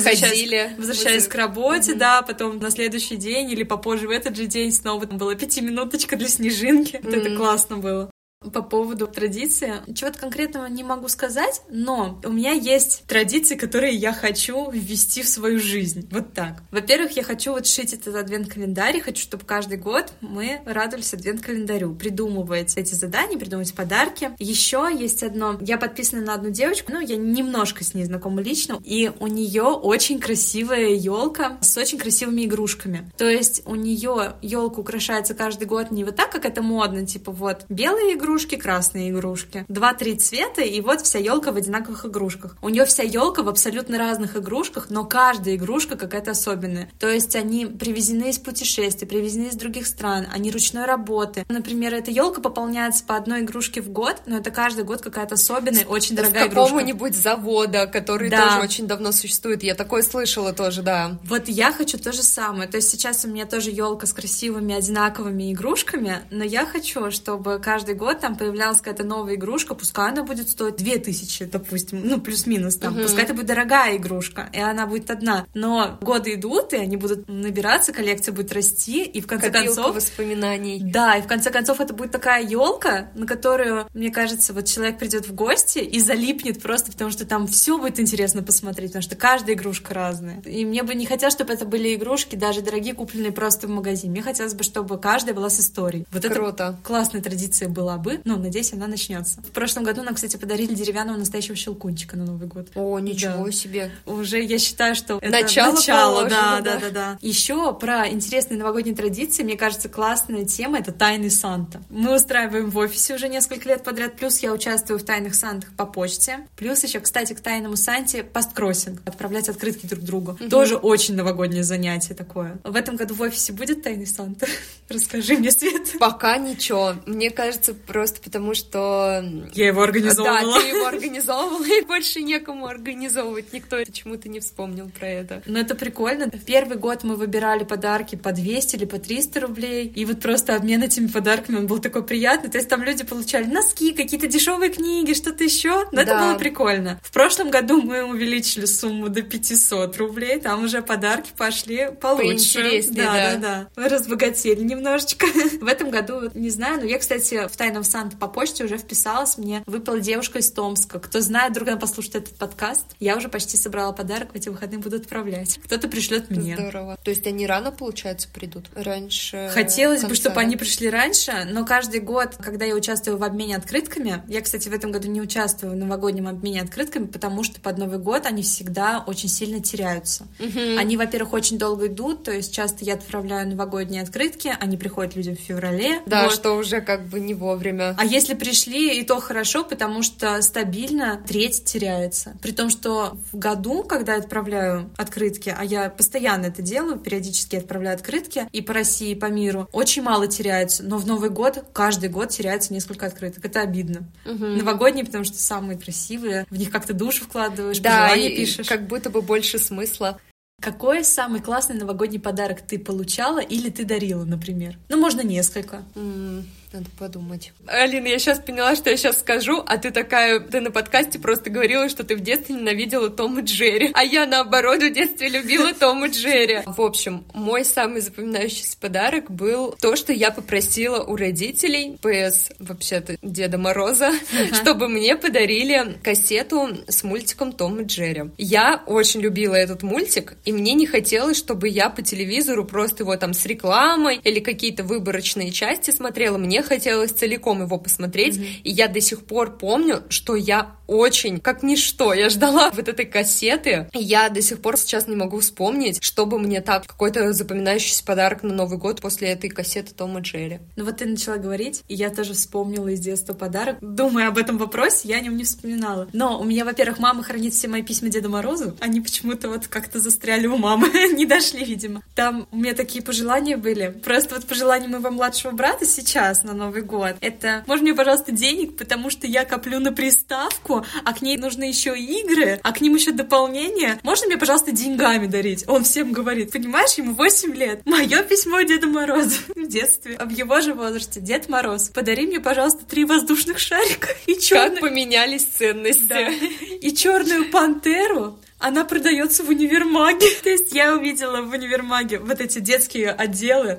Возвращаясь 0.76 1.24
Возле- 1.24 1.30
к 1.30 1.34
работе, 1.34 1.94
да, 1.94 2.22
потом 2.22 2.58
на 2.58 2.70
следующий 2.70 3.16
день 3.16 3.50
или 3.50 3.62
попозже 3.62 4.08
в 4.08 4.10
этот 4.10 4.36
же 4.36 4.46
день 4.46 4.72
снова 4.72 5.06
там 5.06 5.18
была 5.18 5.34
пятиминуточка 5.34 6.16
для 6.16 6.28
снежинки. 6.28 7.00
Вот 7.02 7.14
Это 7.14 7.34
классно 7.36 7.76
было. 7.76 8.09
По 8.54 8.62
поводу 8.62 9.06
традиции, 9.06 9.82
чего-то 9.94 10.18
конкретного 10.18 10.64
не 10.64 10.82
могу 10.82 11.08
сказать, 11.08 11.60
но 11.68 12.18
у 12.24 12.30
меня 12.30 12.52
есть 12.52 13.04
традиции, 13.06 13.54
которые 13.54 13.94
я 13.94 14.14
хочу 14.14 14.70
ввести 14.70 15.22
в 15.22 15.28
свою 15.28 15.60
жизнь. 15.60 16.08
Вот 16.10 16.32
так. 16.32 16.62
Во-первых, 16.70 17.10
я 17.18 17.22
хочу 17.22 17.52
вот 17.52 17.66
шить 17.66 17.92
этот 17.92 18.14
адвент-календарь, 18.14 18.96
и 18.96 19.00
хочу, 19.00 19.20
чтобы 19.20 19.44
каждый 19.44 19.76
год 19.76 20.14
мы 20.22 20.62
радовались 20.64 21.12
адвент-календарю, 21.12 21.94
придумывать 21.94 22.78
эти 22.78 22.94
задания, 22.94 23.38
придумывать 23.38 23.74
подарки. 23.74 24.30
Еще 24.38 24.88
есть 24.90 25.22
одно, 25.22 25.58
я 25.60 25.76
подписана 25.76 26.22
на 26.22 26.32
одну 26.32 26.48
девочку, 26.48 26.92
ну, 26.92 27.00
я 27.00 27.16
немножко 27.16 27.84
с 27.84 27.92
ней 27.92 28.06
знакома 28.06 28.40
лично, 28.40 28.80
и 28.82 29.12
у 29.20 29.26
нее 29.26 29.64
очень 29.64 30.18
красивая 30.18 30.94
елка 30.94 31.58
с 31.60 31.76
очень 31.76 31.98
красивыми 31.98 32.46
игрушками. 32.46 33.12
То 33.18 33.28
есть 33.28 33.60
у 33.66 33.74
нее 33.74 34.36
елка 34.40 34.80
украшается 34.80 35.34
каждый 35.34 35.66
год 35.66 35.90
не 35.90 36.04
вот 36.04 36.16
так, 36.16 36.32
как 36.32 36.46
это 36.46 36.62
модно, 36.62 37.04
типа 37.04 37.32
вот 37.32 37.66
белые 37.68 38.14
игрушки, 38.14 38.29
красные 38.38 39.10
игрушки, 39.10 39.64
два-три 39.68 40.16
цвета, 40.16 40.62
и 40.62 40.80
вот 40.80 41.00
вся 41.00 41.18
елка 41.18 41.52
в 41.52 41.56
одинаковых 41.56 42.06
игрушках. 42.06 42.56
У 42.62 42.68
нее 42.68 42.84
вся 42.84 43.02
елка 43.02 43.42
в 43.42 43.48
абсолютно 43.48 43.98
разных 43.98 44.36
игрушках, 44.36 44.86
но 44.90 45.04
каждая 45.04 45.56
игрушка 45.56 45.96
какая-то 45.96 46.32
особенная. 46.32 46.90
То 46.98 47.08
есть 47.08 47.34
они 47.36 47.66
привезены 47.66 48.30
из 48.30 48.38
путешествий, 48.38 49.06
привезены 49.06 49.48
из 49.48 49.54
других 49.56 49.86
стран, 49.86 50.26
они 50.32 50.50
ручной 50.50 50.84
работы. 50.86 51.44
Например, 51.48 51.94
эта 51.94 52.10
елка 52.10 52.40
пополняется 52.40 53.04
по 53.04 53.16
одной 53.16 53.40
игрушке 53.40 53.80
в 53.80 53.88
год, 53.90 54.22
но 54.26 54.36
это 54.38 54.50
каждый 54.50 54.84
год 54.84 55.00
какая-то 55.02 55.34
особенная, 55.34 55.84
очень 55.86 56.16
дорогая 56.16 56.46
игрушка. 56.46 56.64
какого-нибудь 56.64 57.16
завода, 57.16 57.86
который 57.86 58.30
Да. 58.30 58.48
тоже 58.48 58.60
очень 58.60 58.86
давно 58.86 59.12
существует. 59.12 59.62
Я 59.62 59.74
такое 59.74 60.02
слышала 60.02 60.52
тоже, 60.52 60.82
да. 60.82 61.18
Вот 61.24 61.48
я 61.48 61.72
хочу 61.72 61.98
то 61.98 62.12
же 62.12 62.22
самое. 62.22 62.68
То 62.68 62.76
есть 62.76 62.90
сейчас 62.90 63.24
у 63.24 63.28
меня 63.28 63.46
тоже 63.46 63.70
елка 63.70 64.06
с 64.06 64.12
красивыми 64.12 64.74
одинаковыми 64.74 65.52
игрушками, 65.52 66.18
но 66.30 66.44
я 66.44 66.66
хочу, 66.66 67.10
чтобы 67.10 67.58
каждый 67.58 67.94
год 67.94 68.19
там 68.20 68.36
появлялась 68.36 68.78
какая-то 68.78 69.04
новая 69.04 69.34
игрушка, 69.34 69.74
пускай 69.74 70.10
она 70.10 70.22
будет 70.22 70.48
стоить 70.48 70.76
2000, 70.76 71.46
допустим, 71.46 72.02
ну, 72.04 72.20
плюс-минус 72.20 72.76
там, 72.76 72.94
угу. 72.94 73.02
пускай 73.02 73.24
это 73.24 73.34
будет 73.34 73.46
дорогая 73.46 73.96
игрушка, 73.96 74.48
и 74.52 74.60
она 74.60 74.86
будет 74.86 75.10
одна. 75.10 75.46
Но 75.54 75.98
годы 76.00 76.34
идут, 76.34 76.72
и 76.72 76.76
они 76.76 76.96
будут 76.96 77.28
набираться, 77.28 77.92
коллекция 77.92 78.32
будет 78.32 78.52
расти, 78.52 79.04
и 79.04 79.20
в 79.20 79.26
конце 79.26 79.50
Копилка 79.50 79.74
концов... 79.74 79.96
воспоминаний. 79.96 80.80
Да, 80.82 81.16
и 81.16 81.22
в 81.22 81.26
конце 81.26 81.50
концов 81.50 81.80
это 81.80 81.94
будет 81.94 82.12
такая 82.12 82.44
елка, 82.44 83.10
на 83.14 83.26
которую, 83.26 83.86
мне 83.94 84.10
кажется, 84.10 84.52
вот 84.52 84.66
человек 84.66 84.98
придет 84.98 85.28
в 85.28 85.34
гости 85.34 85.78
и 85.78 86.00
залипнет 86.00 86.62
просто, 86.62 86.92
потому 86.92 87.10
что 87.10 87.26
там 87.26 87.46
все 87.46 87.78
будет 87.78 88.00
интересно 88.00 88.42
посмотреть, 88.42 88.90
потому 88.90 89.02
что 89.02 89.16
каждая 89.16 89.56
игрушка 89.56 89.94
разная. 89.94 90.40
И 90.42 90.64
мне 90.64 90.82
бы 90.82 90.94
не 90.94 91.06
хотелось, 91.06 91.34
чтобы 91.34 91.52
это 91.52 91.64
были 91.64 91.94
игрушки, 91.94 92.36
даже 92.36 92.60
дорогие, 92.62 92.94
купленные 92.94 93.32
просто 93.32 93.66
в 93.66 93.70
магазине. 93.70 94.12
Мне 94.12 94.22
хотелось 94.22 94.54
бы, 94.54 94.64
чтобы 94.64 94.98
каждая 94.98 95.34
была 95.34 95.50
с 95.50 95.60
историей. 95.60 96.06
Вот 96.12 96.24
Круто. 96.24 96.48
это 96.50 96.78
классная 96.82 97.22
традиция 97.22 97.68
была 97.68 97.96
бы. 97.96 98.09
Ну, 98.24 98.36
надеюсь, 98.38 98.72
она 98.72 98.86
начнется. 98.86 99.40
В 99.42 99.50
прошлом 99.50 99.84
году 99.84 100.02
нам, 100.02 100.14
кстати, 100.14 100.36
подарили 100.36 100.74
деревянного 100.74 101.16
настоящего 101.16 101.56
щелкунчика 101.56 102.16
на 102.16 102.24
Новый 102.24 102.48
год. 102.48 102.68
О, 102.74 102.98
ничего 102.98 103.46
Да. 103.46 103.52
себе. 103.52 103.90
Уже 104.06 104.42
я 104.42 104.58
считаю, 104.58 104.94
что 104.94 105.18
это 105.20 105.30
Начало 105.30 105.74
начало, 105.74 106.28
да, 106.28 106.60
да, 106.60 106.78
да. 106.78 106.90
да. 106.90 107.18
Еще 107.20 107.74
про 107.74 108.08
интересные 108.08 108.58
новогодние 108.58 108.94
традиции, 108.94 109.42
мне 109.42 109.56
кажется, 109.56 109.88
классная 109.88 110.44
тема 110.44 110.78
это 110.78 110.92
тайный 110.92 111.30
Санта. 111.30 111.82
Мы 111.90 112.14
устраиваем 112.14 112.70
в 112.70 112.76
офисе 112.78 113.14
уже 113.14 113.28
несколько 113.28 113.68
лет 113.68 113.82
подряд, 113.84 114.16
плюс 114.16 114.38
я 114.40 114.52
участвую 114.52 114.98
в 114.98 115.02
тайных 115.02 115.34
Сантах 115.34 115.70
по 115.76 115.86
почте, 115.86 116.46
плюс 116.56 116.82
еще, 116.84 117.00
кстати, 117.00 117.32
к 117.32 117.40
тайному 117.40 117.76
Санте 117.76 118.22
посткроссинг, 118.22 119.00
отправлять 119.06 119.48
открытки 119.48 119.86
друг 119.86 120.02
другу. 120.02 120.38
Тоже 120.50 120.76
очень 120.76 121.14
новогоднее 121.14 121.62
занятие 121.64 122.14
такое. 122.14 122.58
В 122.64 122.76
этом 122.76 122.96
году 122.96 123.14
в 123.14 123.20
офисе 123.22 123.52
будет 123.52 123.82
тайный 123.82 124.06
Санта? 124.06 124.46
Расскажи 124.88 125.36
мне, 125.36 125.50
Свет. 125.50 125.98
Пока 125.98 126.36
ничего. 126.38 126.94
Мне 127.06 127.30
кажется, 127.30 127.74
просто 128.00 128.22
потому 128.22 128.54
что... 128.54 129.22
Я 129.52 129.66
его 129.66 129.82
организовывала. 129.82 130.54
Да, 130.54 130.60
ты 130.62 130.68
его 130.68 130.86
организовывала, 130.86 131.66
и 131.66 131.84
больше 131.84 132.22
некому 132.22 132.66
организовывать. 132.66 133.52
Никто 133.52 133.76
почему-то 133.76 134.30
не 134.30 134.40
вспомнил 134.40 134.90
про 134.98 135.06
это. 135.06 135.42
Ну, 135.44 135.58
это 135.58 135.74
прикольно. 135.74 136.30
В 136.30 136.42
первый 136.46 136.78
год 136.78 137.04
мы 137.04 137.16
выбирали 137.16 137.64
подарки 137.64 138.16
по 138.16 138.32
200 138.32 138.76
или 138.76 138.84
по 138.86 138.98
300 138.98 139.40
рублей. 139.40 139.92
И 139.94 140.06
вот 140.06 140.20
просто 140.20 140.56
обмен 140.56 140.82
этими 140.82 141.08
подарками, 141.08 141.58
он 141.58 141.66
был 141.66 141.78
такой 141.78 142.02
приятный. 142.02 142.48
То 142.50 142.56
есть 142.56 142.70
там 142.70 142.82
люди 142.82 143.04
получали 143.04 143.44
носки, 143.44 143.92
какие-то 143.92 144.28
дешевые 144.28 144.72
книги, 144.72 145.12
что-то 145.12 145.44
еще. 145.44 145.86
Но 145.92 146.00
это 146.00 146.12
Да. 146.12 146.24
было 146.26 146.38
прикольно. 146.38 146.98
В 147.02 147.12
прошлом 147.12 147.50
году 147.50 147.82
мы 147.82 148.02
увеличили 148.02 148.64
сумму 148.64 149.10
до 149.10 149.20
500 149.20 149.94
рублей. 149.98 150.40
Там 150.40 150.64
уже 150.64 150.80
подарки 150.80 151.32
пошли 151.36 151.90
получше. 152.00 152.62
Поинтереснее, 152.62 153.04
да, 153.04 153.12
да. 153.12 153.30
да, 153.32 153.36
да. 153.36 153.68
Вы 153.76 153.88
разбогатели 153.90 154.62
немножечко. 154.62 155.26
В 155.60 155.66
этом 155.66 155.90
году, 155.90 156.30
не 156.32 156.48
знаю, 156.48 156.80
но 156.80 156.86
я, 156.86 156.98
кстати, 156.98 157.46
в 157.46 157.56
Тайном 157.58 157.84
Санта 157.90 158.16
по 158.16 158.28
почте 158.28 158.64
уже 158.64 158.78
вписалась. 158.78 159.36
Мне 159.36 159.62
выпала 159.66 160.00
девушка 160.00 160.38
из 160.38 160.50
Томска. 160.52 160.98
Кто 161.00 161.20
знает, 161.20 161.50
вдруг 161.52 161.68
она 161.68 161.76
послушает 161.76 162.16
этот 162.16 162.36
подкаст. 162.36 162.84
Я 163.00 163.16
уже 163.16 163.28
почти 163.28 163.56
собрала 163.56 163.92
подарок, 163.92 164.32
в 164.32 164.36
эти 164.36 164.48
выходные 164.48 164.78
буду 164.78 164.96
отправлять. 164.96 165.58
Кто-то 165.64 165.88
пришлет 165.88 166.30
мне. 166.30 166.56
Здорово. 166.56 166.96
То 167.02 167.10
есть 167.10 167.26
они 167.26 167.46
рано, 167.46 167.72
получается, 167.72 168.28
придут? 168.32 168.70
Раньше 168.74 169.50
Хотелось 169.52 170.02
бы, 170.02 170.08
конца? 170.08 170.22
чтобы 170.22 170.40
они 170.40 170.56
пришли 170.56 170.88
раньше, 170.90 171.48
но 171.50 171.64
каждый 171.64 172.00
год, 172.00 172.36
когда 172.40 172.64
я 172.64 172.74
участвую 172.74 173.18
в 173.18 173.24
обмене 173.24 173.56
открытками, 173.56 174.22
я, 174.28 174.40
кстати, 174.40 174.68
в 174.68 174.72
этом 174.72 174.92
году 174.92 175.08
не 175.08 175.20
участвую 175.20 175.72
в 175.72 175.76
новогоднем 175.76 176.28
обмене 176.28 176.62
открытками, 176.62 177.06
потому 177.06 177.42
что 177.42 177.60
под 177.60 177.78
Новый 177.78 177.98
год 177.98 178.26
они 178.26 178.42
всегда 178.42 179.02
очень 179.06 179.28
сильно 179.28 179.60
теряются. 179.60 180.26
Мгм. 180.38 180.78
Они, 180.78 180.96
во-первых, 180.96 181.32
очень 181.32 181.58
долго 181.58 181.86
идут, 181.86 182.24
то 182.24 182.32
есть 182.32 182.52
часто 182.54 182.84
я 182.84 182.94
отправляю 182.94 183.48
новогодние 183.48 184.02
открытки, 184.02 184.54
они 184.60 184.76
приходят 184.76 185.16
людям 185.16 185.36
в 185.36 185.40
феврале. 185.40 186.00
Да, 186.06 186.24
Вот. 186.24 186.32
что 186.32 186.52
уже 186.56 186.80
как 186.80 187.06
бы 187.06 187.20
не 187.20 187.34
вовремя. 187.34 187.69
А 187.98 188.04
если 188.04 188.34
пришли, 188.34 188.98
и 189.00 189.04
то 189.04 189.20
хорошо, 189.20 189.64
потому 189.64 190.02
что 190.02 190.40
стабильно 190.42 191.22
треть 191.26 191.64
теряется. 191.64 192.36
При 192.42 192.52
том, 192.52 192.70
что 192.70 193.16
в 193.32 193.38
году, 193.38 193.82
когда 193.84 194.14
я 194.14 194.18
отправляю 194.20 194.90
открытки, 194.96 195.54
а 195.56 195.64
я 195.64 195.88
постоянно 195.90 196.46
это 196.46 196.62
делаю, 196.62 196.98
периодически 196.98 197.56
отправляю 197.56 197.94
открытки 197.96 198.48
и 198.52 198.60
по 198.60 198.72
России, 198.74 199.10
и 199.12 199.14
по 199.14 199.26
миру, 199.26 199.68
очень 199.72 200.02
мало 200.02 200.26
теряется. 200.26 200.82
Но 200.82 200.98
в 200.98 201.06
Новый 201.06 201.30
год 201.30 201.64
каждый 201.72 202.08
год 202.08 202.30
теряется 202.30 202.72
несколько 202.72 203.06
открыток. 203.06 203.44
Это 203.44 203.60
обидно. 203.60 204.04
Новогодние, 204.24 205.04
потому 205.04 205.24
что 205.24 205.38
самые 205.38 205.78
красивые, 205.78 206.46
в 206.50 206.56
них 206.58 206.70
как-то 206.70 206.92
душу 206.94 207.24
вкладываешь, 207.24 207.78
Да, 207.80 208.08
пожелания 208.08 208.32
и 208.32 208.36
пишешь. 208.36 208.66
как 208.68 208.86
будто 208.86 209.10
бы 209.10 209.22
больше 209.22 209.58
смысла. 209.58 210.18
Какой 210.60 211.04
самый 211.04 211.40
классный 211.40 211.76
новогодний 211.76 212.20
подарок 212.20 212.60
ты 212.60 212.78
получала 212.78 213.38
или 213.38 213.70
ты 213.70 213.84
дарила, 213.84 214.24
например? 214.24 214.76
Ну, 214.90 214.98
можно 214.98 215.22
несколько. 215.22 215.82
М, 215.94 216.46
Надо 216.72 216.86
подумать. 216.96 217.52
Алина, 217.66 218.06
я 218.06 218.18
сейчас 218.20 218.38
поняла, 218.38 218.76
что 218.76 218.90
я 218.90 218.96
сейчас 218.96 219.18
скажу, 219.18 219.60
а 219.66 219.76
ты 219.76 219.90
такая, 219.90 220.38
ты 220.38 220.60
на 220.60 220.70
подкасте 220.70 221.18
просто 221.18 221.50
говорила, 221.50 221.88
что 221.88 222.04
ты 222.04 222.14
в 222.14 222.20
детстве 222.20 222.54
ненавидела 222.54 223.10
Том 223.10 223.40
и 223.40 223.42
Джерри, 223.42 223.90
а 223.92 224.04
я, 224.04 224.24
наоборот, 224.24 224.80
в 224.80 224.92
детстве 224.92 225.28
любила 225.28 225.74
Том 225.80 226.04
и 226.04 226.10
Джерри. 226.10 226.60
В 226.66 226.80
общем, 226.80 227.24
мой 227.34 227.64
самый 227.64 228.00
запоминающийся 228.00 228.76
подарок 228.78 229.32
был 229.32 229.74
то, 229.80 229.96
что 229.96 230.12
я 230.12 230.30
попросила 230.30 231.02
у 231.02 231.16
родителей, 231.16 231.98
ПС, 232.00 232.50
вообще-то, 232.60 233.16
Деда 233.20 233.58
Мороза, 233.58 234.12
чтобы 234.52 234.88
мне 234.88 235.16
подарили 235.16 235.98
кассету 236.04 236.68
с 236.86 237.02
мультиком 237.02 237.52
Том 237.52 237.80
и 237.80 237.84
Джерри. 237.84 238.30
Я 238.38 238.84
очень 238.86 239.20
любила 239.20 239.56
этот 239.56 239.82
мультик, 239.82 240.34
и 240.44 240.52
мне 240.52 240.74
не 240.74 240.86
хотелось, 240.86 241.36
чтобы 241.36 241.68
я 241.68 241.90
по 241.90 242.02
телевизору 242.02 242.64
просто 242.64 243.02
его 243.02 243.16
там 243.16 243.34
с 243.34 243.44
рекламой 243.44 244.20
или 244.22 244.38
какие-то 244.38 244.84
выборочные 244.84 245.50
части 245.50 245.90
смотрела. 245.90 246.38
Мне 246.38 246.59
хотелось 246.62 247.12
целиком 247.12 247.62
его 247.62 247.78
посмотреть, 247.78 248.36
и 248.64 248.70
я 248.70 248.88
до 248.88 249.00
сих 249.00 249.24
пор 249.24 249.56
помню, 249.56 250.02
что 250.08 250.34
я 250.36 250.76
очень, 250.90 251.38
как 251.38 251.62
ничто, 251.62 252.12
я 252.12 252.28
ждала 252.28 252.70
вот 252.74 252.88
этой 252.88 253.06
кассеты, 253.06 253.88
и 253.92 254.02
я 254.02 254.28
до 254.28 254.42
сих 254.42 254.60
пор 254.60 254.76
сейчас 254.76 255.06
не 255.06 255.14
могу 255.14 255.38
вспомнить, 255.38 256.02
чтобы 256.02 256.38
мне 256.38 256.60
так 256.60 256.86
какой-то 256.86 257.32
запоминающийся 257.32 258.04
подарок 258.04 258.42
на 258.42 258.52
Новый 258.52 258.76
год 258.76 259.00
после 259.00 259.28
этой 259.28 259.50
кассеты 259.50 259.94
Тома 259.94 260.20
Джерри. 260.20 260.58
Ну 260.76 260.84
вот 260.84 260.96
ты 260.96 261.06
начала 261.06 261.36
говорить, 261.36 261.84
и 261.86 261.94
я 261.94 262.10
тоже 262.10 262.34
вспомнила 262.34 262.88
из 262.88 263.00
детства 263.00 263.34
подарок. 263.34 263.76
Думая 263.80 264.28
об 264.28 264.38
этом 264.38 264.58
вопросе, 264.58 265.08
я 265.08 265.18
о 265.18 265.20
нем 265.20 265.36
не 265.36 265.44
вспоминала. 265.44 266.08
Но 266.12 266.40
у 266.40 266.44
меня, 266.44 266.64
во-первых, 266.64 266.98
мама 266.98 267.22
хранит 267.22 267.54
все 267.54 267.68
мои 267.68 267.82
письма 267.82 268.08
Деду 268.08 268.28
Морозу. 268.28 268.76
Они 268.80 269.00
почему-то 269.00 269.48
вот 269.48 269.68
как-то 269.68 270.00
застряли 270.00 270.48
у 270.48 270.56
мамы, 270.56 270.88
не 271.14 271.24
дошли, 271.24 271.64
видимо. 271.64 272.02
Там 272.16 272.48
у 272.50 272.56
меня 272.56 272.74
такие 272.74 273.04
пожелания 273.04 273.56
были. 273.56 273.88
Просто 274.04 274.34
вот 274.34 274.46
пожелания 274.46 274.88
моего 274.88 275.10
младшего 275.10 275.52
брата 275.52 275.86
сейчас 275.86 276.42
на 276.50 276.66
Новый 276.66 276.82
год. 276.82 277.16
Это, 277.20 277.62
можно 277.66 277.84
мне, 277.84 277.94
пожалуйста, 277.94 278.32
денег, 278.32 278.76
потому 278.76 279.10
что 279.10 279.26
я 279.26 279.44
коплю 279.44 279.78
на 279.78 279.92
приставку, 279.92 280.84
а 281.04 281.12
к 281.12 281.22
ней 281.22 281.36
нужны 281.36 281.64
еще 281.64 281.96
игры, 281.96 282.60
а 282.62 282.72
к 282.72 282.80
ним 282.80 282.94
еще 282.96 283.12
дополнение. 283.12 283.98
Можно 284.02 284.26
мне, 284.26 284.36
пожалуйста, 284.36 284.72
деньгами 284.72 285.26
дарить? 285.26 285.64
Он 285.68 285.84
всем 285.84 286.12
говорит, 286.12 286.52
понимаешь, 286.52 286.94
ему 286.94 287.14
8 287.14 287.54
лет. 287.54 287.82
Мое 287.86 288.22
письмо 288.22 288.62
Деду 288.62 288.88
Морозу 288.88 289.36
в 289.54 289.68
детстве. 289.68 290.18
В 290.18 290.30
его 290.30 290.60
же 290.60 290.74
возрасте 290.74 291.20
Дед 291.20 291.48
Мороз, 291.48 291.88
подари 291.88 292.26
мне, 292.26 292.40
пожалуйста, 292.40 292.84
три 292.84 293.04
воздушных 293.04 293.58
шарика 293.58 294.08
и 294.26 294.34
Как 294.34 294.42
черный... 294.42 294.80
поменялись 294.80 295.44
ценности. 295.44 296.06
Да. 296.08 296.28
И 296.28 296.92
черную 296.94 297.50
пантеру. 297.50 298.38
Она 298.60 298.84
продается 298.84 299.42
в 299.42 299.48
универмаге. 299.48 300.26
То 300.42 300.50
есть 300.50 300.74
я 300.74 300.94
увидела 300.94 301.40
в 301.42 301.50
универмаге 301.50 302.18
вот 302.18 302.40
эти 302.40 302.58
детские 302.58 303.10
отделы. 303.10 303.78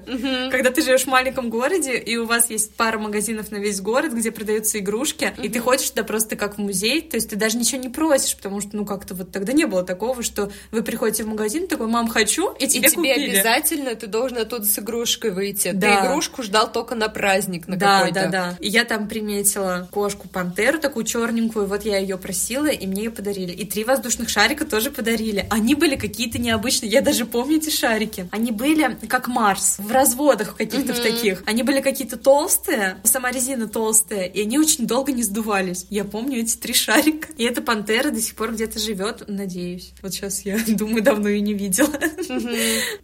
Когда 0.52 0.72
ты 0.72 0.82
живешь 0.82 1.04
в 1.04 1.08
маленьком 1.08 1.50
городе, 1.50 1.98
и 1.98 2.18
у 2.18 2.26
вас 2.26 2.50
есть 2.50 2.74
пара 2.76 2.98
магазинов 2.98 3.52
на 3.52 3.58
весь 3.58 3.80
город, 3.80 4.12
где 4.14 4.32
продаются 4.32 4.80
игрушки, 4.80 5.34
и 5.42 5.50
ты 5.50 5.60
ходишь 5.60 5.90
туда 5.92 6.04
просто 6.04 6.36
как 6.36 6.56
в 6.56 6.58
музей, 6.58 7.02
то 7.02 7.16
есть 7.16 7.30
ты 7.30 7.36
даже 7.36 7.58
ничего 7.58 7.80
не 7.82 7.90
просишь, 7.90 8.36
потому 8.36 8.60
что, 8.60 8.76
ну, 8.76 8.86
как-то 8.86 9.14
вот 9.14 9.32
тогда 9.32 9.54
не 9.54 9.66
было 9.66 9.84
такого, 9.84 10.24
что 10.24 10.52
вы 10.72 10.82
приходите 10.82 11.24
в 11.24 11.28
магазин, 11.28 11.68
такой, 11.68 11.88
мам, 11.88 12.08
хочу, 12.08 12.52
и 12.54 12.66
И 12.66 12.68
тебе 12.68 12.90
тебе 12.90 13.14
купили. 13.14 13.30
обязательно 13.36 13.94
ты 13.96 14.08
должен 14.08 14.40
оттуда 14.40 14.66
с 14.66 14.80
игрушкой 14.80 15.30
выйти. 15.32 15.72
Да. 15.74 16.02
Ты 16.02 16.08
игрушку 16.08 16.42
ждал 16.42 16.72
только 16.72 16.96
на 16.96 17.08
праздник, 17.08 17.68
на 17.68 17.78
Да, 17.78 18.00
какой-то. 18.00 18.22
да, 18.22 18.28
да. 18.30 18.58
И 18.60 18.68
я 18.68 18.84
там 18.84 19.08
приметила 19.08 19.88
кошку-пантеру, 19.92 20.80
такую 20.80 21.06
черненькую, 21.06 21.68
вот 21.68 21.86
я 21.86 22.00
ее 22.00 22.18
просила, 22.18 22.68
и 22.68 22.88
мне 22.88 23.04
ее 23.04 23.12
подарили. 23.12 23.52
И 23.52 23.66
три 23.66 23.84
воздушных 23.84 24.30
шарика 24.30 24.66
тоже 24.72 24.90
подарили. 24.90 25.46
Они 25.50 25.76
были 25.76 25.98
какие-то 25.98 26.40
необычные, 26.40 26.90
я 26.90 27.02
даже 27.02 27.26
помню 27.26 27.58
эти 27.58 27.70
шарики. 27.70 28.28
Они 28.32 28.52
были 28.52 28.98
как 29.10 29.28
Марс, 29.28 29.78
в 29.80 29.92
разводах 29.92 30.56
каких-то 30.56 30.94
в 30.94 31.00
таких. 31.00 31.44
Они 31.46 31.62
были 31.62 31.82
какие-то 31.82 32.18
толстые, 32.18 32.98
сама 33.04 33.32
резина 33.32 33.68
толстая, 33.68 34.26
и 34.26 34.42
они 34.42 34.58
очень 34.58 34.88
долго 34.88 35.12
не 35.12 35.24
сдувались. 35.24 35.86
Я 35.90 36.06
помню 36.06 36.40
эти 36.40 36.56
три 36.56 36.74
шарика. 36.74 37.28
И 37.38 37.44
эта 37.44 37.62
пантера 37.62 38.12
до 38.12 38.22
сих 38.22 38.36
пор 38.36 38.54
где-то 38.54 38.80
живет, 38.80 39.26
надеюсь. 39.28 39.92
Вот 40.02 40.14
сейчас 40.14 40.46
я 40.46 40.58
думаю, 40.68 41.04
давно 41.04 41.28
ее 41.28 41.42
не 41.42 41.54
видела. 41.54 41.90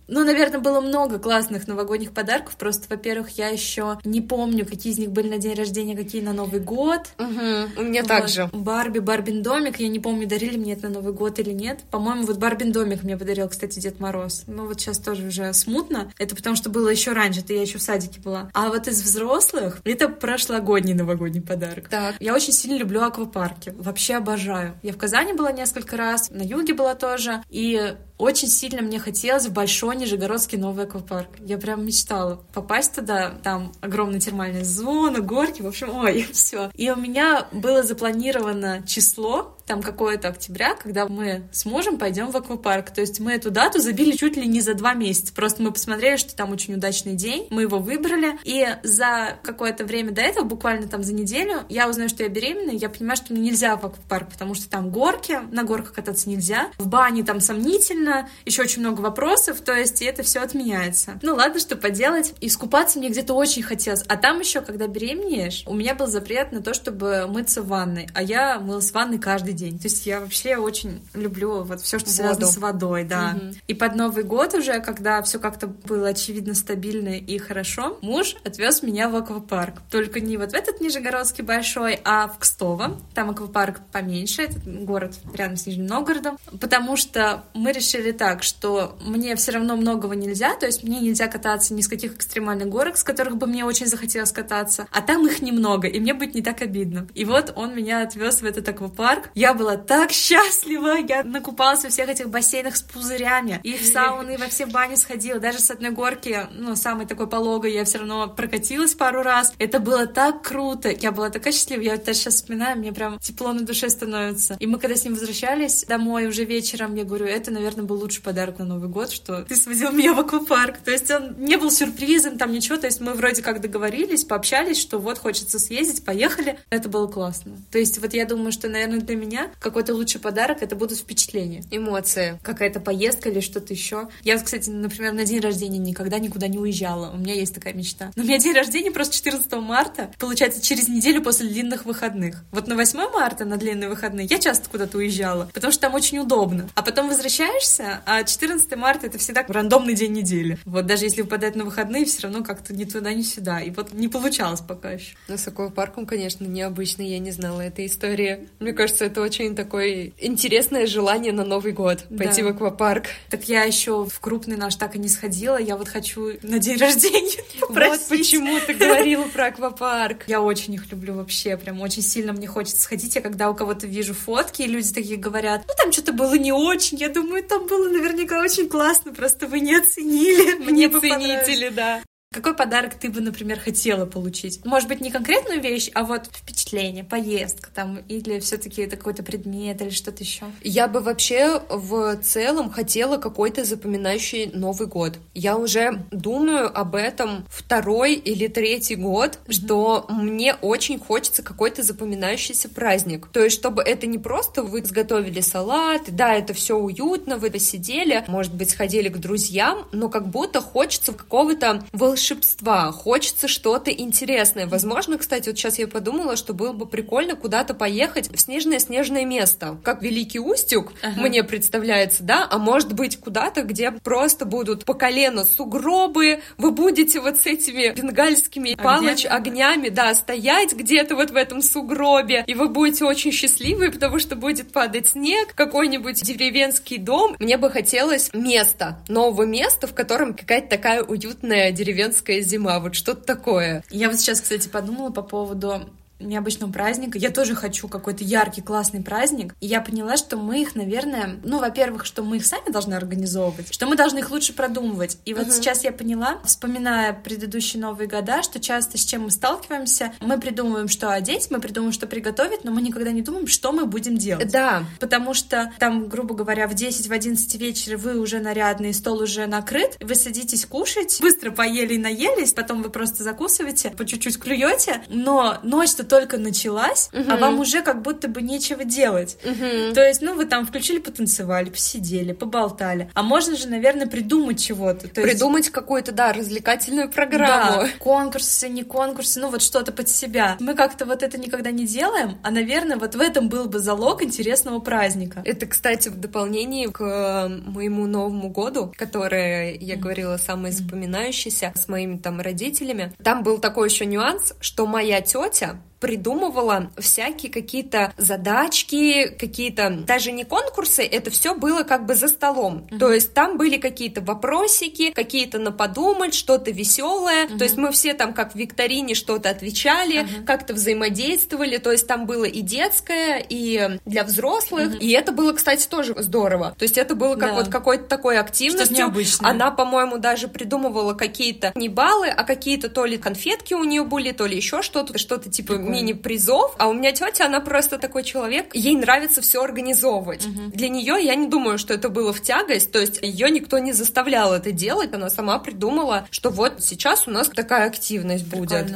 Ну, 0.07 0.23
наверное, 0.23 0.59
было 0.59 0.79
много 0.79 1.19
классных 1.19 1.67
новогодних 1.67 2.13
подарков. 2.13 2.55
Просто, 2.55 2.85
во-первых, 2.89 3.37
я 3.37 3.49
еще 3.49 3.99
не 4.05 4.21
помню, 4.21 4.65
какие 4.65 4.93
из 4.93 4.99
них 4.99 5.11
были 5.11 5.27
на 5.27 5.37
день 5.37 5.53
рождения, 5.55 5.97
какие 5.97 6.21
на 6.21 6.31
Новый 6.31 6.61
год. 6.61 7.01
Мгм. 7.17 7.71
У 7.77 7.81
меня 7.81 8.01
Вот. 8.03 8.07
так 8.07 8.29
же. 8.29 8.49
Барби, 8.53 8.99
Барбин 8.99 9.43
домик. 9.43 9.81
Я 9.81 9.89
не 9.89 9.99
помню, 9.99 10.27
дарили 10.27 10.57
мне 10.57 10.73
это 10.73 10.87
на 10.87 10.95
Новый 10.95 11.13
год 11.13 11.39
или 11.39 11.56
нет. 11.57 11.81
По-моему, 11.91 12.25
вот 12.25 12.37
Барбин 12.37 12.71
домик 12.71 13.03
мне 13.03 13.17
подарил, 13.17 13.49
кстати, 13.49 13.79
Дед 13.79 13.99
Мороз. 13.99 14.43
Ну 14.47 14.67
вот 14.67 14.79
сейчас 14.79 14.99
тоже 14.99 15.27
уже 15.27 15.51
смутно. 15.53 16.11
Это 16.17 16.35
потому 16.35 16.55
что 16.55 16.69
было 16.69 16.89
еще 16.89 17.13
раньше, 17.13 17.41
это 17.41 17.53
я 17.53 17.61
еще 17.61 17.77
в 17.77 17.81
садике 17.81 18.21
была. 18.21 18.49
А 18.53 18.69
вот 18.69 18.87
из 18.87 19.01
взрослых 19.01 19.81
это 19.83 20.09
прошлогодний 20.09 20.93
новогодний 20.93 21.41
подарок. 21.41 21.89
Так. 21.89 22.15
Я 22.19 22.33
очень 22.33 22.53
сильно 22.53 22.77
люблю 22.77 23.01
аквапарки. 23.01 23.73
Вообще 23.77 24.15
обожаю. 24.15 24.79
Я 24.83 24.93
в 24.93 24.97
Казани 24.97 25.33
была 25.33 25.51
несколько 25.51 25.97
раз, 25.97 26.29
на 26.29 26.41
юге 26.41 26.73
была 26.73 26.95
тоже. 26.95 27.43
И 27.49 27.95
очень 28.17 28.47
сильно 28.47 28.81
мне 28.81 28.99
хотелось 28.99 29.45
в 29.45 29.53
большой 29.53 29.95
Нижегородский 29.95 30.57
новый 30.57 30.85
аквапарк. 30.85 31.29
Я 31.39 31.57
прям 31.57 31.85
мечтала 31.85 32.41
попасть 32.53 32.95
туда. 32.95 33.31
Там 33.43 33.71
огромная 33.81 34.19
термальная 34.19 34.63
зона, 34.63 35.19
горки, 35.19 35.61
в 35.61 35.67
общем, 35.67 35.95
ой, 35.95 36.27
все. 36.33 36.71
И 36.75 36.89
у 36.89 36.95
меня 36.95 37.47
было 37.51 37.83
запланировано 37.83 38.83
число 38.87 39.57
там 39.67 39.83
какое-то 39.83 40.29
октября, 40.29 40.75
когда 40.75 41.07
мы 41.07 41.43
с 41.51 41.65
мужем 41.65 41.97
пойдем 41.97 42.31
в 42.31 42.37
аквапарк. 42.37 42.89
То 42.91 43.01
есть 43.01 43.19
мы 43.19 43.33
эту 43.33 43.51
дату 43.51 43.79
забили 43.79 44.15
чуть 44.15 44.37
ли 44.37 44.47
не 44.47 44.61
за 44.61 44.73
два 44.73 44.93
месяца. 44.93 45.33
Просто 45.33 45.61
мы 45.61 45.71
посмотрели, 45.71 46.15
что 46.15 46.35
там 46.35 46.51
очень 46.51 46.73
удачный 46.75 47.13
день, 47.13 47.47
мы 47.51 47.63
его 47.63 47.77
выбрали, 47.77 48.39
и 48.45 48.65
за 48.83 49.37
какое-то 49.43 49.83
время 49.83 50.11
до 50.11 50.21
этого, 50.21 50.45
буквально 50.45 50.87
там 50.87 51.03
за 51.03 51.13
неделю, 51.13 51.63
я 51.67 51.89
узнаю, 51.89 52.07
что 52.07 52.23
я 52.23 52.29
беременна, 52.29 52.71
я 52.71 52.89
понимаю, 52.89 53.17
что 53.17 53.33
мне 53.33 53.41
нельзя 53.41 53.75
в 53.75 53.85
аквапарк, 53.85 54.29
потому 54.29 54.55
что 54.55 54.69
там 54.69 54.89
горки, 54.89 55.37
на 55.51 55.63
горках 55.63 55.93
кататься 55.93 56.29
нельзя, 56.29 56.71
в 56.77 56.87
бане 56.87 57.23
там 57.23 57.41
сомнительно, 57.41 58.06
еще 58.45 58.61
очень 58.61 58.81
много 58.81 59.01
вопросов, 59.01 59.61
то 59.61 59.73
есть 59.73 60.01
и 60.01 60.05
это 60.05 60.23
все 60.23 60.41
отменяется. 60.41 61.19
Ну 61.21 61.35
ладно, 61.35 61.59
что 61.59 61.75
поделать. 61.75 62.33
Искупаться 62.41 62.99
мне 62.99 63.09
где-то 63.09 63.33
очень 63.33 63.63
хотелось. 63.63 64.03
А 64.07 64.17
там 64.17 64.39
еще, 64.39 64.61
когда 64.61 64.87
беременеешь, 64.87 65.63
у 65.65 65.73
меня 65.73 65.95
был 65.95 66.07
запрет 66.07 66.51
на 66.51 66.61
то, 66.61 66.73
чтобы 66.73 67.27
мыться 67.27 67.61
в 67.61 67.67
ванной, 67.67 68.07
а 68.13 68.21
я 68.21 68.59
мылась 68.59 68.91
в 68.91 68.93
ванной 68.93 69.19
каждый 69.19 69.53
день. 69.53 69.79
То 69.79 69.85
есть 69.85 70.05
я 70.05 70.19
вообще 70.19 70.57
очень 70.57 71.01
люблю 71.13 71.63
вот 71.63 71.81
все, 71.81 71.99
что 71.99 72.09
Воду. 72.09 72.15
связано 72.15 72.47
с 72.47 72.57
водой, 72.57 73.03
да. 73.03 73.35
Угу. 73.35 73.55
И 73.67 73.73
под 73.73 73.95
Новый 73.95 74.23
год 74.23 74.53
уже, 74.53 74.79
когда 74.79 75.21
все 75.21 75.39
как-то 75.39 75.67
было 75.67 76.09
очевидно 76.09 76.53
стабильно 76.53 77.17
и 77.17 77.37
хорошо, 77.37 77.97
муж 78.01 78.35
отвез 78.43 78.83
меня 78.83 79.09
в 79.09 79.15
аквапарк. 79.15 79.81
Только 79.91 80.19
не 80.19 80.37
вот 80.37 80.51
в 80.51 80.53
этот 80.53 80.81
Нижегородский 80.81 81.43
большой, 81.43 81.99
а 82.03 82.27
в 82.27 82.39
Кстово. 82.39 82.99
Там 83.13 83.29
аквапарк 83.29 83.81
поменьше, 83.91 84.43
это 84.43 84.59
город 84.65 85.15
рядом 85.33 85.57
с 85.57 85.65
Нижним 85.65 85.87
Новгородом. 85.87 86.37
Потому 86.59 86.97
что 86.97 87.43
мы 87.53 87.71
решили 87.71 87.96
так, 88.11 88.43
что 88.43 88.97
мне 89.01 89.35
все 89.35 89.51
равно 89.51 89.75
многого 89.75 90.15
нельзя, 90.15 90.55
то 90.55 90.65
есть 90.65 90.83
мне 90.83 90.99
нельзя 90.99 91.27
кататься 91.27 91.73
ни 91.73 91.81
с 91.81 91.87
каких 91.87 92.15
экстремальных 92.15 92.69
горок, 92.69 92.97
с 92.97 93.03
которых 93.03 93.37
бы 93.37 93.47
мне 93.47 93.65
очень 93.65 93.87
захотелось 93.87 94.31
кататься, 94.31 94.87
а 94.91 95.01
там 95.01 95.25
их 95.27 95.41
немного, 95.41 95.87
и 95.87 95.99
мне 95.99 96.13
будет 96.13 96.35
не 96.35 96.41
так 96.41 96.61
обидно. 96.61 97.07
И 97.13 97.25
вот 97.25 97.53
он 97.55 97.75
меня 97.75 98.01
отвез 98.01 98.41
в 98.41 98.45
этот 98.45 98.67
аквапарк. 98.67 99.29
Я 99.35 99.53
была 99.53 99.77
так 99.77 100.11
счастлива, 100.11 100.97
я 100.97 101.23
накупалась 101.23 101.83
во 101.83 101.89
всех 101.89 102.09
этих 102.09 102.29
бассейнах 102.29 102.75
с 102.75 102.81
пузырями, 102.81 103.59
и 103.63 103.77
в 103.77 103.85
сауны, 103.85 104.35
и 104.35 104.37
во 104.37 104.47
все 104.47 104.65
бани 104.65 104.95
сходила, 104.95 105.39
даже 105.39 105.59
с 105.59 105.71
одной 105.71 105.91
горки, 105.91 106.47
ну, 106.51 106.75
самой 106.75 107.05
такой 107.05 107.27
пологой, 107.27 107.73
я 107.73 107.85
все 107.85 107.99
равно 107.99 108.27
прокатилась 108.27 108.93
пару 108.93 109.21
раз. 109.21 109.53
Это 109.59 109.79
было 109.79 110.07
так 110.07 110.41
круто, 110.41 110.89
я 110.89 111.11
была 111.11 111.29
такая 111.29 111.53
счастлива, 111.53 111.81
я 111.81 111.97
даже 111.97 112.19
сейчас 112.19 112.35
вспоминаю, 112.35 112.77
мне 112.77 112.91
прям 112.91 113.19
тепло 113.19 113.53
на 113.53 113.61
душе 113.61 113.89
становится. 113.89 114.55
И 114.59 114.67
мы 114.67 114.79
когда 114.79 114.95
с 114.95 115.03
ним 115.03 115.13
возвращались 115.13 115.83
домой 115.85 116.27
уже 116.27 116.43
вечером, 116.43 116.95
я 116.95 117.03
говорю, 117.03 117.25
это, 117.25 117.51
наверное, 117.51 117.83
был 117.87 117.99
лучший 117.99 118.21
подарок 118.21 118.59
на 118.59 118.65
Новый 118.65 118.89
год, 118.89 119.11
что 119.11 119.43
ты 119.43 119.55
сводил 119.55 119.91
меня 119.91 120.13
в 120.13 120.19
аквапарк. 120.19 120.77
То 120.77 120.91
есть 120.91 121.09
он 121.09 121.35
не 121.39 121.57
был 121.57 121.71
сюрпризом, 121.71 122.37
там 122.37 122.51
ничего, 122.51 122.77
то 122.77 122.85
есть 122.87 123.01
мы 123.01 123.13
вроде 123.13 123.41
как 123.41 123.61
договорились, 123.61 124.23
пообщались, 124.23 124.79
что 124.79 124.99
вот 124.99 125.17
хочется 125.17 125.59
съездить, 125.59 126.05
поехали. 126.05 126.59
Это 126.69 126.89
было 126.89 127.07
классно. 127.07 127.57
То 127.71 127.79
есть 127.79 127.97
вот 127.99 128.13
я 128.13 128.25
думаю, 128.25 128.51
что, 128.51 128.67
наверное, 128.69 128.99
для 128.99 129.15
меня 129.15 129.51
какой-то 129.59 129.93
лучший 129.93 130.21
подарок 130.21 130.61
это 130.61 130.75
будут 130.75 130.99
впечатления. 130.99 131.63
Эмоции. 131.71 132.39
Какая-то 132.43 132.79
поездка 132.79 133.29
или 133.29 133.39
что-то 133.39 133.73
еще. 133.73 134.09
Я, 134.23 134.37
кстати, 134.37 134.69
например, 134.69 135.13
на 135.13 135.25
день 135.25 135.39
рождения 135.39 135.79
никогда 135.79 136.19
никуда 136.19 136.47
не 136.47 136.59
уезжала. 136.59 137.11
У 137.11 137.17
меня 137.17 137.33
есть 137.33 137.53
такая 137.55 137.73
мечта. 137.73 138.11
Но 138.15 138.23
у 138.23 138.25
меня 138.25 138.37
день 138.37 138.53
рождения 138.53 138.91
просто 138.91 139.15
14 139.15 139.51
марта, 139.53 140.11
получается, 140.19 140.61
через 140.61 140.87
неделю 140.87 141.21
после 141.21 141.47
длинных 141.47 141.85
выходных. 141.85 142.43
Вот 142.51 142.67
на 142.67 142.75
8 142.75 142.99
марта, 143.13 143.45
на 143.45 143.57
длинные 143.57 143.89
выходные, 143.89 144.27
я 144.29 144.39
часто 144.39 144.69
куда-то 144.69 144.97
уезжала, 144.97 145.49
потому 145.53 145.71
что 145.71 145.81
там 145.81 145.95
очень 145.95 146.19
удобно. 146.19 146.69
А 146.75 146.81
потом 146.81 147.09
возвращаешься, 147.09 147.76
а 147.79 148.23
14 148.23 148.75
марта 148.75 149.07
это 149.07 149.17
всегда 149.17 149.45
рандомный 149.47 149.93
день 149.93 150.13
недели. 150.13 150.57
Вот 150.65 150.85
даже 150.85 151.05
если 151.05 151.21
выпадает 151.21 151.55
на 151.55 151.65
выходные, 151.65 152.05
все 152.05 152.23
равно 152.23 152.43
как-то 152.43 152.73
ни 152.73 152.85
туда, 152.85 153.13
ни 153.13 153.21
сюда. 153.21 153.61
И 153.61 153.71
вот 153.71 153.93
не 153.93 154.07
получалось 154.07 154.61
пока 154.61 154.91
еще. 154.91 155.15
Но 155.27 155.37
с 155.37 155.47
аквапарком, 155.47 156.05
конечно, 156.05 156.45
необычный, 156.45 157.09
я 157.09 157.19
не 157.19 157.31
знала 157.31 157.61
этой 157.61 157.85
истории. 157.85 158.49
Мне 158.59 158.73
кажется, 158.73 159.05
это 159.05 159.21
очень 159.21 159.55
такое 159.55 160.11
интересное 160.17 160.87
желание 160.87 161.31
на 161.31 161.43
Новый 161.43 161.71
год 161.71 162.05
пойти 162.15 162.41
да. 162.41 162.49
в 162.49 162.51
аквапарк. 162.51 163.05
Так 163.29 163.43
я 163.45 163.63
еще 163.63 164.05
в 164.05 164.19
крупный 164.19 164.57
наш 164.57 164.75
так 164.75 164.95
и 164.95 164.99
не 164.99 165.07
сходила. 165.09 165.57
Я 165.57 165.77
вот 165.77 165.87
хочу 165.87 166.33
на 166.41 166.59
день 166.59 166.77
рождения 166.79 167.43
попросить. 167.59 168.09
Вот 168.09 168.17
почему 168.17 168.59
ты 168.59 168.73
говорила 168.73 169.23
про 169.23 169.47
аквапарк. 169.47 170.27
Я 170.27 170.41
очень 170.41 170.73
их 170.73 170.91
люблю 170.91 171.15
вообще, 171.15 171.57
прям 171.57 171.81
очень 171.81 172.01
сильно 172.01 172.33
мне 172.33 172.47
хочется 172.47 172.81
сходить. 172.81 173.15
Я 173.15 173.21
когда 173.21 173.49
у 173.49 173.55
кого-то 173.55 173.87
вижу 173.87 174.13
фотки, 174.13 174.61
и 174.61 174.67
люди 174.67 174.93
такие 174.93 175.17
говорят, 175.17 175.63
ну 175.67 175.73
там 175.77 175.91
что-то 175.91 176.13
было 176.13 176.35
не 176.35 176.51
очень. 176.51 176.97
Я 176.97 177.09
думаю, 177.09 177.43
там 177.57 177.67
было 177.67 177.89
наверняка 177.89 178.41
очень 178.41 178.69
классно, 178.69 179.13
просто 179.13 179.47
вы 179.47 179.59
не 179.59 179.75
оценили. 179.75 180.57
Мне 180.59 180.87
бы 180.87 180.99
ценители, 180.99 181.69
да. 181.69 182.01
Какой 182.33 182.53
подарок 182.53 182.95
ты 182.95 183.09
бы, 183.09 183.21
например, 183.21 183.57
хотела 183.57 184.05
получить? 184.05 184.63
Может 184.65 184.89
быть, 184.89 184.99
не 184.99 185.11
конкретную 185.11 185.61
вещь, 185.61 185.89
а 185.93 186.03
вот 186.03 186.25
впечатление, 186.25 187.05
поездка 187.05 187.69
там, 187.73 187.99
или 188.09 188.39
все-таки 188.41 188.81
это 188.81 188.97
какой-то 188.97 189.23
предмет 189.23 189.81
или 189.81 189.89
что-то 189.89 190.23
еще? 190.23 190.43
Я 190.61 190.89
бы 190.89 190.99
вообще 190.99 191.61
в 191.69 192.17
целом 192.17 192.69
хотела 192.69 193.15
какой-то 193.17 193.63
запоминающий 193.63 194.51
Новый 194.53 194.87
год. 194.87 195.19
Я 195.33 195.55
уже 195.55 196.05
думаю 196.11 196.69
об 196.77 196.95
этом 196.95 197.45
второй 197.49 198.15
или 198.15 198.47
третий 198.47 198.95
год, 198.95 199.39
mm-hmm. 199.45 199.53
что 199.53 200.05
мне 200.09 200.55
очень 200.55 200.99
хочется 200.99 201.43
какой-то 201.43 201.81
запоминающийся 201.81 202.67
праздник. 202.67 203.29
То 203.31 203.39
есть, 203.41 203.55
чтобы 203.55 203.81
это 203.81 204.05
не 204.05 204.17
просто 204.17 204.63
вы 204.63 204.83
сготовили 204.83 205.39
салат, 205.39 206.01
да, 206.09 206.35
это 206.35 206.53
все 206.53 206.75
уютно, 206.75 207.37
вы 207.37 207.51
посидели, 207.51 208.25
может 208.27 208.53
быть, 208.53 208.71
сходили 208.71 209.07
к 209.07 209.17
друзьям, 209.17 209.87
но 209.93 210.09
как 210.09 210.27
будто 210.27 210.59
хочется 210.59 211.13
какого-то 211.13 211.85
волшебства 211.93 212.16
волшебства, 212.17 212.91
хочется 212.91 213.47
что-то 213.47 213.91
интересное. 213.91 214.65
Возможно, 214.65 215.19
кстати, 215.19 215.49
вот 215.49 215.57
сейчас 215.57 215.77
я 215.77 215.87
подумала, 215.87 216.35
что 216.35 216.53
было 216.53 216.73
бы 216.73 216.87
прикольно 216.87 217.35
куда-то 217.35 217.75
поехать 217.75 218.31
в 218.35 218.39
снежное-снежное 218.39 219.23
место, 219.23 219.77
как 219.83 220.01
Великий 220.01 220.39
Устюг, 220.39 220.93
ага. 221.03 221.21
мне 221.21 221.43
представляется, 221.43 222.23
да, 222.23 222.47
а 222.49 222.57
может 222.57 222.93
быть 222.93 223.17
куда-то, 223.17 223.61
где 223.61 223.91
просто 223.91 224.45
будут 224.45 224.83
по 224.83 224.95
колено 224.95 225.43
сугробы, 225.43 226.41
вы 226.57 226.71
будете 226.71 227.19
вот 227.19 227.37
с 227.37 227.45
этими 227.45 227.93
бенгальскими 227.93 228.73
палоч 228.73 229.25
огнями, 229.25 229.89
да, 229.89 230.15
стоять 230.15 230.73
где-то 230.73 231.15
вот 231.15 231.29
в 231.29 231.35
этом 231.35 231.61
сугробе, 231.61 232.43
и 232.47 232.55
вы 232.55 232.67
будете 232.67 233.05
очень 233.05 233.31
счастливы, 233.31 233.91
потому 233.91 234.17
что 234.17 234.35
будет 234.35 234.71
падать 234.71 235.09
снег, 235.09 235.53
какой-нибудь 235.53 236.19
деревенский 236.23 236.97
дом. 236.97 237.35
Мне 237.37 237.57
бы 237.57 237.69
хотелось 237.69 238.31
места, 238.33 239.03
нового 239.07 239.43
места, 239.43 239.85
в 239.85 239.93
котором 239.93 240.33
какая-то 240.33 240.67
такая 240.67 241.03
уютная 241.03 241.71
деревенская 241.71 242.06
деревенская 242.07 242.41
зима, 242.41 242.79
вот 242.79 242.95
что-то 242.95 243.21
такое. 243.21 243.83
Я 243.89 244.09
вот 244.09 244.19
сейчас, 244.19 244.41
кстати, 244.41 244.67
подумала 244.67 245.09
по 245.09 245.21
поводу 245.21 245.89
необычного 246.19 246.71
праздника. 246.71 247.17
Я 247.17 247.29
тоже 247.29 247.55
хочу 247.55 247.87
какой-то 247.87 248.23
яркий, 248.23 248.61
классный 248.61 249.01
праздник. 249.01 249.55
И 249.59 249.67
я 249.67 249.81
поняла, 249.81 250.17
что 250.17 250.37
мы 250.37 250.61
их, 250.61 250.75
наверное, 250.75 251.39
ну, 251.43 251.59
во-первых, 251.59 252.05
что 252.05 252.23
мы 252.23 252.37
их 252.37 252.45
сами 252.45 252.71
должны 252.71 252.93
организовывать, 252.93 253.73
что 253.73 253.85
мы 253.85 253.95
должны 253.95 254.19
их 254.19 254.31
лучше 254.31 254.53
продумывать. 254.53 255.19
И 255.25 255.33
вот 255.33 255.47
uh-huh. 255.47 255.51
сейчас 255.51 255.83
я 255.83 255.91
поняла, 255.91 256.39
вспоминая 256.43 257.13
предыдущие 257.13 257.81
Новые 257.81 258.07
года, 258.07 258.43
что 258.43 258.59
часто 258.59 258.97
с 258.97 259.05
чем 259.05 259.23
мы 259.23 259.31
сталкиваемся, 259.31 260.13
мы 260.19 260.39
придумываем, 260.39 260.87
что 260.87 261.11
одеть, 261.11 261.49
мы 261.51 261.59
придумываем, 261.59 261.93
что 261.93 262.07
приготовить, 262.07 262.63
но 262.63 262.71
мы 262.71 262.81
никогда 262.81 263.11
не 263.11 263.21
думаем, 263.21 263.47
что 263.47 263.71
мы 263.71 263.85
будем 263.85 264.17
делать. 264.17 264.51
Да. 264.51 264.83
Потому 264.99 265.33
что 265.33 265.71
там, 265.79 266.07
грубо 266.07 266.35
говоря, 266.35 266.67
в 266.67 266.73
10, 266.73 267.07
в 267.07 267.11
11 267.11 267.55
вечера 267.55 267.97
вы 267.97 268.19
уже 268.19 268.39
нарядный, 268.39 268.93
стол 268.93 269.21
уже 269.21 269.45
накрыт, 269.45 269.97
вы 269.99 270.15
садитесь 270.15 270.65
кушать, 270.65 271.17
быстро 271.21 271.51
поели 271.51 271.95
и 271.95 271.97
наелись, 271.97 272.53
потом 272.53 272.81
вы 272.81 272.89
просто 272.89 273.23
закусываете, 273.23 273.91
по 273.91 274.05
чуть-чуть 274.05 274.39
клюете, 274.39 275.03
но 275.09 275.59
ночь-то 275.63 276.03
только 276.07 276.37
началась, 276.37 277.09
угу. 277.13 277.31
а 277.31 277.37
вам 277.37 277.59
уже 277.59 277.81
как 277.81 278.01
будто 278.01 278.27
бы 278.27 278.41
нечего 278.41 278.83
делать. 278.83 279.37
Угу. 279.43 279.93
То 279.93 280.05
есть, 280.05 280.21
ну, 280.21 280.35
вы 280.35 280.45
там 280.45 280.65
включили, 280.65 280.99
потанцевали, 280.99 281.69
посидели, 281.69 282.33
поболтали. 282.33 283.09
А 283.13 283.23
можно 283.23 283.55
же, 283.55 283.67
наверное, 283.67 284.07
придумать 284.07 284.63
чего-то. 284.63 285.07
То 285.07 285.21
придумать 285.21 285.65
есть... 285.65 285.73
какую-то, 285.73 286.11
да, 286.11 286.33
развлекательную 286.33 287.09
программу. 287.09 287.83
Да, 287.83 287.89
конкурсы, 287.99 288.69
не 288.69 288.83
конкурсы, 288.83 289.39
ну, 289.39 289.49
вот 289.49 289.61
что-то 289.61 289.91
под 289.91 290.09
себя. 290.09 290.57
Мы 290.59 290.73
как-то 290.75 291.05
вот 291.05 291.23
это 291.23 291.37
никогда 291.37 291.71
не 291.71 291.85
делаем, 291.85 292.37
а, 292.43 292.51
наверное, 292.51 292.97
вот 292.97 293.15
в 293.15 293.21
этом 293.21 293.49
был 293.49 293.65
бы 293.65 293.79
залог 293.79 294.23
интересного 294.23 294.79
праздника. 294.79 295.41
Это, 295.45 295.65
кстати, 295.65 296.09
в 296.09 296.19
дополнении 296.19 296.87
к 296.87 297.01
э, 297.01 297.47
моему 297.47 298.05
Новому 298.05 298.49
году, 298.49 298.93
которое, 298.95 299.75
я 299.75 299.95
говорила, 299.95 300.37
самое 300.37 300.73
запоминающееся 300.73 301.73
с 301.75 301.87
моими 301.87 302.17
там 302.17 302.41
родителями. 302.41 303.13
Там 303.23 303.43
был 303.43 303.59
такой 303.59 303.89
еще 303.89 304.05
нюанс, 304.05 304.53
что 304.59 304.85
моя 304.85 305.21
тетя 305.21 305.79
придумывала 305.99 306.91
всякие 306.97 307.51
какие-то 307.51 308.13
задачки, 308.17 309.29
какие-то 309.29 309.89
даже 310.05 310.31
не 310.31 310.43
конкурсы, 310.43 311.03
это 311.03 311.31
все 311.31 311.55
было 311.55 311.83
как 311.83 312.05
бы 312.05 312.15
за 312.15 312.27
столом. 312.27 312.87
Mm-hmm. 312.89 312.99
То 312.99 313.11
есть 313.11 313.33
там 313.33 313.57
были 313.57 313.77
какие-то 313.77 314.21
вопросики, 314.21 315.11
какие-то 315.11 315.59
на 315.59 315.71
подумать, 315.71 316.33
что-то 316.33 316.71
веселое. 316.71 317.45
Mm-hmm. 317.45 317.57
То 317.57 317.63
есть 317.63 317.77
мы 317.77 317.91
все 317.91 318.13
там 318.13 318.33
как 318.33 318.53
в 318.53 318.55
викторине 318.55 319.15
что-то 319.15 319.49
отвечали, 319.49 320.21
mm-hmm. 320.21 320.45
как-то 320.45 320.73
взаимодействовали. 320.73 321.77
То 321.77 321.91
есть 321.91 322.07
там 322.07 322.25
было 322.25 322.45
и 322.45 322.61
детское, 322.61 323.43
и 323.47 323.99
для 324.05 324.23
взрослых. 324.23 324.95
Mm-hmm. 324.95 324.99
И 324.99 325.11
это 325.11 325.31
было, 325.31 325.53
кстати, 325.53 325.87
тоже 325.87 326.15
здорово. 326.17 326.75
То 326.77 326.83
есть 326.83 326.97
это 326.97 327.15
было 327.15 327.35
как 327.35 327.49
да. 327.49 327.55
вот 327.55 327.69
какой-то 327.69 328.05
такой 328.05 328.37
активностью. 328.37 329.13
Она, 329.41 329.71
по-моему, 329.71 330.17
даже 330.17 330.47
придумывала 330.47 331.13
какие-то 331.13 331.71
не 331.75 331.89
баллы, 331.89 332.27
а 332.27 332.43
какие-то 332.43 332.89
то 332.89 333.05
ли 333.05 333.17
конфетки 333.17 333.73
у 333.73 333.83
нее 333.83 334.03
были, 334.03 334.31
то 334.31 334.45
ли 334.45 334.55
еще 334.55 334.81
что-то, 334.81 335.17
что-то 335.17 335.49
типа 335.49 335.86
мини-призов. 335.91 336.75
А 336.77 336.87
у 336.87 336.93
меня 336.93 337.11
тетя, 337.11 337.45
она 337.45 337.59
просто 337.59 337.97
такой 337.97 338.23
человек, 338.23 338.75
ей 338.75 338.95
нравится 338.95 339.41
все 339.41 339.63
организовывать. 339.63 340.45
Угу. 340.45 340.71
Для 340.73 340.89
нее 340.89 341.17
я 341.21 341.35
не 341.35 341.47
думаю, 341.47 341.77
что 341.77 341.93
это 341.93 342.09
было 342.09 342.33
в 342.33 342.41
тягость, 342.41 342.91
то 342.91 342.99
есть 342.99 343.19
ее 343.21 343.49
никто 343.49 343.79
не 343.79 343.93
заставлял 343.93 344.53
это 344.53 344.71
делать, 344.71 345.13
она 345.13 345.29
сама 345.29 345.59
придумала, 345.59 346.27
что 346.31 346.49
вот 346.49 346.83
сейчас 346.83 347.27
у 347.27 347.31
нас 347.31 347.49
такая 347.49 347.87
активность 347.87 348.49
Прикольно. 348.49 348.83
будет. 348.83 348.95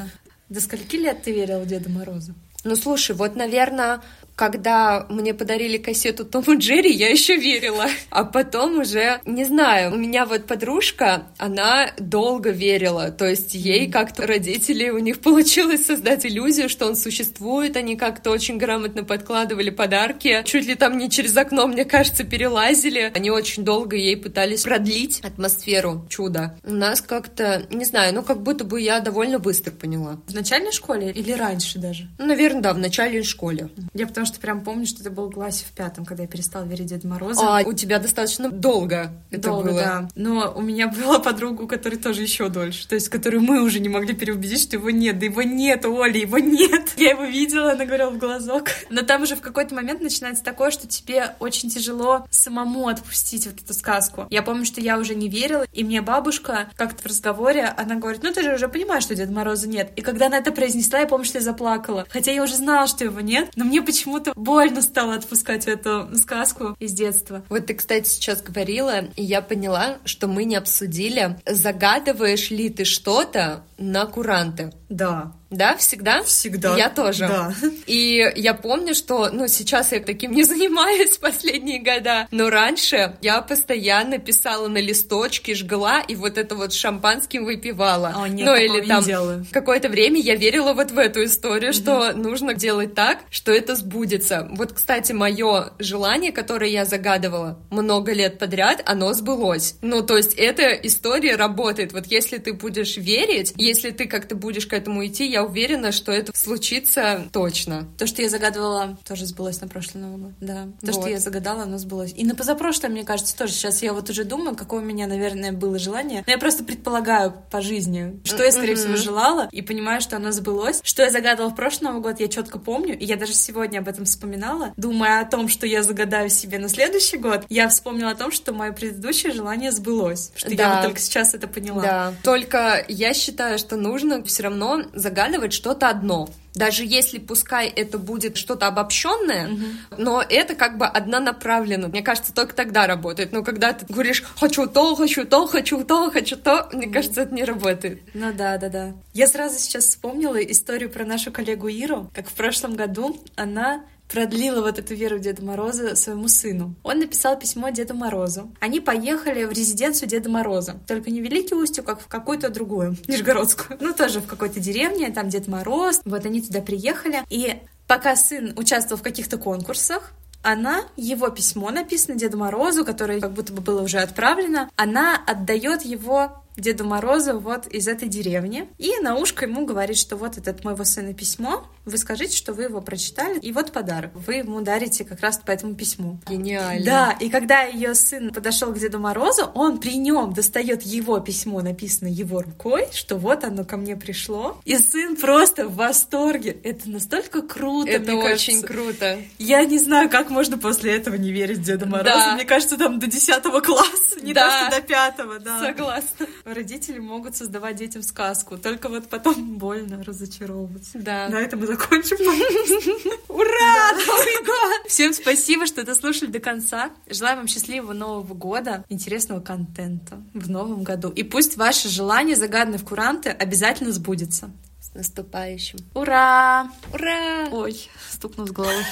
До 0.50 0.60
скольки 0.60 0.98
лет 0.98 1.24
ты 1.24 1.32
верила 1.32 1.60
в 1.60 1.66
Деда 1.66 1.90
Мороза? 1.90 2.34
Ну, 2.64 2.76
слушай, 2.76 3.16
вот, 3.16 3.36
наверное, 3.36 4.02
когда 4.36 5.06
мне 5.10 5.34
подарили 5.34 5.78
кассету 5.78 6.26
Том 6.26 6.44
и 6.44 6.58
Джерри, 6.58 6.92
я 6.92 7.10
еще 7.10 7.36
верила. 7.36 7.86
А 8.10 8.24
потом 8.24 8.80
уже, 8.80 9.22
не 9.26 9.46
знаю, 9.46 9.94
у 9.94 9.98
меня 9.98 10.26
вот 10.26 10.46
подружка, 10.46 11.28
она 11.38 11.92
долго 11.98 12.50
верила. 12.50 13.12
То 13.12 13.28
есть 13.28 13.54
ей 13.54 13.92
как-то 13.92 14.26
родители, 14.26 14.90
у 14.90 15.00
них 15.00 15.20
получилось 15.20 15.86
создать 15.86 16.26
иллюзию, 16.26 16.70
что 16.70 16.88
он 16.88 16.96
существует. 16.96 17.78
Они 17.78 17.96
как-то 17.96 18.32
очень 18.32 18.58
грамотно 18.58 19.04
подкладывали 19.04 19.70
подарки. 19.70 20.42
Чуть 20.46 20.66
ли 20.66 20.76
там 20.76 20.98
не 20.98 21.10
через 21.10 21.36
окно, 21.38 21.68
мне 21.68 21.86
кажется, 21.86 22.24
перелазили. 22.24 23.12
Они 23.14 23.30
очень 23.30 23.64
долго 23.64 23.96
ей 23.96 24.18
пытались 24.18 24.64
продлить 24.64 25.22
атмосферу 25.22 26.06
чуда. 26.10 26.58
У 26.64 26.74
нас 26.74 27.02
как-то, 27.02 27.66
не 27.70 27.86
знаю, 27.86 28.14
ну 28.14 28.24
как 28.24 28.42
будто 28.42 28.64
бы 28.64 28.82
я 28.82 29.00
довольно 29.00 29.40
быстро 29.40 29.72
поняла. 29.72 30.20
В 30.28 30.34
начальной 30.34 30.72
школе 30.72 31.12
или 31.12 31.32
раньше 31.32 31.80
даже? 31.80 32.08
Ну, 32.18 32.26
наверное, 32.26 32.62
да, 32.62 32.74
в 32.74 32.78
начальной 32.78 33.24
школе. 33.24 33.70
Я 33.94 34.08
потому 34.08 34.21
что 34.26 34.40
прям 34.40 34.62
помню, 34.62 34.86
что 34.86 35.02
это 35.02 35.12
был 35.12 35.30
в 35.30 35.34
классе 35.34 35.66
в 35.68 35.72
пятом, 35.72 36.06
когда 36.06 36.24
я 36.24 36.30
перестала 36.30 36.64
верить 36.64 36.88
Деда 36.88 37.08
Мороза. 37.08 37.42
А, 37.42 37.62
у 37.64 37.74
тебя 37.74 38.00
достаточно 38.00 38.50
долго 38.50 39.12
это 39.30 39.50
долго, 39.50 39.70
было. 39.70 39.80
да. 39.80 40.08
Но 40.16 40.54
у 40.56 40.62
меня 40.62 40.88
была 40.88 41.20
подруга, 41.20 41.64
у 41.64 41.68
которой 41.68 41.96
тоже 41.96 42.22
еще 42.22 42.50
дольше. 42.50 42.88
То 42.88 42.96
есть, 42.96 43.10
которую 43.10 43.42
мы 43.42 43.62
уже 43.62 43.80
не 43.80 43.90
могли 43.90 44.14
переубедить, 44.14 44.62
что 44.62 44.76
его 44.76 44.90
нет. 44.90 45.20
Да 45.20 45.26
его 45.26 45.42
нет, 45.42 45.86
Оля, 45.86 46.18
его 46.18 46.38
нет. 46.38 46.94
Я 46.98 47.12
его 47.12 47.26
видела, 47.26 47.72
она 47.72 47.86
говорила 47.86 48.10
в 48.10 48.18
глазок. 48.18 48.70
Но 48.90 49.02
там 49.02 49.24
уже 49.24 49.36
в 49.36 49.42
какой-то 49.42 49.76
момент 49.76 50.02
начинается 50.02 50.44
такое, 50.44 50.72
что 50.72 50.88
тебе 50.88 51.36
очень 51.40 51.70
тяжело 51.70 52.26
самому 52.30 52.88
отпустить 52.88 53.46
вот 53.46 53.62
эту 53.62 53.74
сказку. 53.74 54.28
Я 54.30 54.42
помню, 54.42 54.66
что 54.66 54.82
я 54.82 54.98
уже 54.98 55.16
не 55.16 55.30
верила, 55.30 55.66
и 55.72 55.84
мне 55.84 56.02
бабушка 56.02 56.70
как-то 56.76 57.02
в 57.04 57.06
разговоре, 57.06 57.66
она 57.78 57.96
говорит, 57.96 58.24
ну 58.24 58.32
ты 58.34 58.44
же 58.44 58.56
уже 58.56 58.68
понимаешь, 58.68 59.04
что 59.04 59.16
Деда 59.16 59.32
Мороза 59.32 59.68
нет. 59.68 59.92
И 59.96 60.02
когда 60.02 60.28
она 60.28 60.38
это 60.38 60.52
произнесла, 60.52 61.00
я 61.00 61.08
помню, 61.08 61.26
что 61.26 61.38
я 61.38 61.44
заплакала. 61.44 62.06
Хотя 62.10 62.32
я 62.32 62.44
уже 62.44 62.56
знала, 62.56 62.88
что 62.88 63.04
его 63.04 63.22
нет, 63.22 63.52
но 63.56 63.66
мне 63.66 63.82
почему 63.82 64.11
почему-то 64.12 64.34
больно 64.36 64.82
стало 64.82 65.16
отпускать 65.16 65.68
эту 65.68 66.10
сказку 66.18 66.76
из 66.80 66.94
детства. 66.94 67.44
Вот 67.50 67.68
ты, 67.68 67.74
кстати, 67.74 68.08
сейчас 68.08 68.42
говорила, 68.42 69.06
и 69.16 69.24
я 69.24 69.42
поняла, 69.42 69.98
что 70.06 70.28
мы 70.28 70.44
не 70.44 70.56
обсудили, 70.56 71.40
загадываешь 71.46 72.52
ли 72.52 72.70
ты 72.70 72.84
что-то 72.84 73.64
на 73.78 74.06
куранты. 74.06 74.74
Да. 74.90 75.34
Да, 75.52 75.76
всегда? 75.76 76.24
Всегда. 76.24 76.78
Я 76.78 76.90
тоже. 76.90 77.28
Да. 77.28 77.54
И 77.86 78.26
я 78.36 78.54
помню, 78.54 78.96
что, 78.96 79.30
ну, 79.32 79.48
сейчас 79.48 79.92
я 79.92 80.00
таким 80.00 80.32
не 80.32 80.44
занимаюсь 80.52 81.18
последние 81.18 81.80
года, 81.80 82.28
но 82.32 82.50
раньше 82.50 83.18
я 83.22 83.42
постоянно 83.42 84.18
писала 84.18 84.70
на 84.70 84.80
листочке, 84.80 85.54
жгла 85.54 86.00
и 86.00 86.16
вот 86.16 86.38
это 86.38 86.56
вот 86.56 86.74
шампанским 86.74 87.44
выпивала. 87.44 88.14
О, 88.16 88.28
нет, 88.28 88.46
ну, 88.46 88.56
или 88.56 88.82
там 88.88 89.46
какое-то 89.52 89.90
время 89.90 90.22
я 90.22 90.36
верила 90.36 90.74
вот 90.74 90.92
в 90.92 90.98
эту 90.98 91.26
историю, 91.26 91.72
mm-hmm. 91.72 91.74
что 91.74 92.14
нужно 92.14 92.54
делать 92.54 92.96
так, 92.96 93.20
что 93.30 93.52
это 93.52 93.76
сбудется. 93.76 94.48
Вот, 94.52 94.72
кстати, 94.72 95.12
мое 95.12 95.74
желание, 95.80 96.32
которое 96.32 96.70
я 96.70 96.86
загадывала 96.86 97.60
много 97.70 98.14
лет 98.14 98.40
подряд, 98.40 98.82
оно 98.86 99.14
сбылось. 99.14 99.76
Ну, 99.82 100.02
то 100.02 100.16
есть 100.16 100.34
эта 100.36 100.72
история 100.72 101.36
работает. 101.36 101.92
Вот 101.92 102.06
если 102.08 102.38
ты 102.38 102.54
будешь 102.54 102.96
верить, 102.96 103.54
если 103.58 103.92
ты 103.92 104.06
как-то 104.08 104.36
будешь 104.36 104.66
к 104.66 104.74
этому 104.74 105.06
идти, 105.06 105.28
я 105.28 105.41
уверена, 105.44 105.92
что 105.92 106.12
это 106.12 106.32
случится 106.38 107.28
точно. 107.32 107.88
То, 107.98 108.08
что 108.08 108.22
я 108.22 108.30
загадывала, 108.30 108.98
тоже 109.08 109.26
сбылось 109.26 109.62
на 109.62 109.68
прошлый 109.68 110.04
Новый 110.04 110.18
год. 110.18 110.32
Да. 110.40 110.68
То, 110.82 110.92
вот. 110.92 110.96
что 110.96 111.10
я 111.10 111.20
загадала, 111.20 111.64
оно 111.64 111.78
сбылось. 111.78 112.14
И 112.16 112.26
на 112.26 112.36
позапрошлое, 112.36 112.90
мне 112.90 113.04
кажется, 113.04 113.38
тоже. 113.38 113.54
Сейчас 113.54 113.82
я 113.82 113.94
вот 113.94 114.10
уже 114.10 114.24
думаю, 114.24 114.56
какое 114.56 114.82
у 114.82 114.86
меня, 114.86 115.08
наверное, 115.08 115.52
было 115.52 115.80
желание. 115.80 116.24
Но 116.26 116.32
я 116.32 116.38
просто 116.38 116.64
предполагаю 116.64 117.34
по 117.50 117.62
жизни, 117.62 118.20
что 118.24 118.44
я, 118.44 118.52
скорее 118.52 118.74
mm-hmm. 118.74 118.78
всего, 118.78 118.96
желала, 118.96 119.50
и 119.52 119.62
понимаю, 119.62 120.02
что 120.02 120.18
оно 120.18 120.32
сбылось. 120.32 120.82
Что 120.84 121.04
я 121.04 121.10
загадывала 121.10 121.50
в 121.50 121.56
прошлый 121.56 121.92
Новый 121.92 122.02
год, 122.02 122.20
я 122.20 122.28
четко 122.28 122.60
помню. 122.60 122.98
И 122.98 123.06
я 123.06 123.16
даже 123.16 123.34
сегодня 123.34 123.80
об 123.80 123.88
этом 123.88 124.06
вспоминала, 124.06 124.74
думая 124.78 125.22
о 125.22 125.26
том, 125.26 125.48
что 125.48 125.66
я 125.66 125.84
загадаю 125.84 126.30
себе 126.30 126.60
на 126.60 126.70
следующий 126.70 127.18
год. 127.18 127.46
Я 127.50 127.68
вспомнила 127.70 128.12
о 128.12 128.16
том, 128.16 128.32
что 128.32 128.54
мое 128.54 128.72
предыдущее 128.72 129.34
желание 129.34 129.72
сбылось. 129.72 130.32
Что 130.36 130.56
да. 130.56 130.64
я 130.64 130.76
вот 130.76 130.84
только 130.84 131.00
сейчас 131.00 131.34
это 131.34 131.48
поняла. 131.48 131.82
Да. 131.82 132.14
Только 132.24 132.86
я 132.88 133.14
считаю, 133.14 133.58
что 133.58 133.76
нужно 133.76 134.24
все 134.24 134.44
равно 134.44 134.84
загадывать 134.94 135.31
что-то 135.54 135.90
одно. 135.90 136.30
Даже 136.54 136.84
если 136.84 137.18
пускай 137.18 137.68
это 137.70 137.98
будет 137.98 138.36
что-то 138.36 138.68
обобщенное, 138.68 139.54
угу. 139.54 139.66
но 139.98 140.22
это 140.22 140.56
как 140.56 140.78
бы 140.78 140.86
однонаправленно. 140.86 141.88
Мне 141.88 142.02
кажется, 142.02 142.34
только 142.34 142.54
тогда 142.54 142.88
работает. 142.88 143.32
Но 143.32 143.44
когда 143.44 143.74
ты 143.74 143.86
говоришь 143.92 144.24
хочу 144.38 144.68
то, 144.68 144.96
хочу 144.96 145.26
то, 145.26 145.48
хочу 145.48 145.84
то, 145.84 146.12
хочу 146.12 146.36
то, 146.36 146.70
мне 146.74 146.88
кажется, 146.88 147.22
это 147.22 147.34
не 147.34 147.46
работает. 147.46 148.02
Ну 148.14 148.34
да, 148.34 148.58
да, 148.58 148.70
да. 148.70 148.94
Я 149.14 149.28
сразу 149.28 149.60
сейчас 149.60 149.86
вспомнила 149.86 150.38
историю 150.44 150.90
про 150.90 151.06
нашу 151.06 151.32
коллегу 151.32 151.68
Иру, 151.70 152.10
как 152.14 152.28
в 152.28 152.34
прошлом 152.34 152.76
году 152.76 153.22
она 153.36 153.84
продлила 154.12 154.62
вот 154.62 154.78
эту 154.78 154.94
веру 154.94 155.18
в 155.18 155.22
Деда 155.22 155.44
Мороза 155.44 155.96
своему 155.96 156.28
сыну. 156.28 156.76
Он 156.84 157.00
написал 157.00 157.40
письмо 157.40 157.70
Деду 157.70 157.94
Морозу. 157.94 158.54
Они 158.60 158.80
поехали 158.80 159.46
в 159.46 159.52
резиденцию 159.52 160.10
Деда 160.10 160.30
Мороза. 160.30 160.80
Только 160.88 161.10
не 161.10 161.22
Великий 161.22 161.56
Устью, 161.56 161.84
как 161.84 162.02
в 162.02 162.08
какую-то 162.08 162.50
другую, 162.50 162.98
Нижегородскую. 163.08 163.78
Ну, 163.82 163.94
тоже 163.94 164.20
в 164.20 164.28
какой-то 164.28 164.60
деревне, 164.60 165.10
там 165.12 165.30
Дед 165.30 165.48
Мороз. 165.48 166.02
Вот 166.06 166.26
они 166.26 166.42
туда 166.42 166.62
приехали. 166.62 167.24
И 167.30 167.62
пока 167.88 168.16
сын 168.16 168.54
участвовал 168.58 169.00
в 169.00 169.04
каких-то 169.04 169.38
конкурсах, 169.38 170.14
она, 170.44 170.86
его 170.98 171.30
письмо 171.30 171.70
написано 171.70 172.18
Деду 172.18 172.38
Морозу, 172.38 172.84
которое 172.84 173.20
как 173.20 173.32
будто 173.32 173.54
бы 173.54 173.62
было 173.62 173.82
уже 173.82 174.00
отправлено, 174.00 174.70
она 174.76 175.22
отдает 175.26 175.84
его 175.84 176.41
Деду 176.58 176.86
Морозу 176.86 177.40
вот 177.40 177.68
из 177.68 177.88
этой 177.88 178.08
деревни. 178.08 178.68
И 178.78 178.92
на 179.02 179.16
ушко 179.16 179.46
ему 179.46 179.66
говорит, 179.66 179.98
что 179.98 180.16
вот 180.16 180.38
этот 180.38 180.64
моего 180.64 180.84
сына 180.84 181.14
письмо, 181.14 181.66
вы 181.86 181.98
скажите, 181.98 182.36
что 182.36 182.54
вы 182.54 182.64
его 182.64 182.82
прочитали, 182.82 183.40
и 183.40 183.52
вот 183.52 183.72
подарок. 183.72 184.12
Вы 184.14 184.36
ему 184.36 184.62
дарите 184.62 185.04
как 185.04 185.22
раз 185.22 185.38
по 185.38 185.52
этому 185.52 185.76
письму. 185.76 186.20
Гениально. 186.28 186.86
Да, 186.86 187.18
и 187.20 187.30
когда 187.30 187.64
ее 187.64 187.96
сын 187.96 188.32
подошел 188.32 188.74
к 188.74 188.80
Деду 188.80 189.00
Морозу, 189.00 189.46
он 189.56 189.80
при 189.80 189.98
нем 189.98 190.34
достает 190.34 190.84
его 190.84 191.20
письмо, 191.20 191.62
написанное 191.62 192.12
его 192.12 192.42
рукой, 192.42 192.88
что 192.92 193.18
вот 193.18 193.44
оно 193.44 193.64
ко 193.64 193.78
мне 193.78 193.96
пришло. 193.96 194.60
И 194.66 194.78
сын 194.78 195.16
просто 195.16 195.68
в 195.68 195.76
восторге. 195.76 196.52
Это 196.64 196.90
настолько 196.90 197.42
круто, 197.42 197.90
Это 197.90 198.16
очень 198.16 198.62
кажется. 198.62 198.68
круто. 198.68 199.18
Я 199.40 199.64
не 199.66 199.80
знаю, 199.80 200.10
как 200.10 200.30
можно 200.30 200.58
после 200.58 200.96
этого 200.96 201.16
не 201.16 201.32
верить 201.32 201.60
в 201.60 201.64
Деда 201.64 201.86
Мороза. 201.86 202.10
Да. 202.16 202.36
Мне 202.36 202.46
кажется, 202.46 202.78
там 202.78 203.00
до 203.00 203.08
10 203.08 203.42
класса, 203.64 204.20
не 204.22 204.34
да. 204.34 204.68
что 204.68 204.76
до 204.78 204.82
пятого, 204.86 205.40
да. 205.40 205.60
Согласна 205.60 206.28
родители 206.46 207.00
могут 207.00 207.36
создавать 207.36 207.76
детям 207.76 208.04
сказку, 208.04 208.58
только 208.58 208.90
вот 208.90 209.08
потом 209.08 209.58
больно 209.58 210.04
разочаровываться. 210.04 211.00
Да. 211.00 211.30
На 211.30 211.40
этом 211.40 211.60
мы 211.60 211.68
закончим. 211.68 212.18
Ура! 213.28 213.92
Новый 213.94 214.46
год! 214.46 214.88
Всем 214.88 215.14
спасибо, 215.14 215.66
что 215.66 215.84
дослушали 215.84 216.30
до 216.30 216.40
конца. 216.40 216.92
Желаю 217.10 217.38
вам 217.38 217.48
счастливого 217.48 217.94
Нового 217.94 218.34
года, 218.34 218.86
интересного 218.90 219.40
контента 219.40 220.22
в 220.34 220.50
новом 220.50 220.84
году. 220.84 221.10
И 221.10 221.24
пусть 221.24 221.58
ваши 221.58 221.90
желания, 221.90 222.36
загаданные 222.36 222.80
в 222.80 222.86
куранты, 222.86 223.30
обязательно 223.30 223.92
сбудется. 223.92 224.52
С 224.82 224.94
наступающим. 224.94 225.80
Ура! 225.94 226.72
Ура! 226.92 227.50
Ой, 227.52 227.90
стукнул 228.10 228.48
с 228.48 228.52
головой. 228.52 228.84